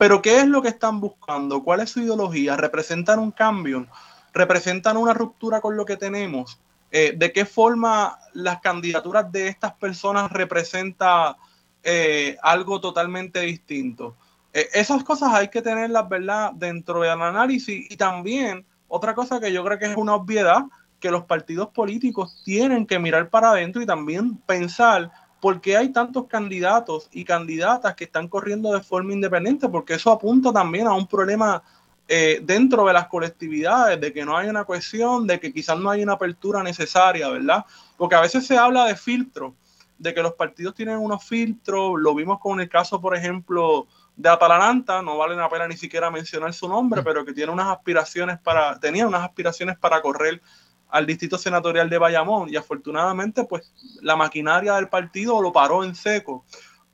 Pero 0.00 0.22
¿qué 0.22 0.38
es 0.38 0.46
lo 0.46 0.62
que 0.62 0.68
están 0.68 0.98
buscando? 0.98 1.62
¿Cuál 1.62 1.80
es 1.80 1.90
su 1.90 2.00
ideología? 2.00 2.56
¿Representan 2.56 3.18
un 3.18 3.32
cambio? 3.32 3.86
¿Representan 4.32 4.96
una 4.96 5.12
ruptura 5.12 5.60
con 5.60 5.76
lo 5.76 5.84
que 5.84 5.98
tenemos? 5.98 6.58
Eh, 6.90 7.12
¿De 7.14 7.30
qué 7.34 7.44
forma 7.44 8.18
las 8.32 8.62
candidaturas 8.62 9.30
de 9.30 9.48
estas 9.48 9.74
personas 9.74 10.32
representan 10.32 11.34
eh, 11.82 12.38
algo 12.42 12.80
totalmente 12.80 13.40
distinto? 13.40 14.16
Eh, 14.54 14.70
esas 14.72 15.04
cosas 15.04 15.34
hay 15.34 15.48
que 15.48 15.60
tenerlas, 15.60 16.08
¿verdad?, 16.08 16.52
dentro 16.54 17.02
del 17.02 17.20
análisis. 17.20 17.84
Y 17.90 17.96
también, 17.98 18.64
otra 18.88 19.14
cosa 19.14 19.38
que 19.38 19.52
yo 19.52 19.62
creo 19.62 19.78
que 19.78 19.84
es 19.84 19.96
una 19.98 20.14
obviedad, 20.14 20.62
que 20.98 21.10
los 21.10 21.24
partidos 21.24 21.68
políticos 21.74 22.40
tienen 22.42 22.86
que 22.86 22.98
mirar 22.98 23.28
para 23.28 23.50
adentro 23.50 23.82
y 23.82 23.86
también 23.86 24.38
pensar 24.46 25.10
¿por 25.40 25.60
qué 25.60 25.76
hay 25.76 25.88
tantos 25.88 26.26
candidatos 26.26 27.08
y 27.12 27.24
candidatas 27.24 27.94
que 27.94 28.04
están 28.04 28.28
corriendo 28.28 28.72
de 28.72 28.82
forma 28.82 29.12
independiente? 29.12 29.68
Porque 29.68 29.94
eso 29.94 30.10
apunta 30.10 30.52
también 30.52 30.86
a 30.86 30.94
un 30.94 31.06
problema 31.06 31.62
eh, 32.06 32.40
dentro 32.42 32.84
de 32.86 32.92
las 32.92 33.06
colectividades, 33.06 34.00
de 34.00 34.12
que 34.12 34.24
no 34.24 34.36
hay 34.36 34.48
una 34.48 34.64
cohesión, 34.64 35.26
de 35.26 35.38
que 35.38 35.52
quizás 35.52 35.78
no 35.78 35.90
hay 35.90 36.02
una 36.02 36.14
apertura 36.14 36.62
necesaria, 36.62 37.28
¿verdad? 37.28 37.64
Porque 37.96 38.16
a 38.16 38.20
veces 38.20 38.46
se 38.46 38.58
habla 38.58 38.84
de 38.86 38.96
filtros, 38.96 39.54
de 39.96 40.12
que 40.12 40.22
los 40.22 40.32
partidos 40.34 40.74
tienen 40.74 40.96
unos 40.96 41.24
filtros, 41.24 41.92
lo 41.98 42.14
vimos 42.14 42.40
con 42.40 42.60
el 42.60 42.68
caso, 42.68 43.00
por 43.00 43.16
ejemplo, 43.16 43.86
de 44.16 44.28
Atalanta, 44.28 45.00
no 45.02 45.16
vale 45.16 45.36
la 45.36 45.48
pena 45.48 45.68
ni 45.68 45.76
siquiera 45.76 46.10
mencionar 46.10 46.52
su 46.52 46.68
nombre, 46.68 47.02
pero 47.02 47.24
que 47.24 47.32
tiene 47.32 47.52
unas 47.52 47.68
aspiraciones 47.68 48.38
para, 48.38 48.78
tenía 48.80 49.06
unas 49.06 49.22
aspiraciones 49.22 49.78
para 49.78 50.02
correr 50.02 50.42
al 50.90 51.06
distrito 51.06 51.38
senatorial 51.38 51.88
de 51.88 51.98
Bayamón 51.98 52.48
y 52.48 52.56
afortunadamente 52.56 53.44
pues 53.44 53.72
la 54.00 54.16
maquinaria 54.16 54.74
del 54.74 54.88
partido 54.88 55.40
lo 55.40 55.52
paró 55.52 55.84
en 55.84 55.94
seco 55.94 56.44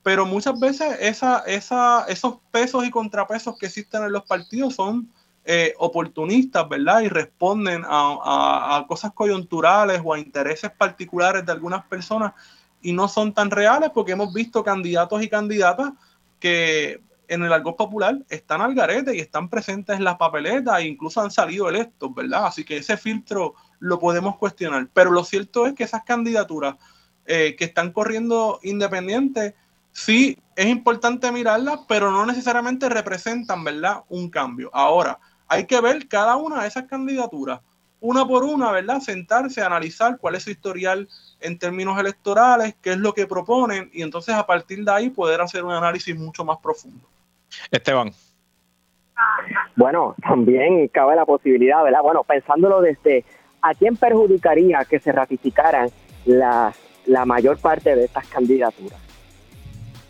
pero 0.06 0.24
muchas 0.24 0.60
veces 0.60 0.96
esa, 1.00 1.40
esa, 1.40 2.04
esos 2.06 2.36
pesos 2.52 2.86
y 2.86 2.90
contrapesos 2.90 3.58
que 3.58 3.66
existen 3.66 4.04
en 4.04 4.12
los 4.12 4.22
partidos 4.24 4.76
son 4.76 5.10
eh, 5.44 5.74
oportunistas, 5.78 6.68
¿verdad? 6.68 7.00
Y 7.00 7.08
responden 7.08 7.82
a, 7.84 8.84
cosas 8.86 9.12
coyunturales 9.12 10.00
o 10.04 10.14
a 10.14 10.18
intereses 10.20 10.70
particulares 10.70 11.44
de 11.44 11.50
algunas 11.50 11.84
personas 11.86 12.34
y 12.80 12.92
no 12.92 13.08
son 13.08 13.34
tan 13.34 13.50
reales 13.50 13.90
porque 13.92 14.12
hemos 14.12 14.32
visto 14.32 14.62
candidatos 14.62 15.20
y 15.24 15.28
candidatas 15.28 15.92
que 16.38 17.00
en 17.28 17.42
el 17.42 17.52
argot 17.52 17.76
popular 17.76 18.18
están 18.28 18.60
al 18.60 18.74
garete 18.74 19.16
y 19.16 19.20
están 19.20 19.48
presentes 19.48 19.96
en 19.96 20.04
las 20.04 20.16
papeletas 20.16 20.80
e 20.80 20.86
incluso 20.86 21.20
han 21.20 21.30
salido 21.30 21.68
electos, 21.68 22.14
¿verdad? 22.14 22.46
Así 22.46 22.64
que 22.64 22.78
ese 22.78 22.96
filtro 22.96 23.54
lo 23.78 23.98
podemos 23.98 24.36
cuestionar. 24.36 24.88
Pero 24.92 25.10
lo 25.10 25.24
cierto 25.24 25.66
es 25.66 25.74
que 25.74 25.84
esas 25.84 26.04
candidaturas 26.04 26.76
eh, 27.26 27.56
que 27.58 27.64
están 27.64 27.92
corriendo 27.92 28.60
independientes 28.62 29.54
sí 29.92 30.38
es 30.54 30.66
importante 30.66 31.32
mirarlas, 31.32 31.80
pero 31.88 32.10
no 32.10 32.24
necesariamente 32.26 32.88
representan, 32.88 33.64
¿verdad? 33.64 34.04
Un 34.08 34.30
cambio. 34.30 34.70
Ahora, 34.72 35.18
hay 35.48 35.66
que 35.66 35.80
ver 35.80 36.06
cada 36.08 36.36
una 36.36 36.62
de 36.62 36.68
esas 36.68 36.84
candidaturas, 36.84 37.60
una 38.00 38.26
por 38.26 38.44
una, 38.44 38.70
¿verdad? 38.72 39.00
Sentarse, 39.00 39.62
analizar 39.62 40.18
cuál 40.18 40.34
es 40.34 40.44
su 40.44 40.50
historial 40.50 41.08
en 41.40 41.58
términos 41.58 41.98
electorales, 41.98 42.74
qué 42.80 42.92
es 42.92 42.98
lo 42.98 43.12
que 43.14 43.26
proponen, 43.26 43.90
y 43.92 44.02
entonces 44.02 44.34
a 44.34 44.46
partir 44.46 44.84
de 44.84 44.92
ahí 44.92 45.10
poder 45.10 45.40
hacer 45.40 45.64
un 45.64 45.72
análisis 45.72 46.16
mucho 46.16 46.44
más 46.44 46.58
profundo. 46.58 47.06
Esteban. 47.70 48.12
Bueno, 49.76 50.14
también 50.22 50.88
cabe 50.88 51.16
la 51.16 51.24
posibilidad, 51.24 51.82
¿verdad? 51.82 52.00
Bueno, 52.02 52.24
pensándolo 52.24 52.80
desde 52.80 53.24
a 53.62 53.74
quién 53.74 53.96
perjudicaría 53.96 54.84
que 54.88 54.98
se 54.98 55.12
ratificaran 55.12 55.90
la, 56.24 56.72
la 57.06 57.24
mayor 57.24 57.58
parte 57.58 57.94
de 57.94 58.04
estas 58.04 58.26
candidaturas. 58.28 59.00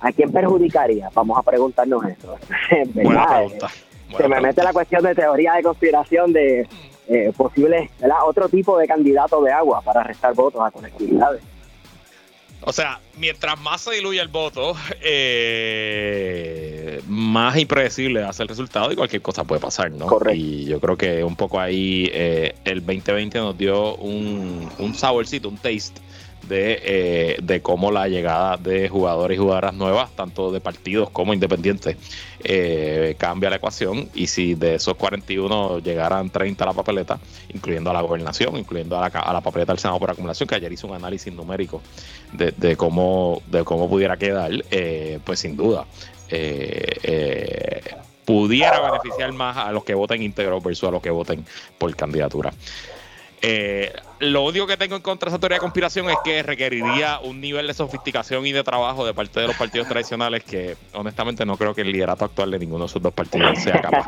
¿A 0.00 0.12
quién 0.12 0.30
perjudicaría? 0.30 1.10
Vamos 1.14 1.38
a 1.38 1.42
preguntarnos 1.42 2.04
eso. 2.04 2.36
Buena 2.94 3.26
pregunta. 3.26 3.68
se 4.16 4.28
me 4.28 4.40
mete 4.40 4.62
la 4.62 4.72
cuestión 4.72 5.02
de 5.02 5.14
teoría 5.14 5.54
de 5.54 5.62
conspiración 5.62 6.32
de 6.32 6.68
eh, 7.08 7.32
posibles, 7.36 7.90
Otro 8.24 8.48
tipo 8.48 8.78
de 8.78 8.86
candidato 8.86 9.42
de 9.42 9.52
agua 9.52 9.80
para 9.82 10.02
restar 10.02 10.34
votos 10.34 10.60
a 10.64 10.70
conectividades. 10.70 11.42
O 12.62 12.72
sea, 12.72 13.00
mientras 13.16 13.60
más 13.60 13.82
se 13.82 13.92
diluye 13.92 14.20
el 14.20 14.28
voto, 14.28 14.74
eh, 15.00 17.00
más 17.06 17.56
impredecible 17.56 18.24
hace 18.24 18.42
el 18.42 18.48
resultado 18.48 18.90
y 18.92 18.96
cualquier 18.96 19.22
cosa 19.22 19.44
puede 19.44 19.60
pasar, 19.60 19.92
¿no? 19.92 20.06
Correcto. 20.06 20.40
Y 20.40 20.64
yo 20.64 20.80
creo 20.80 20.96
que 20.96 21.22
un 21.22 21.36
poco 21.36 21.60
ahí 21.60 22.10
eh, 22.12 22.56
el 22.64 22.84
2020 22.84 23.38
nos 23.38 23.56
dio 23.56 23.94
un, 23.96 24.68
un 24.78 24.94
saborcito, 24.94 25.48
un 25.48 25.58
taste 25.58 26.00
de, 26.48 26.80
eh, 26.82 27.36
de 27.42 27.60
cómo 27.62 27.90
la 27.90 28.08
llegada 28.08 28.56
de 28.56 28.88
jugadores 28.88 29.36
y 29.36 29.38
jugadoras 29.38 29.74
nuevas, 29.74 30.10
tanto 30.14 30.52
de 30.52 30.60
partidos 30.60 31.10
como 31.10 31.34
independientes, 31.34 31.96
eh, 32.42 33.14
cambia 33.18 33.50
la 33.50 33.56
ecuación. 33.56 34.08
Y 34.14 34.26
si 34.28 34.54
de 34.54 34.76
esos 34.76 34.94
41 34.96 35.80
llegaran 35.80 36.30
30 36.30 36.64
a 36.64 36.66
la 36.68 36.72
papeleta, 36.72 37.18
incluyendo 37.52 37.90
a 37.90 37.92
la 37.92 38.00
gobernación, 38.00 38.56
incluyendo 38.56 38.98
a 38.98 39.08
la, 39.08 39.18
a 39.18 39.32
la 39.32 39.40
papeleta 39.40 39.72
del 39.72 39.80
Senado 39.80 39.98
por 39.98 40.10
acumulación, 40.10 40.48
que 40.48 40.54
ayer 40.54 40.72
hizo 40.72 40.86
un 40.86 40.94
análisis 40.94 41.32
numérico 41.32 41.82
de, 42.32 42.52
de 42.56 42.76
cómo, 42.76 43.42
de 43.46 43.64
cómo 43.64 43.88
pudiera 43.88 44.16
quedar, 44.16 44.50
eh, 44.70 45.18
pues 45.24 45.40
sin 45.40 45.56
duda. 45.56 45.86
pudiera 48.24 48.80
beneficiar 48.80 49.32
más 49.32 49.56
a 49.56 49.70
los 49.70 49.84
que 49.84 49.94
voten 49.94 50.22
íntegro 50.22 50.60
versus 50.60 50.88
a 50.88 50.92
los 50.92 51.02
que 51.02 51.10
voten 51.10 51.44
por 51.78 51.94
candidatura. 51.94 52.52
Eh, 53.42 53.92
lo 54.18 54.42
único 54.42 54.66
que 54.66 54.76
tengo 54.76 54.96
en 54.96 55.02
contra 55.02 55.28
de 55.28 55.34
esa 55.34 55.40
teoría 55.40 55.56
de 55.56 55.60
conspiración 55.60 56.08
es 56.08 56.16
que 56.24 56.42
requeriría 56.42 57.18
un 57.20 57.40
nivel 57.40 57.66
de 57.66 57.74
sofisticación 57.74 58.46
y 58.46 58.52
de 58.52 58.64
trabajo 58.64 59.04
de 59.04 59.12
parte 59.12 59.40
de 59.40 59.48
los 59.48 59.56
partidos 59.56 59.88
tradicionales 59.88 60.42
que 60.42 60.76
honestamente 60.94 61.44
no 61.44 61.56
creo 61.56 61.74
que 61.74 61.82
el 61.82 61.92
liderato 61.92 62.24
actual 62.24 62.50
de 62.50 62.58
ninguno 62.58 62.84
de 62.84 62.86
esos 62.86 63.02
dos 63.02 63.12
partidos 63.12 63.58
sea 63.58 63.80
capaz 63.80 64.06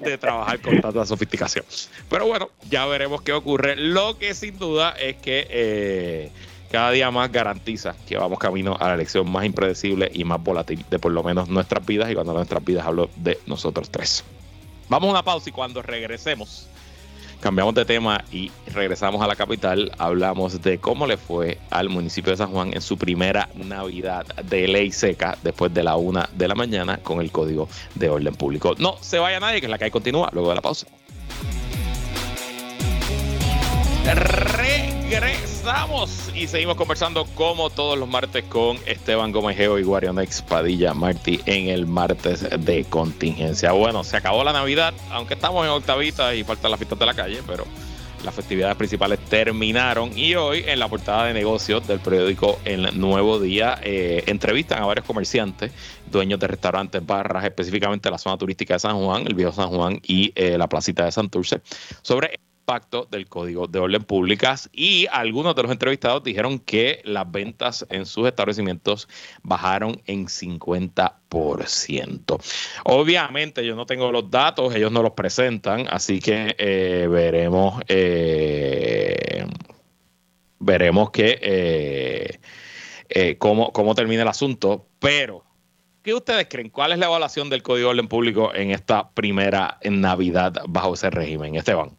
de, 0.00 0.18
trabajar 0.18 0.60
con 0.60 0.80
tanta 0.80 1.06
sofisticación. 1.06 1.64
Pero 2.08 2.26
bueno, 2.26 2.50
ya 2.68 2.86
veremos 2.86 3.22
qué 3.22 3.32
ocurre. 3.32 3.76
Lo 3.76 4.18
que 4.18 4.34
sin 4.34 4.58
duda 4.58 4.90
es 4.90 5.16
que 5.16 5.46
eh, 5.48 6.32
cada 6.72 6.90
día 6.90 7.10
más 7.10 7.30
garantiza 7.30 7.94
que 8.08 8.16
vamos 8.16 8.38
camino 8.38 8.76
a 8.80 8.88
la 8.88 8.94
elección 8.94 9.30
más 9.30 9.44
impredecible 9.44 10.10
y 10.12 10.24
más 10.24 10.42
volátil 10.42 10.84
de 10.90 10.98
por 10.98 11.12
lo 11.12 11.22
menos 11.22 11.48
nuestras 11.48 11.86
vidas 11.86 12.10
y 12.10 12.14
cuando 12.14 12.32
nuestras 12.32 12.64
vidas 12.64 12.84
hablo 12.84 13.10
de 13.16 13.38
nosotros 13.46 13.90
tres. 13.90 14.24
Vamos 14.88 15.08
a 15.08 15.10
una 15.12 15.22
pausa 15.22 15.48
y 15.48 15.52
cuando 15.52 15.80
regresemos 15.82 16.68
Cambiamos 17.42 17.74
de 17.74 17.84
tema 17.84 18.22
y 18.30 18.52
regresamos 18.72 19.20
a 19.20 19.26
la 19.26 19.34
capital. 19.34 19.90
Hablamos 19.98 20.62
de 20.62 20.78
cómo 20.78 21.08
le 21.08 21.16
fue 21.16 21.58
al 21.70 21.88
municipio 21.88 22.30
de 22.30 22.36
San 22.36 22.52
Juan 22.52 22.72
en 22.72 22.80
su 22.80 22.96
primera 22.96 23.48
Navidad 23.56 24.24
de 24.44 24.68
ley 24.68 24.92
seca 24.92 25.36
después 25.42 25.74
de 25.74 25.82
la 25.82 25.96
una 25.96 26.28
de 26.34 26.46
la 26.46 26.54
mañana 26.54 26.98
con 26.98 27.20
el 27.20 27.32
código 27.32 27.68
de 27.96 28.08
orden 28.08 28.36
público. 28.36 28.76
No 28.78 28.94
se 29.00 29.18
vaya 29.18 29.40
nadie, 29.40 29.58
que 29.58 29.66
es 29.66 29.70
la 29.70 29.78
hay 29.80 29.90
continúa 29.90 30.30
luego 30.32 30.50
de 30.50 30.54
la 30.54 30.62
pausa. 30.62 30.86
Y 36.34 36.48
seguimos 36.48 36.74
conversando 36.74 37.24
como 37.36 37.70
todos 37.70 37.96
los 37.96 38.08
martes 38.08 38.42
con 38.44 38.78
Esteban 38.84 39.30
Gomejeo 39.30 39.78
y 39.78 39.84
Guarionex 39.84 40.42
Padilla 40.42 40.92
Martí 40.92 41.40
en 41.46 41.68
el 41.68 41.86
martes 41.86 42.44
de 42.58 42.84
contingencia. 42.84 43.70
Bueno, 43.70 44.02
se 44.02 44.16
acabó 44.16 44.42
la 44.42 44.52
Navidad, 44.52 44.92
aunque 45.12 45.34
estamos 45.34 45.64
en 45.64 45.70
octavita 45.70 46.34
y 46.34 46.42
faltan 46.42 46.72
las 46.72 46.78
fiestas 46.78 46.98
de 46.98 47.06
la 47.06 47.14
calle, 47.14 47.42
pero 47.46 47.64
las 48.24 48.34
festividades 48.34 48.74
principales 48.74 49.20
terminaron 49.20 50.10
y 50.18 50.34
hoy 50.34 50.64
en 50.66 50.80
la 50.80 50.88
portada 50.88 51.26
de 51.26 51.34
negocios 51.34 51.86
del 51.86 52.00
periódico 52.00 52.58
El 52.64 52.98
Nuevo 52.98 53.38
Día 53.38 53.78
eh, 53.84 54.24
entrevistan 54.26 54.82
a 54.82 54.86
varios 54.86 55.06
comerciantes, 55.06 55.70
dueños 56.10 56.40
de 56.40 56.48
restaurantes, 56.48 57.06
barras, 57.06 57.44
específicamente 57.44 58.10
la 58.10 58.18
zona 58.18 58.36
turística 58.36 58.74
de 58.74 58.80
San 58.80 58.98
Juan, 58.98 59.26
el 59.28 59.34
viejo 59.34 59.52
San 59.52 59.68
Juan 59.68 60.00
y 60.02 60.32
eh, 60.34 60.58
la 60.58 60.68
placita 60.68 61.04
de 61.04 61.12
Santurce, 61.12 61.60
sobre 62.02 62.40
impacto 62.62 63.06
del 63.10 63.28
Código 63.28 63.66
de 63.66 63.80
Orden 63.80 64.04
Públicas 64.04 64.70
y 64.72 65.08
algunos 65.10 65.56
de 65.56 65.62
los 65.62 65.72
entrevistados 65.72 66.22
dijeron 66.22 66.60
que 66.60 67.00
las 67.04 67.30
ventas 67.30 67.86
en 67.90 68.06
sus 68.06 68.26
establecimientos 68.28 69.08
bajaron 69.42 70.00
en 70.06 70.26
50%. 70.26 72.40
Obviamente 72.84 73.66
yo 73.66 73.74
no 73.74 73.84
tengo 73.84 74.12
los 74.12 74.30
datos, 74.30 74.72
ellos 74.74 74.92
no 74.92 75.02
los 75.02 75.12
presentan, 75.12 75.86
así 75.90 76.20
que 76.20 76.54
eh, 76.56 77.08
veremos, 77.10 77.82
eh, 77.88 79.44
veremos 80.60 81.10
que, 81.10 82.38
eh, 83.08 83.36
cómo, 83.38 83.72
cómo 83.72 83.94
termina 83.94 84.22
el 84.22 84.28
asunto, 84.28 84.86
pero... 84.98 85.44
¿Qué 86.02 86.14
ustedes 86.14 86.48
creen? 86.50 86.68
¿Cuál 86.68 86.90
es 86.90 86.98
la 86.98 87.06
evaluación 87.06 87.48
del 87.48 87.62
Código 87.62 87.86
de 87.86 87.92
Orden 87.92 88.08
Público 88.08 88.52
en 88.52 88.72
esta 88.72 89.10
primera 89.10 89.78
Navidad 89.84 90.64
bajo 90.66 90.94
ese 90.94 91.10
régimen? 91.10 91.54
Esteban. 91.54 91.96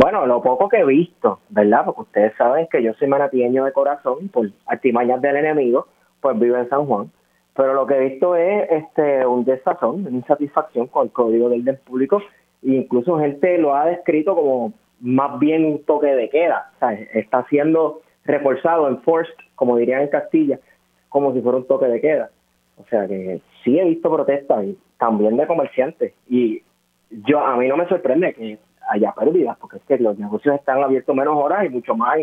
Bueno, 0.00 0.26
lo 0.26 0.40
poco 0.40 0.68
que 0.68 0.76
he 0.76 0.84
visto, 0.84 1.40
¿verdad? 1.48 1.84
Porque 1.84 2.02
ustedes 2.02 2.32
saben 2.36 2.68
que 2.70 2.80
yo 2.84 2.94
soy 2.94 3.08
manatieño 3.08 3.64
de 3.64 3.72
corazón, 3.72 4.28
por 4.28 4.48
artimañas 4.66 5.20
del 5.20 5.34
enemigo, 5.34 5.88
pues 6.20 6.38
vivo 6.38 6.56
en 6.56 6.68
San 6.68 6.86
Juan. 6.86 7.10
Pero 7.56 7.74
lo 7.74 7.84
que 7.84 7.94
he 7.94 8.08
visto 8.10 8.36
es 8.36 8.70
este 8.70 9.26
un 9.26 9.44
desazón, 9.44 10.06
una 10.06 10.10
insatisfacción 10.10 10.86
con 10.86 11.06
el 11.06 11.12
código 11.12 11.48
del 11.48 11.62
orden 11.62 11.80
público. 11.84 12.22
E 12.62 12.74
incluso 12.74 13.18
gente 13.18 13.58
lo 13.58 13.74
ha 13.74 13.86
descrito 13.86 14.36
como 14.36 14.72
más 15.00 15.36
bien 15.40 15.64
un 15.64 15.82
toque 15.82 16.14
de 16.14 16.30
queda. 16.30 16.70
O 16.76 16.78
sea, 16.78 16.92
está 16.92 17.44
siendo 17.48 18.02
reforzado, 18.24 18.86
enforced, 18.86 19.34
como 19.56 19.78
dirían 19.78 20.02
en 20.02 20.10
Castilla, 20.10 20.60
como 21.08 21.32
si 21.32 21.40
fuera 21.40 21.58
un 21.58 21.66
toque 21.66 21.86
de 21.86 22.00
queda. 22.00 22.30
O 22.76 22.84
sea 22.88 23.08
que 23.08 23.40
sí 23.64 23.76
he 23.76 23.84
visto 23.84 24.08
protestas 24.08 24.64
también 24.96 25.36
de 25.36 25.46
comerciantes. 25.48 26.14
Y 26.28 26.62
yo 27.10 27.40
a 27.40 27.56
mí 27.56 27.68
no 27.68 27.76
me 27.76 27.88
sorprende 27.88 28.34
que 28.34 28.58
haya 28.90 29.12
pérdidas, 29.12 29.56
porque 29.58 29.78
es 29.78 29.82
que 29.84 29.98
los 29.98 30.18
negocios 30.18 30.54
están 30.54 30.82
abiertos 30.82 31.14
menos 31.14 31.34
horas 31.36 31.64
y 31.64 31.68
mucho 31.68 31.94
más 31.94 32.18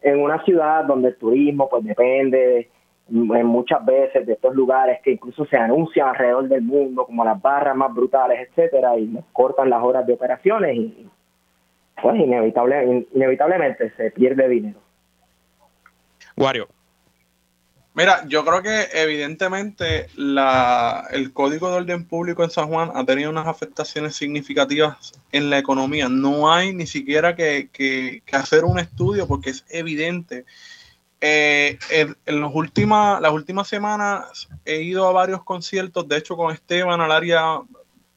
en 0.00 0.20
una 0.20 0.42
ciudad 0.44 0.84
donde 0.84 1.08
el 1.08 1.16
turismo 1.16 1.68
pues 1.68 1.84
depende 1.84 2.68
en 3.08 3.46
muchas 3.46 3.84
veces 3.84 4.26
de 4.26 4.32
estos 4.32 4.54
lugares 4.54 5.00
que 5.02 5.12
incluso 5.12 5.44
se 5.46 5.56
anuncian 5.56 6.08
alrededor 6.08 6.48
del 6.48 6.62
mundo 6.62 7.04
como 7.04 7.24
las 7.24 7.40
barras 7.40 7.76
más 7.76 7.92
brutales, 7.94 8.48
etcétera, 8.48 8.96
y 8.96 9.18
cortan 9.32 9.70
las 9.70 9.82
horas 9.82 10.06
de 10.06 10.14
operaciones 10.14 10.76
y 10.76 11.08
pues 12.00 12.18
inevitable, 12.18 13.06
inevitablemente 13.12 13.90
se 13.96 14.10
pierde 14.10 14.48
dinero. 14.48 14.80
Wario. 16.36 16.68
Mira, 17.94 18.26
yo 18.26 18.42
creo 18.42 18.62
que 18.62 18.88
evidentemente 18.94 20.08
la, 20.16 21.06
el 21.10 21.32
Código 21.34 21.68
de 21.68 21.76
Orden 21.76 22.06
Público 22.06 22.42
en 22.42 22.50
San 22.50 22.68
Juan 22.68 22.90
ha 22.94 23.04
tenido 23.04 23.28
unas 23.28 23.46
afectaciones 23.46 24.16
significativas 24.16 25.12
en 25.30 25.50
la 25.50 25.58
economía. 25.58 26.08
No 26.08 26.50
hay 26.50 26.74
ni 26.74 26.86
siquiera 26.86 27.36
que, 27.36 27.68
que, 27.70 28.22
hacer 28.32 28.64
un 28.64 28.78
estudio 28.78 29.28
porque 29.28 29.50
es 29.50 29.66
evidente. 29.68 30.46
Eh, 31.20 31.78
en, 31.90 32.40
los 32.40 32.52
últimas, 32.54 33.20
las 33.20 33.32
últimas 33.32 33.68
semanas 33.68 34.48
he 34.64 34.80
ido 34.80 35.06
a 35.06 35.12
varios 35.12 35.44
conciertos, 35.44 36.08
de 36.08 36.16
hecho 36.16 36.34
con 36.34 36.52
Esteban 36.52 37.00
al 37.00 37.12
área 37.12 37.60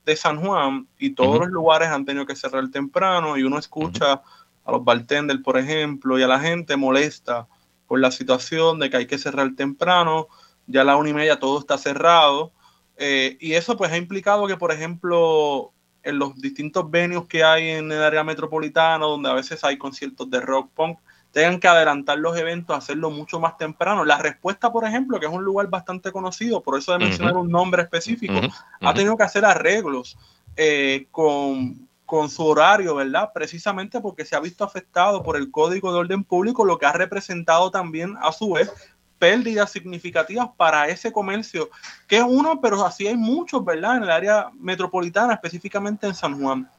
de 0.05 0.15
San 0.15 0.41
Juan 0.41 0.87
y 0.97 1.11
todos 1.11 1.39
los 1.39 1.49
lugares 1.49 1.89
han 1.89 2.05
tenido 2.05 2.25
que 2.25 2.35
cerrar 2.35 2.69
temprano 2.71 3.37
y 3.37 3.43
uno 3.43 3.59
escucha 3.59 4.21
a 4.63 4.71
los 4.71 4.83
bartenders, 4.83 5.41
por 5.41 5.57
ejemplo, 5.57 6.17
y 6.17 6.23
a 6.23 6.27
la 6.27 6.39
gente 6.39 6.77
molesta 6.77 7.45
por 7.87 7.99
la 7.99 8.11
situación 8.11 8.79
de 8.79 8.89
que 8.89 8.97
hay 8.97 9.07
que 9.07 9.17
cerrar 9.17 9.55
temprano, 9.55 10.27
ya 10.67 10.81
a 10.81 10.83
la 10.83 10.97
una 10.97 11.09
y 11.09 11.13
media 11.13 11.39
todo 11.39 11.59
está 11.59 11.77
cerrado. 11.77 12.51
Eh, 12.97 13.37
y 13.39 13.53
eso 13.53 13.77
pues 13.77 13.91
ha 13.91 13.97
implicado 13.97 14.47
que, 14.47 14.57
por 14.57 14.71
ejemplo, 14.71 15.71
en 16.03 16.19
los 16.19 16.35
distintos 16.39 16.89
venues 16.89 17.27
que 17.27 17.43
hay 17.43 17.69
en 17.69 17.91
el 17.91 18.01
área 18.01 18.23
metropolitana, 18.23 19.05
donde 19.05 19.29
a 19.29 19.33
veces 19.33 19.63
hay 19.63 19.77
conciertos 19.77 20.29
de 20.29 20.39
rock 20.39 20.71
punk, 20.73 20.99
tengan 21.31 21.59
que 21.59 21.67
adelantar 21.67 22.17
los 22.17 22.37
eventos, 22.37 22.77
hacerlo 22.77 23.09
mucho 23.09 23.41
más 23.41 23.57
temprano. 23.57 24.05
La 24.05 24.17
respuesta, 24.17 24.71
por 24.71 24.85
ejemplo, 24.85 25.19
que 25.19 25.25
es 25.25 25.31
un 25.31 25.43
lugar 25.43 25.67
bastante 25.67 26.11
conocido, 26.11 26.63
por 26.63 26.77
eso 26.77 26.93
de 26.93 26.99
mencionar 26.99 27.35
un 27.35 27.49
nombre 27.49 27.81
específico, 27.81 28.39
ha 28.79 28.93
tenido 28.93 29.17
que 29.17 29.23
hacer 29.23 29.43
arreglos 29.43 30.17
eh, 30.55 31.07
con, 31.11 31.89
con 32.05 32.29
su 32.29 32.45
horario, 32.45 32.95
¿verdad? 32.95 33.31
Precisamente 33.33 33.99
porque 33.99 34.25
se 34.25 34.35
ha 34.35 34.39
visto 34.39 34.63
afectado 34.63 35.23
por 35.23 35.37
el 35.37 35.51
Código 35.51 35.91
de 35.91 35.99
Orden 35.99 36.23
Público, 36.23 36.65
lo 36.65 36.77
que 36.77 36.85
ha 36.85 36.93
representado 36.93 37.71
también 37.71 38.15
a 38.21 38.31
su 38.31 38.51
vez 38.53 38.71
pérdidas 39.17 39.71
significativas 39.71 40.49
para 40.57 40.87
ese 40.87 41.11
comercio, 41.11 41.69
que 42.07 42.17
es 42.17 42.23
uno, 42.27 42.59
pero 42.61 42.85
así 42.85 43.07
hay 43.07 43.15
muchos, 43.15 43.63
¿verdad? 43.63 43.97
En 43.97 44.03
el 44.03 44.11
área 44.11 44.49
metropolitana, 44.59 45.33
específicamente 45.33 46.05
en 46.05 46.13
San 46.13 46.39
Juan. 46.39 46.69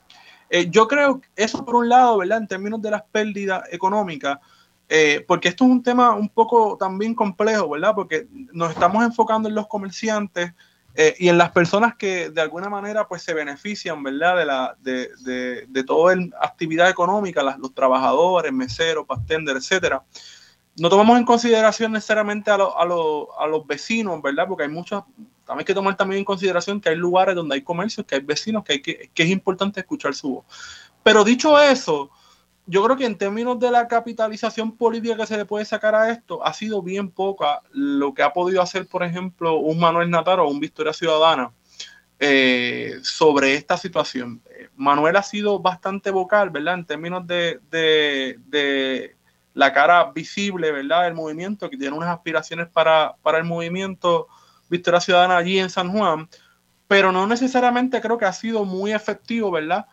Eh, 0.48 0.68
yo 0.70 0.86
creo 0.86 1.20
que 1.20 1.28
eso 1.36 1.64
por 1.64 1.76
un 1.76 1.88
lado, 1.88 2.18
¿verdad? 2.18 2.38
En 2.38 2.46
términos 2.46 2.80
de 2.80 2.90
las 2.90 3.02
pérdidas 3.02 3.64
económicas, 3.72 4.38
eh, 4.88 5.24
porque 5.26 5.48
esto 5.48 5.64
es 5.64 5.70
un 5.70 5.82
tema 5.82 6.14
un 6.14 6.28
poco 6.28 6.76
también 6.78 7.14
complejo, 7.14 7.70
¿verdad? 7.70 7.94
Porque 7.94 8.28
nos 8.52 8.70
estamos 8.70 9.04
enfocando 9.04 9.48
en 9.48 9.54
los 9.54 9.66
comerciantes, 9.66 10.52
eh, 10.98 11.14
y 11.18 11.28
en 11.28 11.36
las 11.36 11.50
personas 11.50 11.94
que 11.96 12.30
de 12.30 12.40
alguna 12.40 12.70
manera 12.70 13.06
pues 13.06 13.22
se 13.22 13.34
benefician, 13.34 14.02
¿verdad? 14.02 14.36
De, 14.36 14.44
la, 14.46 14.76
de, 14.80 15.10
de, 15.20 15.66
de 15.68 15.84
toda 15.84 16.16
la 16.16 16.28
actividad 16.40 16.88
económica, 16.88 17.42
los 17.42 17.74
trabajadores, 17.74 18.52
meseros, 18.52 19.06
pastender, 19.06 19.56
etcétera. 19.56 20.02
No 20.78 20.88
tomamos 20.88 21.18
en 21.18 21.24
consideración 21.24 21.92
necesariamente 21.92 22.50
a, 22.50 22.54
a, 22.54 22.82
a, 22.82 23.46
los 23.46 23.66
vecinos, 23.66 24.22
¿verdad? 24.22 24.46
Porque 24.48 24.64
hay 24.64 24.70
muchos, 24.70 25.04
también 25.44 25.60
hay 25.60 25.64
que 25.66 25.74
tomar 25.74 25.96
también 25.96 26.20
en 26.20 26.24
consideración 26.24 26.80
que 26.80 26.88
hay 26.88 26.96
lugares 26.96 27.34
donde 27.34 27.56
hay 27.56 27.62
comercios, 27.62 28.06
que 28.06 28.14
hay 28.14 28.22
vecinos, 28.22 28.64
que, 28.64 28.72
hay 28.74 28.82
que, 28.82 29.10
que 29.12 29.22
es 29.22 29.28
importante 29.30 29.80
escuchar 29.80 30.14
su 30.14 30.36
voz. 30.36 30.44
Pero 31.02 31.24
dicho 31.24 31.58
eso, 31.60 32.10
yo 32.66 32.82
creo 32.82 32.96
que 32.96 33.06
en 33.06 33.16
términos 33.16 33.58
de 33.60 33.70
la 33.70 33.86
capitalización 33.86 34.76
política 34.76 35.16
que 35.16 35.26
se 35.26 35.36
le 35.36 35.44
puede 35.44 35.64
sacar 35.64 35.94
a 35.94 36.10
esto, 36.10 36.44
ha 36.44 36.52
sido 36.52 36.82
bien 36.82 37.10
poca 37.10 37.62
lo 37.70 38.12
que 38.12 38.22
ha 38.22 38.32
podido 38.32 38.60
hacer, 38.60 38.86
por 38.86 39.04
ejemplo, 39.04 39.56
un 39.56 39.78
Manuel 39.78 40.10
Natar 40.10 40.40
o 40.40 40.48
un 40.48 40.58
Victoria 40.58 40.92
Ciudadana 40.92 41.52
eh, 42.18 42.98
sobre 43.02 43.54
esta 43.54 43.76
situación. 43.76 44.42
Manuel 44.74 45.16
ha 45.16 45.22
sido 45.22 45.60
bastante 45.60 46.10
vocal, 46.10 46.50
¿verdad? 46.50 46.74
En 46.74 46.84
términos 46.84 47.26
de, 47.26 47.60
de, 47.70 49.16
la 49.54 49.72
cara 49.72 50.10
visible, 50.12 50.72
¿verdad? 50.72 51.04
Del 51.04 51.14
movimiento, 51.14 51.70
que 51.70 51.76
tiene 51.76 51.96
unas 51.96 52.08
aspiraciones 52.08 52.66
para, 52.68 53.14
para 53.22 53.38
el 53.38 53.44
movimiento 53.44 54.26
Victoria 54.68 55.00
Ciudadana 55.00 55.36
allí 55.36 55.58
en 55.58 55.70
San 55.70 55.92
Juan, 55.92 56.28
pero 56.88 57.12
no 57.12 57.26
necesariamente 57.26 58.00
creo 58.00 58.18
que 58.18 58.24
ha 58.24 58.32
sido 58.32 58.64
muy 58.64 58.92
efectivo, 58.92 59.50
¿verdad? 59.50 59.86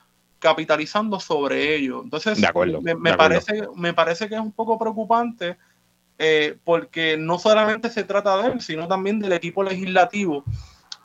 Capitalizando 0.43 1.21
sobre 1.21 1.73
ello. 1.73 2.01
Entonces, 2.03 2.37
me, 2.37 3.15
parece, 3.15 3.65
me 3.75 3.93
parece 3.93 4.27
que 4.27 4.35
es 4.35 4.41
un 4.41 4.51
poco 4.51 4.77
preocupante 4.77 5.55
eh, 6.19 6.57
porque 6.65 7.15
no 7.15 7.39
solamente 7.39 7.89
se 7.89 8.03
trata 8.03 8.41
de 8.41 8.49
él, 8.49 8.61
sino 8.61 8.85
también 8.85 9.19
del 9.19 9.31
equipo 9.31 9.63
legislativo 9.63 10.43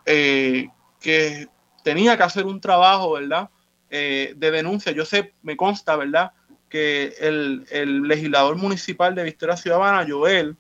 eh, 0.05 0.67
que 1.01 1.47
tenía 1.85 2.17
que 2.17 2.25
hacer 2.25 2.47
un 2.47 2.61
trabajo, 2.61 3.13
¿verdad? 3.13 3.49
Eh, 3.91 4.35
de 4.37 4.51
denuncia. 4.51 4.91
Yo 4.91 5.05
sé, 5.05 5.35
me 5.43 5.57
consta, 5.57 5.95
¿verdad? 5.95 6.33
Que 6.69 7.15
el, 7.21 7.63
legislador 8.09 8.57
municipal 8.57 9.15
de 9.15 9.23
Victoria 9.23 9.57
Ciudadana, 9.57 10.05
Joel, 10.07 10.57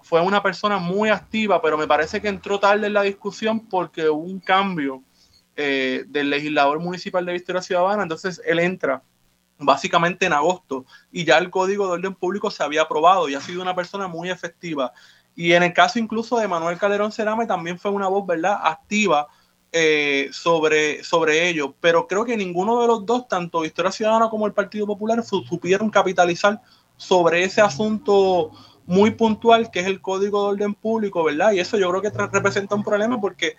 fue 0.00 0.22
una 0.22 0.42
persona 0.42 0.78
muy 0.78 1.10
activa, 1.10 1.60
pero 1.60 1.76
me 1.76 1.86
parece 1.86 2.22
que 2.22 2.28
entró 2.28 2.58
tarde 2.58 2.86
en 2.86 2.94
la 2.94 3.02
discusión 3.02 3.68
porque 3.68 4.08
hubo 4.08 4.22
un 4.22 4.40
cambio 4.40 5.02
eh, 5.62 6.04
del 6.08 6.30
legislador 6.30 6.80
municipal 6.80 7.26
de 7.26 7.34
Victoria 7.34 7.60
Ciudadana, 7.60 8.02
entonces 8.02 8.40
él 8.46 8.58
entra 8.60 9.02
básicamente 9.58 10.24
en 10.24 10.32
agosto 10.32 10.86
y 11.12 11.24
ya 11.24 11.36
el 11.36 11.50
código 11.50 11.86
de 11.86 11.92
orden 11.92 12.14
público 12.14 12.50
se 12.50 12.62
había 12.62 12.80
aprobado 12.80 13.28
y 13.28 13.34
ha 13.34 13.42
sido 13.42 13.60
una 13.60 13.74
persona 13.74 14.08
muy 14.08 14.30
efectiva. 14.30 14.90
Y 15.36 15.52
en 15.52 15.62
el 15.62 15.74
caso 15.74 15.98
incluso 15.98 16.38
de 16.38 16.48
Manuel 16.48 16.78
Calderón 16.78 17.12
Cerame 17.12 17.46
también 17.46 17.78
fue 17.78 17.90
una 17.90 18.08
voz, 18.08 18.26
¿verdad?, 18.26 18.58
activa 18.62 19.28
eh, 19.70 20.30
sobre, 20.32 21.04
sobre 21.04 21.50
ello. 21.50 21.74
Pero 21.78 22.06
creo 22.06 22.24
que 22.24 22.38
ninguno 22.38 22.80
de 22.80 22.86
los 22.86 23.04
dos, 23.04 23.28
tanto 23.28 23.60
Victoria 23.60 23.92
Ciudadana 23.92 24.30
como 24.30 24.46
el 24.46 24.54
Partido 24.54 24.86
Popular, 24.86 25.22
supieron 25.22 25.90
capitalizar 25.90 26.62
sobre 26.96 27.44
ese 27.44 27.60
asunto 27.60 28.50
muy 28.86 29.10
puntual 29.10 29.70
que 29.70 29.80
es 29.80 29.86
el 29.86 30.00
código 30.00 30.42
de 30.42 30.54
orden 30.54 30.74
público, 30.74 31.22
¿verdad? 31.22 31.52
Y 31.52 31.60
eso 31.60 31.76
yo 31.76 31.90
creo 31.90 32.00
que 32.00 32.10
representa 32.10 32.74
un 32.74 32.82
problema 32.82 33.20
porque 33.20 33.56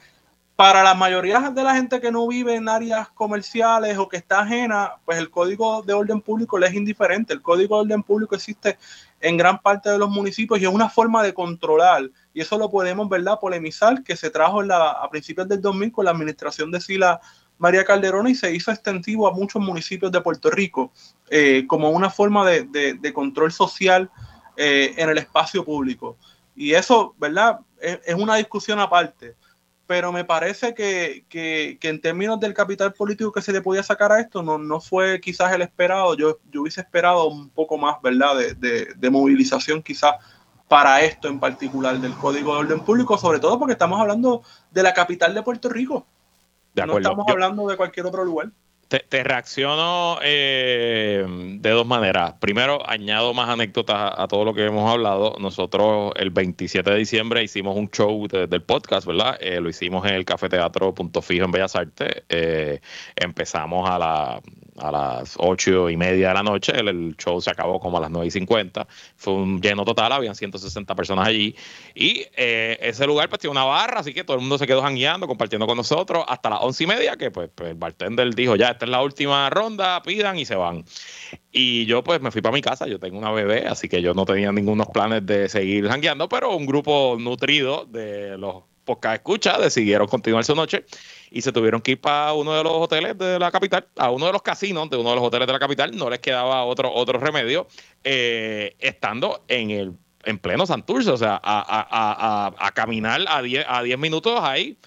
para 0.56 0.84
la 0.84 0.94
mayoría 0.94 1.40
de 1.40 1.64
la 1.64 1.74
gente 1.74 2.00
que 2.00 2.12
no 2.12 2.28
vive 2.28 2.56
en 2.56 2.70
áreas 2.70 3.10
comerciales 3.10 3.98
o 3.98 4.08
que 4.08 4.18
está 4.18 4.42
ajena, 4.42 4.94
pues 5.06 5.18
el 5.18 5.32
código 5.32 5.82
de 5.82 5.94
orden 5.94 6.22
público 6.22 6.60
le 6.60 6.68
es 6.68 6.74
indiferente. 6.74 7.34
El 7.34 7.42
código 7.42 7.78
de 7.78 7.82
orden 7.82 8.04
público 8.04 8.36
existe 8.36 8.78
en 9.20 9.38
gran 9.38 9.60
parte 9.60 9.90
de 9.90 9.98
los 9.98 10.10
municipios 10.10 10.60
y 10.60 10.66
es 10.66 10.72
una 10.72 10.90
forma 10.90 11.24
de 11.24 11.34
controlar. 11.34 12.10
Y 12.34 12.42
eso 12.42 12.58
lo 12.58 12.70
podemos, 12.70 13.10
¿verdad?, 13.10 13.40
polemizar, 13.40 14.04
que 14.04 14.16
se 14.16 14.30
trajo 14.30 14.62
la, 14.62 14.92
a 14.92 15.10
principios 15.10 15.48
del 15.48 15.62
2000 15.62 15.92
con 15.92 16.06
la 16.06 16.12
administración 16.12 16.70
de 16.70 16.82
Sila 16.82 17.20
María 17.58 17.84
Calderón 17.84 18.28
y 18.28 18.36
se 18.36 18.54
hizo 18.54 18.72
extensivo 18.72 19.28
a 19.28 19.34
muchos 19.34 19.62
municipios 19.62 20.12
de 20.12 20.22
Puerto 20.22 20.50
Rico 20.50 20.92
eh, 21.30 21.66
como 21.68 21.90
una 21.90 22.10
forma 22.10 22.48
de, 22.48 23.12
control 23.14 23.52
social 23.52 24.12
eh, 24.58 24.94
en 24.98 25.10
el 25.10 25.18
espacio 25.18 25.64
público. 25.64 26.18
Y 26.56 26.74
eso, 26.74 27.16
¿verdad?, 27.18 27.60
es 27.80 28.14
una 28.14 28.36
discusión 28.36 28.80
aparte 28.80 29.36
pero 29.92 30.14
me 30.14 30.24
parece 30.24 30.74
que, 30.74 31.26
que, 31.28 31.78
que, 31.82 31.90
en 31.90 32.00
términos 32.00 32.40
del 32.40 32.54
capital 32.54 32.94
político 32.94 33.34
que 33.34 33.42
se 33.42 33.52
le 33.52 33.60
podía 33.60 33.84
sacar 33.84 34.10
a 34.14 34.22
esto, 34.22 34.42
no, 34.42 34.58
no 34.58 34.80
fue 34.80 35.20
quizás 35.20 35.52
el 35.52 35.62
esperado. 35.62 36.16
Yo, 36.16 36.40
yo 36.50 36.62
hubiese 36.62 36.80
esperado 36.80 37.28
un 37.28 37.50
poco 37.50 37.78
más, 37.78 38.02
¿verdad?, 38.02 38.38
de, 38.38 38.54
de, 38.54 38.94
de 38.96 39.10
movilización 39.10 39.84
quizás 39.84 40.16
para 40.70 41.02
esto 41.02 41.28
en 41.28 41.42
particular 41.42 42.00
del 42.00 42.14
Código 42.14 42.54
de 42.54 42.60
Orden 42.60 42.80
Público, 42.80 43.18
sobre 43.18 43.40
todo 43.40 43.60
porque 43.60 43.74
estamos 43.74 44.00
hablando 44.00 44.44
de 44.72 44.82
la 44.82 44.94
capital 44.94 45.34
de 45.34 45.44
Puerto 45.44 45.68
Rico. 45.68 46.06
no 46.74 46.98
estamos 46.98 47.26
hablando 47.28 47.68
de 47.68 47.76
cualquier 47.76 48.06
otro 48.06 48.24
lugar. 48.24 48.50
Te, 48.92 49.24
reacciono 49.24 50.20
eh, 50.22 51.26
de 51.26 51.70
dos 51.70 51.88
maneras. 51.88 52.34
Primero, 52.42 52.82
añado 52.90 53.34
más 53.34 53.48
anécdotas 53.48 54.16
a, 54.18 54.28
todo 54.28 54.44
lo 54.44 54.54
que 54.54 54.66
hemos 54.66 54.92
hablado. 54.92 55.38
Nosotros 55.40 56.12
el 56.18 56.30
27 56.30 56.92
de 56.92 56.98
diciembre 56.98 57.42
hicimos 57.42 57.78
un 57.78 57.90
show 57.90 58.28
del 58.28 58.62
podcast, 58.64 59.08
¿verdad? 59.08 59.38
Eh, 59.40 59.62
lo 59.62 59.70
hicimos 59.70 60.06
en 60.06 60.16
el 60.16 60.26
Café 60.26 60.50
Teatro 60.50 60.94
Punto 60.94 61.22
Fijo 61.22 61.46
en 61.46 61.52
Bellas 61.52 61.74
Artes. 61.78 62.24
Eh, 62.28 62.82
empezamos 63.16 63.90
a 63.90 63.98
la 63.98 64.42
a 64.82 64.92
las 64.92 65.36
ocho 65.38 65.90
y 65.90 65.98
media 65.98 66.30
de 66.30 66.34
la 66.34 66.44
noche. 66.44 66.74
El, 66.76 67.16
show 67.18 67.40
se 67.42 67.50
acabó 67.52 67.80
como 67.80 67.98
a 67.98 68.02
las 68.02 68.10
nueve 68.10 68.28
y 68.28 68.32
cincuenta. 68.32 68.88
Fue 69.16 69.34
un 69.34 69.62
lleno 69.62 69.86
total, 69.86 70.12
habían 70.12 70.36
160 70.36 70.96
personas 70.96 71.28
allí. 71.28 71.56
Y 71.96 72.26
eh, 72.36 72.78
ese 72.82 73.06
lugar 73.06 73.30
pues 73.30 73.40
tiene 73.40 73.52
una 73.52 73.64
barra, 73.64 74.00
así 74.00 74.14
que 74.14 74.24
todo 74.24 74.36
el 74.36 74.42
mundo 74.42 74.58
se 74.58 74.68
quedó 74.68 74.82
jangueando, 74.82 75.28
compartiendo 75.28 75.68
con 75.68 75.78
nosotros 75.78 76.26
hasta 76.28 76.50
las 76.50 76.60
once 76.62 76.84
y 76.84 76.88
media, 76.88 77.16
que 77.18 77.32
pues, 77.32 77.50
pues, 77.54 77.72
el 77.72 77.78
bartender 77.78 78.34
dijo, 78.34 78.56
ya, 78.56 78.72
esta 78.72 78.86
es 78.86 78.92
la 78.92 79.02
última 79.02 79.50
ronda, 79.50 80.02
pidan 80.02 80.38
y 80.40 80.46
se 80.46 80.56
van. 80.56 80.84
Y 81.52 81.86
yo 81.86 82.04
pues 82.04 82.22
me 82.22 82.32
fui 82.32 82.42
para 82.42 82.54
mi 82.54 82.62
casa, 82.62 82.88
yo 82.88 83.00
tengo 83.00 83.18
una 83.18 83.32
bebé, 83.32 83.68
así 83.68 83.90
que 83.90 84.02
yo 84.02 84.14
no 84.14 84.26
tenía 84.26 84.52
ningunos 84.52 84.88
planes 84.88 85.26
de 85.26 85.50
seguir 85.50 85.88
jangueando, 85.88 86.30
pero 86.30 86.56
un 86.56 86.66
grupo 86.66 87.18
nutrido 87.20 87.86
de 87.86 88.38
los 88.38 88.64
podcast 88.84 89.16
escucha 89.16 89.60
decidieron 89.60 90.08
continuar 90.08 90.44
su 90.44 90.56
noche 90.56 90.86
y 91.32 91.42
se 91.42 91.52
tuvieron 91.52 91.82
que 91.82 91.92
ir 91.92 92.02
para 92.02 92.34
uno 92.34 92.54
de 92.54 92.64
los 92.64 92.74
hoteles 92.74 93.18
de 93.18 93.40
la 93.40 93.52
capital, 93.52 93.88
a 93.98 94.12
uno 94.12 94.28
de 94.28 94.34
los 94.34 94.42
casinos 94.42 94.90
de 94.90 94.98
uno 94.98 95.10
de 95.10 95.16
los 95.16 95.26
hoteles 95.26 95.48
de 95.48 95.54
la 95.54 95.60
capital, 95.60 95.96
no 95.98 96.10
les 96.10 96.20
quedaba 96.20 96.66
otro, 96.66 96.94
otro 96.94 97.20
remedio, 97.20 97.68
eh, 98.04 98.76
estando 98.80 99.44
en 99.48 99.72
el 99.72 99.94
en 100.24 100.38
pleno 100.38 100.68
Santurce, 100.68 101.10
o 101.10 101.18
sea, 101.18 101.34
a, 101.34 101.62
a, 101.62 101.88
a, 101.90 102.68
a 102.68 102.72
caminar 102.74 103.22
a 103.28 103.42
10 103.42 103.66
a 103.68 103.82
diez 103.82 103.98
minutos 103.98 104.40
ahí 104.40 104.78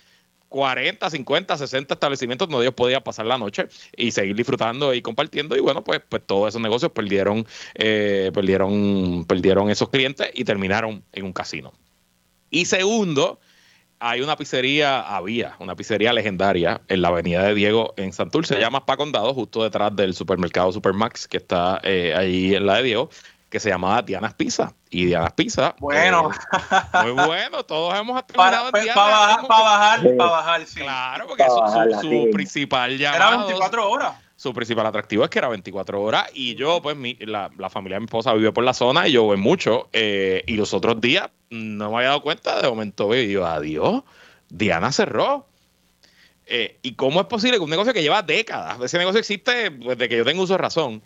40, 0.54 1.10
50, 1.10 1.58
60 1.58 1.94
establecimientos 1.94 2.48
donde 2.48 2.66
ellos 2.66 2.76
podían 2.76 3.02
pasar 3.02 3.26
la 3.26 3.36
noche 3.36 3.66
y 3.96 4.12
seguir 4.12 4.36
disfrutando 4.36 4.94
y 4.94 5.02
compartiendo. 5.02 5.56
Y 5.56 5.60
bueno, 5.60 5.82
pues, 5.82 6.00
pues 6.08 6.22
todos 6.24 6.50
esos 6.50 6.62
negocios 6.62 6.92
perdieron, 6.92 7.44
eh, 7.74 8.30
perdieron, 8.32 9.24
perdieron 9.26 9.68
esos 9.68 9.88
clientes 9.88 10.30
y 10.32 10.44
terminaron 10.44 11.02
en 11.12 11.24
un 11.24 11.32
casino. 11.32 11.72
Y 12.50 12.66
segundo, 12.66 13.40
hay 14.00 14.20
una 14.20 14.36
pizzería, 14.36 15.00
había 15.00 15.56
una 15.58 15.76
pizzería 15.76 16.12
legendaria 16.12 16.80
en 16.88 17.02
la 17.02 17.08
avenida 17.08 17.42
de 17.42 17.54
Diego 17.54 17.94
en 17.96 18.12
Santurce, 18.12 18.54
se 18.54 18.60
llama 18.60 18.84
Pa 18.86 18.96
Condado, 18.96 19.32
justo 19.34 19.62
detrás 19.62 19.94
del 19.96 20.14
supermercado 20.14 20.72
Supermax 20.72 21.28
que 21.28 21.38
está 21.38 21.80
eh, 21.82 22.14
ahí 22.16 22.54
en 22.54 22.66
la 22.66 22.76
de 22.76 22.82
Diego 22.82 23.10
que 23.54 23.60
se 23.60 23.68
llamaba 23.70 24.02
Diana's 24.02 24.34
Pizza. 24.34 24.74
Y 24.90 25.06
Diana's 25.06 25.32
Pizza. 25.34 25.76
Bueno. 25.78 26.28
Eh, 26.32 27.12
muy 27.12 27.24
bueno. 27.24 27.62
Todos 27.64 27.94
hemos 27.94 28.26
terminado 28.26 28.72
para, 28.72 28.94
Para 28.94 29.06
bajar, 29.06 29.46
para 29.46 29.62
bajar, 29.62 30.16
para 30.16 30.30
bajar, 30.30 30.66
sí. 30.66 30.80
Claro, 30.80 31.26
porque 31.28 31.44
su, 31.44 32.00
su, 32.00 32.30
principal 32.32 32.98
llamado. 32.98 33.34
Era 33.34 33.36
24 33.46 33.88
horas. 33.88 34.14
Su 34.34 34.52
principal 34.52 34.86
atractivo 34.86 35.22
es 35.22 35.30
que 35.30 35.38
era 35.38 35.46
24 35.46 36.02
horas. 36.02 36.28
Y 36.34 36.56
yo, 36.56 36.82
pues, 36.82 36.96
mi, 36.96 37.14
la, 37.20 37.48
la, 37.56 37.70
familia 37.70 37.94
de 37.94 38.00
mi 38.00 38.06
esposa 38.06 38.32
vive 38.34 38.50
por 38.50 38.64
la 38.64 38.74
zona 38.74 39.06
y 39.06 39.12
yo 39.12 39.22
voy 39.22 39.36
mucho. 39.36 39.88
Eh, 39.92 40.42
y 40.48 40.56
los 40.56 40.74
otros 40.74 41.00
días 41.00 41.30
no 41.54 41.90
me 41.90 41.96
había 41.96 42.08
dado 42.08 42.22
cuenta. 42.22 42.60
De 42.60 42.68
momento 42.68 43.08
veo 43.08 43.22
y 43.22 43.26
digo, 43.26 43.46
adiós. 43.46 44.02
Diana 44.48 44.92
cerró. 44.92 45.48
Eh, 46.46 46.78
¿Y 46.82 46.94
cómo 46.94 47.20
es 47.20 47.26
posible 47.26 47.56
que 47.56 47.64
un 47.64 47.70
negocio 47.70 47.94
que 47.94 48.02
lleva 48.02 48.22
décadas, 48.22 48.78
ese 48.82 48.98
negocio 48.98 49.18
existe 49.18 49.70
desde 49.70 50.08
que 50.08 50.16
yo 50.18 50.24
tengo 50.26 50.42
uso 50.42 50.52
de 50.52 50.58
razón, 50.58 51.02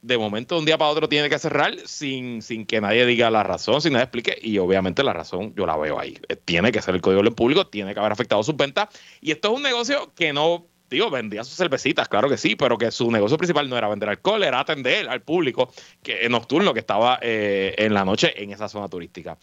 de 0.00 0.16
momento 0.16 0.54
de 0.54 0.60
un 0.60 0.64
día 0.64 0.78
para 0.78 0.90
otro 0.90 1.08
tiene 1.08 1.28
que 1.28 1.38
cerrar 1.38 1.74
sin, 1.84 2.40
sin 2.40 2.64
que 2.64 2.80
nadie 2.80 3.04
diga 3.06 3.28
la 3.30 3.42
razón, 3.42 3.80
sin 3.82 3.92
nadie 3.92 4.04
explique. 4.04 4.38
Y 4.40 4.58
obviamente 4.58 5.02
la 5.02 5.12
razón 5.12 5.54
yo 5.56 5.66
la 5.66 5.76
veo 5.76 5.98
ahí. 5.98 6.18
Eh, 6.28 6.36
tiene 6.36 6.70
que 6.70 6.80
ser 6.80 6.94
el 6.94 7.00
código 7.00 7.22
del 7.22 7.34
público, 7.34 7.66
tiene 7.66 7.92
que 7.92 8.00
haber 8.00 8.12
afectado 8.12 8.42
sus 8.44 8.56
ventas. 8.56 8.88
Y 9.20 9.32
esto 9.32 9.48
es 9.48 9.56
un 9.56 9.62
negocio 9.62 10.12
que 10.14 10.32
no, 10.32 10.66
digo, 10.88 11.10
vendía 11.10 11.42
sus 11.42 11.56
cervecitas, 11.56 12.08
claro 12.08 12.28
que 12.28 12.36
sí, 12.36 12.54
pero 12.54 12.78
que 12.78 12.92
su 12.92 13.10
negocio 13.10 13.36
principal 13.36 13.68
no 13.68 13.76
era 13.76 13.88
vender 13.88 14.08
alcohol, 14.08 14.44
era 14.44 14.60
atender 14.60 15.08
al 15.08 15.22
público 15.22 15.72
que, 16.02 16.28
nocturno 16.28 16.72
que 16.72 16.80
estaba 16.80 17.18
eh, 17.20 17.74
en 17.78 17.92
la 17.92 18.04
noche 18.04 18.40
en 18.40 18.52
esa 18.52 18.68
zona 18.68 18.88
turística. 18.88 19.36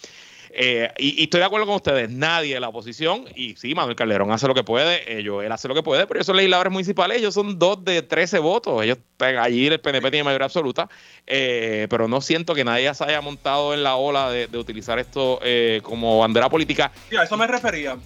Eh, 0.55 0.87
y, 0.99 1.23
estoy 1.23 1.39
de 1.39 1.47
acuerdo 1.47 1.65
con 1.65 1.75
ustedes, 1.77 2.11
nadie 2.11 2.53
de 2.53 2.59
la 2.59 2.69
oposición, 2.69 3.25
y 3.35 3.55
sí, 3.55 3.73
Manuel 3.73 3.95
Calderón 3.95 4.31
hace 4.31 4.47
lo 4.47 4.53
que 4.53 4.63
puede, 4.63 5.17
ellos, 5.17 5.43
él 5.43 5.51
hace 5.51 5.67
lo 5.67 5.73
que 5.73 5.81
puede, 5.81 6.05
pero 6.05 6.19
ellos 6.19 6.27
son 6.27 6.37
legisladores 6.37 6.71
municipales, 6.71 7.17
ellos 7.17 7.33
son 7.33 7.57
dos 7.57 7.83
de 7.83 8.03
13 8.03 8.37
votos, 8.37 8.83
ellos 8.83 8.99
allí 9.17 9.65
el 9.65 9.79
PNP 9.79 10.11
tiene 10.11 10.23
mayoría 10.23 10.45
absoluta, 10.45 10.87
eh, 11.25 11.87
pero 11.89 12.07
no 12.07 12.21
siento 12.21 12.53
que 12.53 12.63
nadie 12.63 12.93
se 12.93 13.03
haya 13.03 13.19
montado 13.19 13.73
en 13.73 13.81
la 13.81 13.95
ola 13.95 14.29
de, 14.29 14.47
utilizar 14.55 14.99
esto 14.99 15.39
eh, 15.41 15.81
como 15.81 16.19
bandera 16.19 16.49
política. 16.49 16.91
Sí, 17.09 17.15
a 17.15 17.23
eso 17.23 17.35
me 17.35 17.47
refería. 17.47 17.97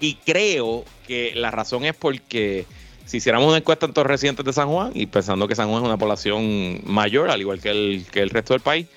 Y 0.00 0.16
creo 0.16 0.84
que 1.06 1.34
la 1.36 1.52
razón 1.52 1.84
es 1.84 1.94
porque 1.94 2.66
si 3.04 3.18
hiciéramos 3.18 3.46
una 3.46 3.58
encuesta 3.58 3.86
en 3.86 3.92
todos 3.92 4.06
los 4.06 4.10
residentes 4.10 4.44
de 4.44 4.52
San 4.52 4.68
Juan, 4.68 4.90
y 4.92 5.06
pensando 5.06 5.46
que 5.46 5.54
San 5.54 5.68
Juan 5.68 5.82
es 5.82 5.86
una 5.86 5.98
población 5.98 6.80
mayor, 6.84 7.30
al 7.30 7.40
igual 7.40 7.60
que 7.60 7.70
el, 7.70 8.06
que 8.10 8.22
el 8.22 8.30
resto 8.30 8.54
del 8.54 8.60
país, 8.60 8.88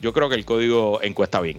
yo 0.00 0.12
creo 0.12 0.28
que 0.28 0.36
el 0.36 0.44
código 0.44 1.02
encuesta 1.02 1.40
bien 1.40 1.58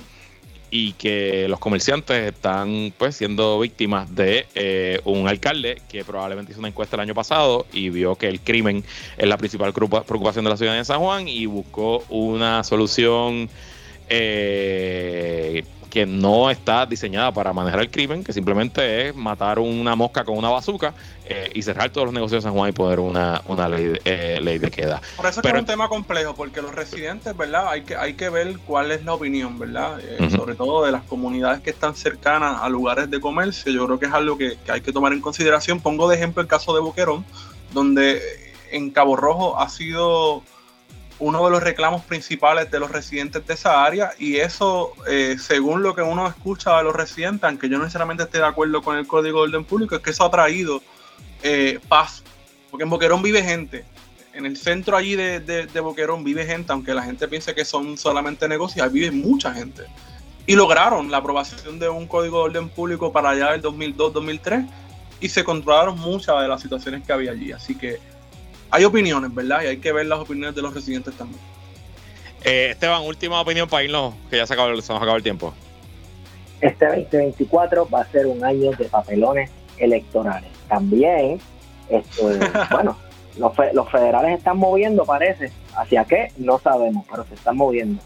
y 0.72 0.94
que 0.94 1.48
los 1.50 1.60
comerciantes 1.60 2.34
están 2.34 2.94
pues 2.98 3.18
siendo 3.18 3.60
víctimas 3.60 4.16
de 4.16 4.48
eh, 4.56 5.02
un 5.04 5.28
alcalde 5.28 5.82
que 5.90 6.06
probablemente 6.06 6.54
hizo 6.54 6.60
una 6.60 6.70
encuesta 6.70 6.96
el 6.96 7.02
año 7.02 7.14
pasado 7.14 7.68
y 7.74 7.90
vio 7.90 8.16
que 8.16 8.30
el 8.30 8.40
crimen 8.40 8.84
es 9.18 9.28
la 9.28 9.38
principal 9.38 9.74
preocupación 9.74 10.46
de 10.46 10.50
la 10.50 10.58
ciudad 10.58 10.74
de 10.74 10.86
San 10.86 11.00
Juan 11.00 11.28
y 11.28 11.46
buscó 11.46 12.04
una 12.10 12.64
solución 12.64 13.50
eh, 14.08 15.66
que 15.92 16.06
no 16.06 16.50
está 16.50 16.86
diseñada 16.86 17.34
para 17.34 17.52
manejar 17.52 17.82
el 17.82 17.92
crimen, 17.92 18.24
que 18.24 18.32
simplemente 18.32 19.10
es 19.10 19.16
matar 19.16 19.60
una 19.60 19.94
mosca 19.94 20.24
con 20.24 20.38
una 20.38 20.50
bazuca 20.50 20.94
eh, 21.26 21.52
y 21.54 21.62
cerrar 21.62 21.90
todos 21.90 22.06
los 22.06 22.14
negocios 22.14 22.42
de 22.42 22.48
San 22.48 22.58
Juan 22.58 22.70
y 22.70 22.72
poner 22.72 23.02
una, 23.02 23.42
una 23.46 23.68
ley, 23.68 24.00
eh, 24.06 24.40
ley 24.42 24.58
de 24.58 24.72
queda. 24.72 25.02
Por 25.18 25.26
eso 25.26 25.42
es, 25.44 25.54
un 25.54 25.66
tema 25.66 25.90
complejo, 25.90 26.34
porque 26.34 26.62
los 26.62 26.74
residentes, 26.74 27.36
¿verdad? 27.36 27.68
Hay 27.68 27.82
que, 27.84 27.98
hay 27.98 28.14
que 28.14 28.30
ver 28.30 28.58
cuál 28.66 28.92
es 28.92 29.04
la 29.04 29.14
opinión, 29.14 29.60
¿verdad? 29.60 30.00
Eh, 30.00 30.30
sobre 30.32 30.56
todo 30.56 30.86
de 30.86 30.94
las 30.94 31.04
comunidades 31.04 31.60
que 31.60 31.72
están 31.72 31.94
cercanas 31.94 32.62
a 32.62 32.70
lugares 32.70 33.12
de 33.12 33.20
comercio. 33.20 33.72
Yo 33.72 33.86
creo 33.86 34.00
que 34.00 34.06
es 34.06 34.14
algo 34.14 34.38
que, 34.38 34.58
que 34.66 34.72
hay 34.72 34.82
que 34.82 34.94
tomar 34.94 35.12
en 35.12 35.20
consideración. 35.20 35.82
Pongo 35.82 36.08
de 36.08 36.16
ejemplo 36.16 36.42
el 36.42 36.48
caso 36.48 36.74
de 36.74 36.80
Boquerón, 36.80 37.26
donde 37.74 38.22
en 38.72 38.92
Cabo 38.92 39.18
Rojo 39.18 39.60
ha 39.60 39.68
sido 39.68 40.42
uno 41.22 41.46
de 41.46 41.52
los 41.52 41.62
reclamos 41.62 42.04
principales 42.04 42.72
de 42.72 42.80
los 42.80 42.92
residentes 42.92 43.46
de 43.46 43.54
esa 43.54 43.86
área 43.86 44.12
y 44.18 44.38
eso, 44.38 44.92
eh, 45.08 45.38
según 45.40 45.84
lo 45.84 45.94
que 45.94 46.02
uno 46.02 46.28
escucha 46.28 46.78
de 46.78 46.84
los 46.84 46.96
residentes, 46.96 47.44
aunque 47.44 47.70
yo 47.70 47.78
no 47.78 47.84
necesariamente 47.84 48.24
esté 48.24 48.40
de 48.40 48.46
acuerdo 48.46 48.82
con 48.82 48.98
el 48.98 49.06
Código 49.06 49.42
de 49.42 49.50
Orden 49.50 49.64
Público, 49.64 49.96
es 49.96 50.02
que 50.02 50.10
eso 50.10 50.26
ha 50.26 50.32
traído 50.32 50.82
eh, 51.44 51.80
paz, 51.88 52.24
porque 52.72 52.84
en 52.84 52.90
Boquerón 52.90 53.22
vive 53.22 53.44
gente, 53.44 53.86
en 54.34 54.48
el 54.48 54.58
centro 54.58 54.98
allí 54.98 55.16
de, 55.16 55.40
de, 55.40 55.80
Boquerón 55.80 56.24
vive 56.24 56.44
gente, 56.46 56.72
aunque 56.72 56.94
la 56.94 57.04
gente 57.04 57.28
piense 57.28 57.54
que 57.54 57.66
son 57.66 57.98
solamente 58.00 58.48
negocios, 58.48 58.92
vive 58.92 59.12
mucha 59.12 59.54
gente. 59.54 59.84
Y 60.48 60.56
lograron 60.56 61.12
la 61.12 61.18
aprobación 61.18 61.78
de 61.78 61.88
un 61.88 62.08
Código 62.08 62.40
de 62.40 62.44
Orden 62.46 62.70
Público 62.70 63.12
para 63.12 63.30
allá 63.30 63.52
del 63.52 63.62
2002-2003 63.62 64.68
y 65.20 65.30
se 65.30 65.44
controlaron 65.44 66.00
muchas 66.00 66.42
de 66.42 66.48
las 66.48 66.62
situaciones 66.62 67.06
que 67.06 67.14
había 67.14 67.32
allí. 67.32 67.52
Así 67.52 67.76
que 67.76 68.00
hay 68.72 68.86
opiniones, 68.86 69.34
¿verdad? 69.34 69.64
Y 69.64 69.68
hay 69.68 69.78
que 69.78 69.92
ver 69.92 70.06
las 70.06 70.20
opiniones 70.20 70.56
de 70.56 70.62
los 70.62 70.74
residentes 70.74 71.14
también. 71.16 71.40
Eh, 72.44 72.70
Esteban, 72.72 73.04
última 73.04 73.40
opinión 73.40 73.70
para 73.70 73.84
irnos, 73.84 74.16
que 74.30 74.38
ya 74.38 74.48
se, 74.48 74.54
acabó, 74.54 74.70
se 74.82 74.94
nos 74.94 75.02
acabó 75.02 75.18
el 75.18 75.24
tiempo. 75.24 75.54
Este 76.62 76.86
2024 76.86 77.90
va 77.90 78.02
a 78.02 78.06
ser 78.06 78.26
un 78.26 78.44
año 78.44 78.72
de 78.72 78.86
papelones 78.86 79.52
electorales. 79.78 80.50
También, 80.68 81.40
esto, 81.90 82.30
bueno, 82.72 82.98
los, 83.38 83.54
los 83.74 83.92
federales 83.92 84.38
están 84.38 84.58
moviendo, 84.58 85.06
parece. 85.06 85.52
¿Hacia 85.76 86.06
qué? 86.06 86.30
No 86.38 86.60
sabemos, 86.60 87.06
pero 87.10 87.26
se 87.26 87.36
están 87.36 87.58
moviendo. 87.58 88.02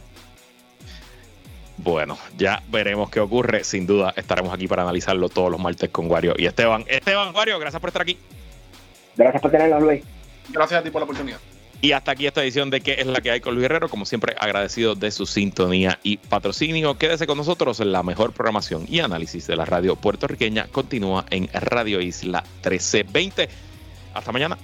Bueno, 1.78 2.18
ya 2.38 2.64
veremos 2.70 3.10
qué 3.10 3.20
ocurre. 3.20 3.64
Sin 3.64 3.86
duda 3.86 4.14
estaremos 4.16 4.54
aquí 4.54 4.68
para 4.68 4.84
analizarlo 4.84 5.30
todos 5.30 5.52
los 5.52 5.60
martes 5.60 5.90
con 5.90 6.10
Wario 6.10 6.34
y 6.38 6.46
Esteban. 6.46 6.86
Esteban, 6.88 7.36
Wario, 7.36 7.60
gracias 7.60 7.80
por 7.80 7.90
estar 7.90 8.02
aquí. 8.02 8.18
Gracias 9.18 9.42
por 9.42 9.52
tenernos, 9.52 9.82
Luis. 9.82 10.04
Gracias 10.50 10.80
a 10.80 10.84
ti 10.84 10.90
por 10.90 11.02
la 11.02 11.06
oportunidad. 11.06 11.40
Y 11.82 11.92
hasta 11.92 12.12
aquí 12.12 12.26
esta 12.26 12.42
edición 12.42 12.70
de 12.70 12.82
¿Qué 12.82 12.96
es 13.00 13.06
la 13.06 13.22
que 13.22 13.32
hay 13.32 13.42
con 13.42 13.54
Luis 13.54 13.64
Guerrero? 13.64 13.90
Como 13.90 14.06
siempre, 14.06 14.36
agradecido 14.40 14.96
de 14.96 15.12
su 15.12 15.26
sintonía 15.26 16.00
y 16.04 16.18
patrocinio. 16.18 16.98
Quédese 16.98 17.28
con 17.28 17.38
nosotros. 17.38 17.80
en 17.80 17.92
La 17.92 18.02
mejor 18.02 18.32
programación 18.32 18.86
y 18.88 19.02
análisis 19.02 19.46
de 19.48 19.56
la 19.56 19.66
radio 19.66 19.96
puertorriqueña 19.96 20.68
continúa 20.72 21.26
en 21.30 21.48
Radio 21.54 22.02
Isla 22.02 22.42
1320. 22.64 23.50
Hasta 24.14 24.32
mañana. 24.32 24.58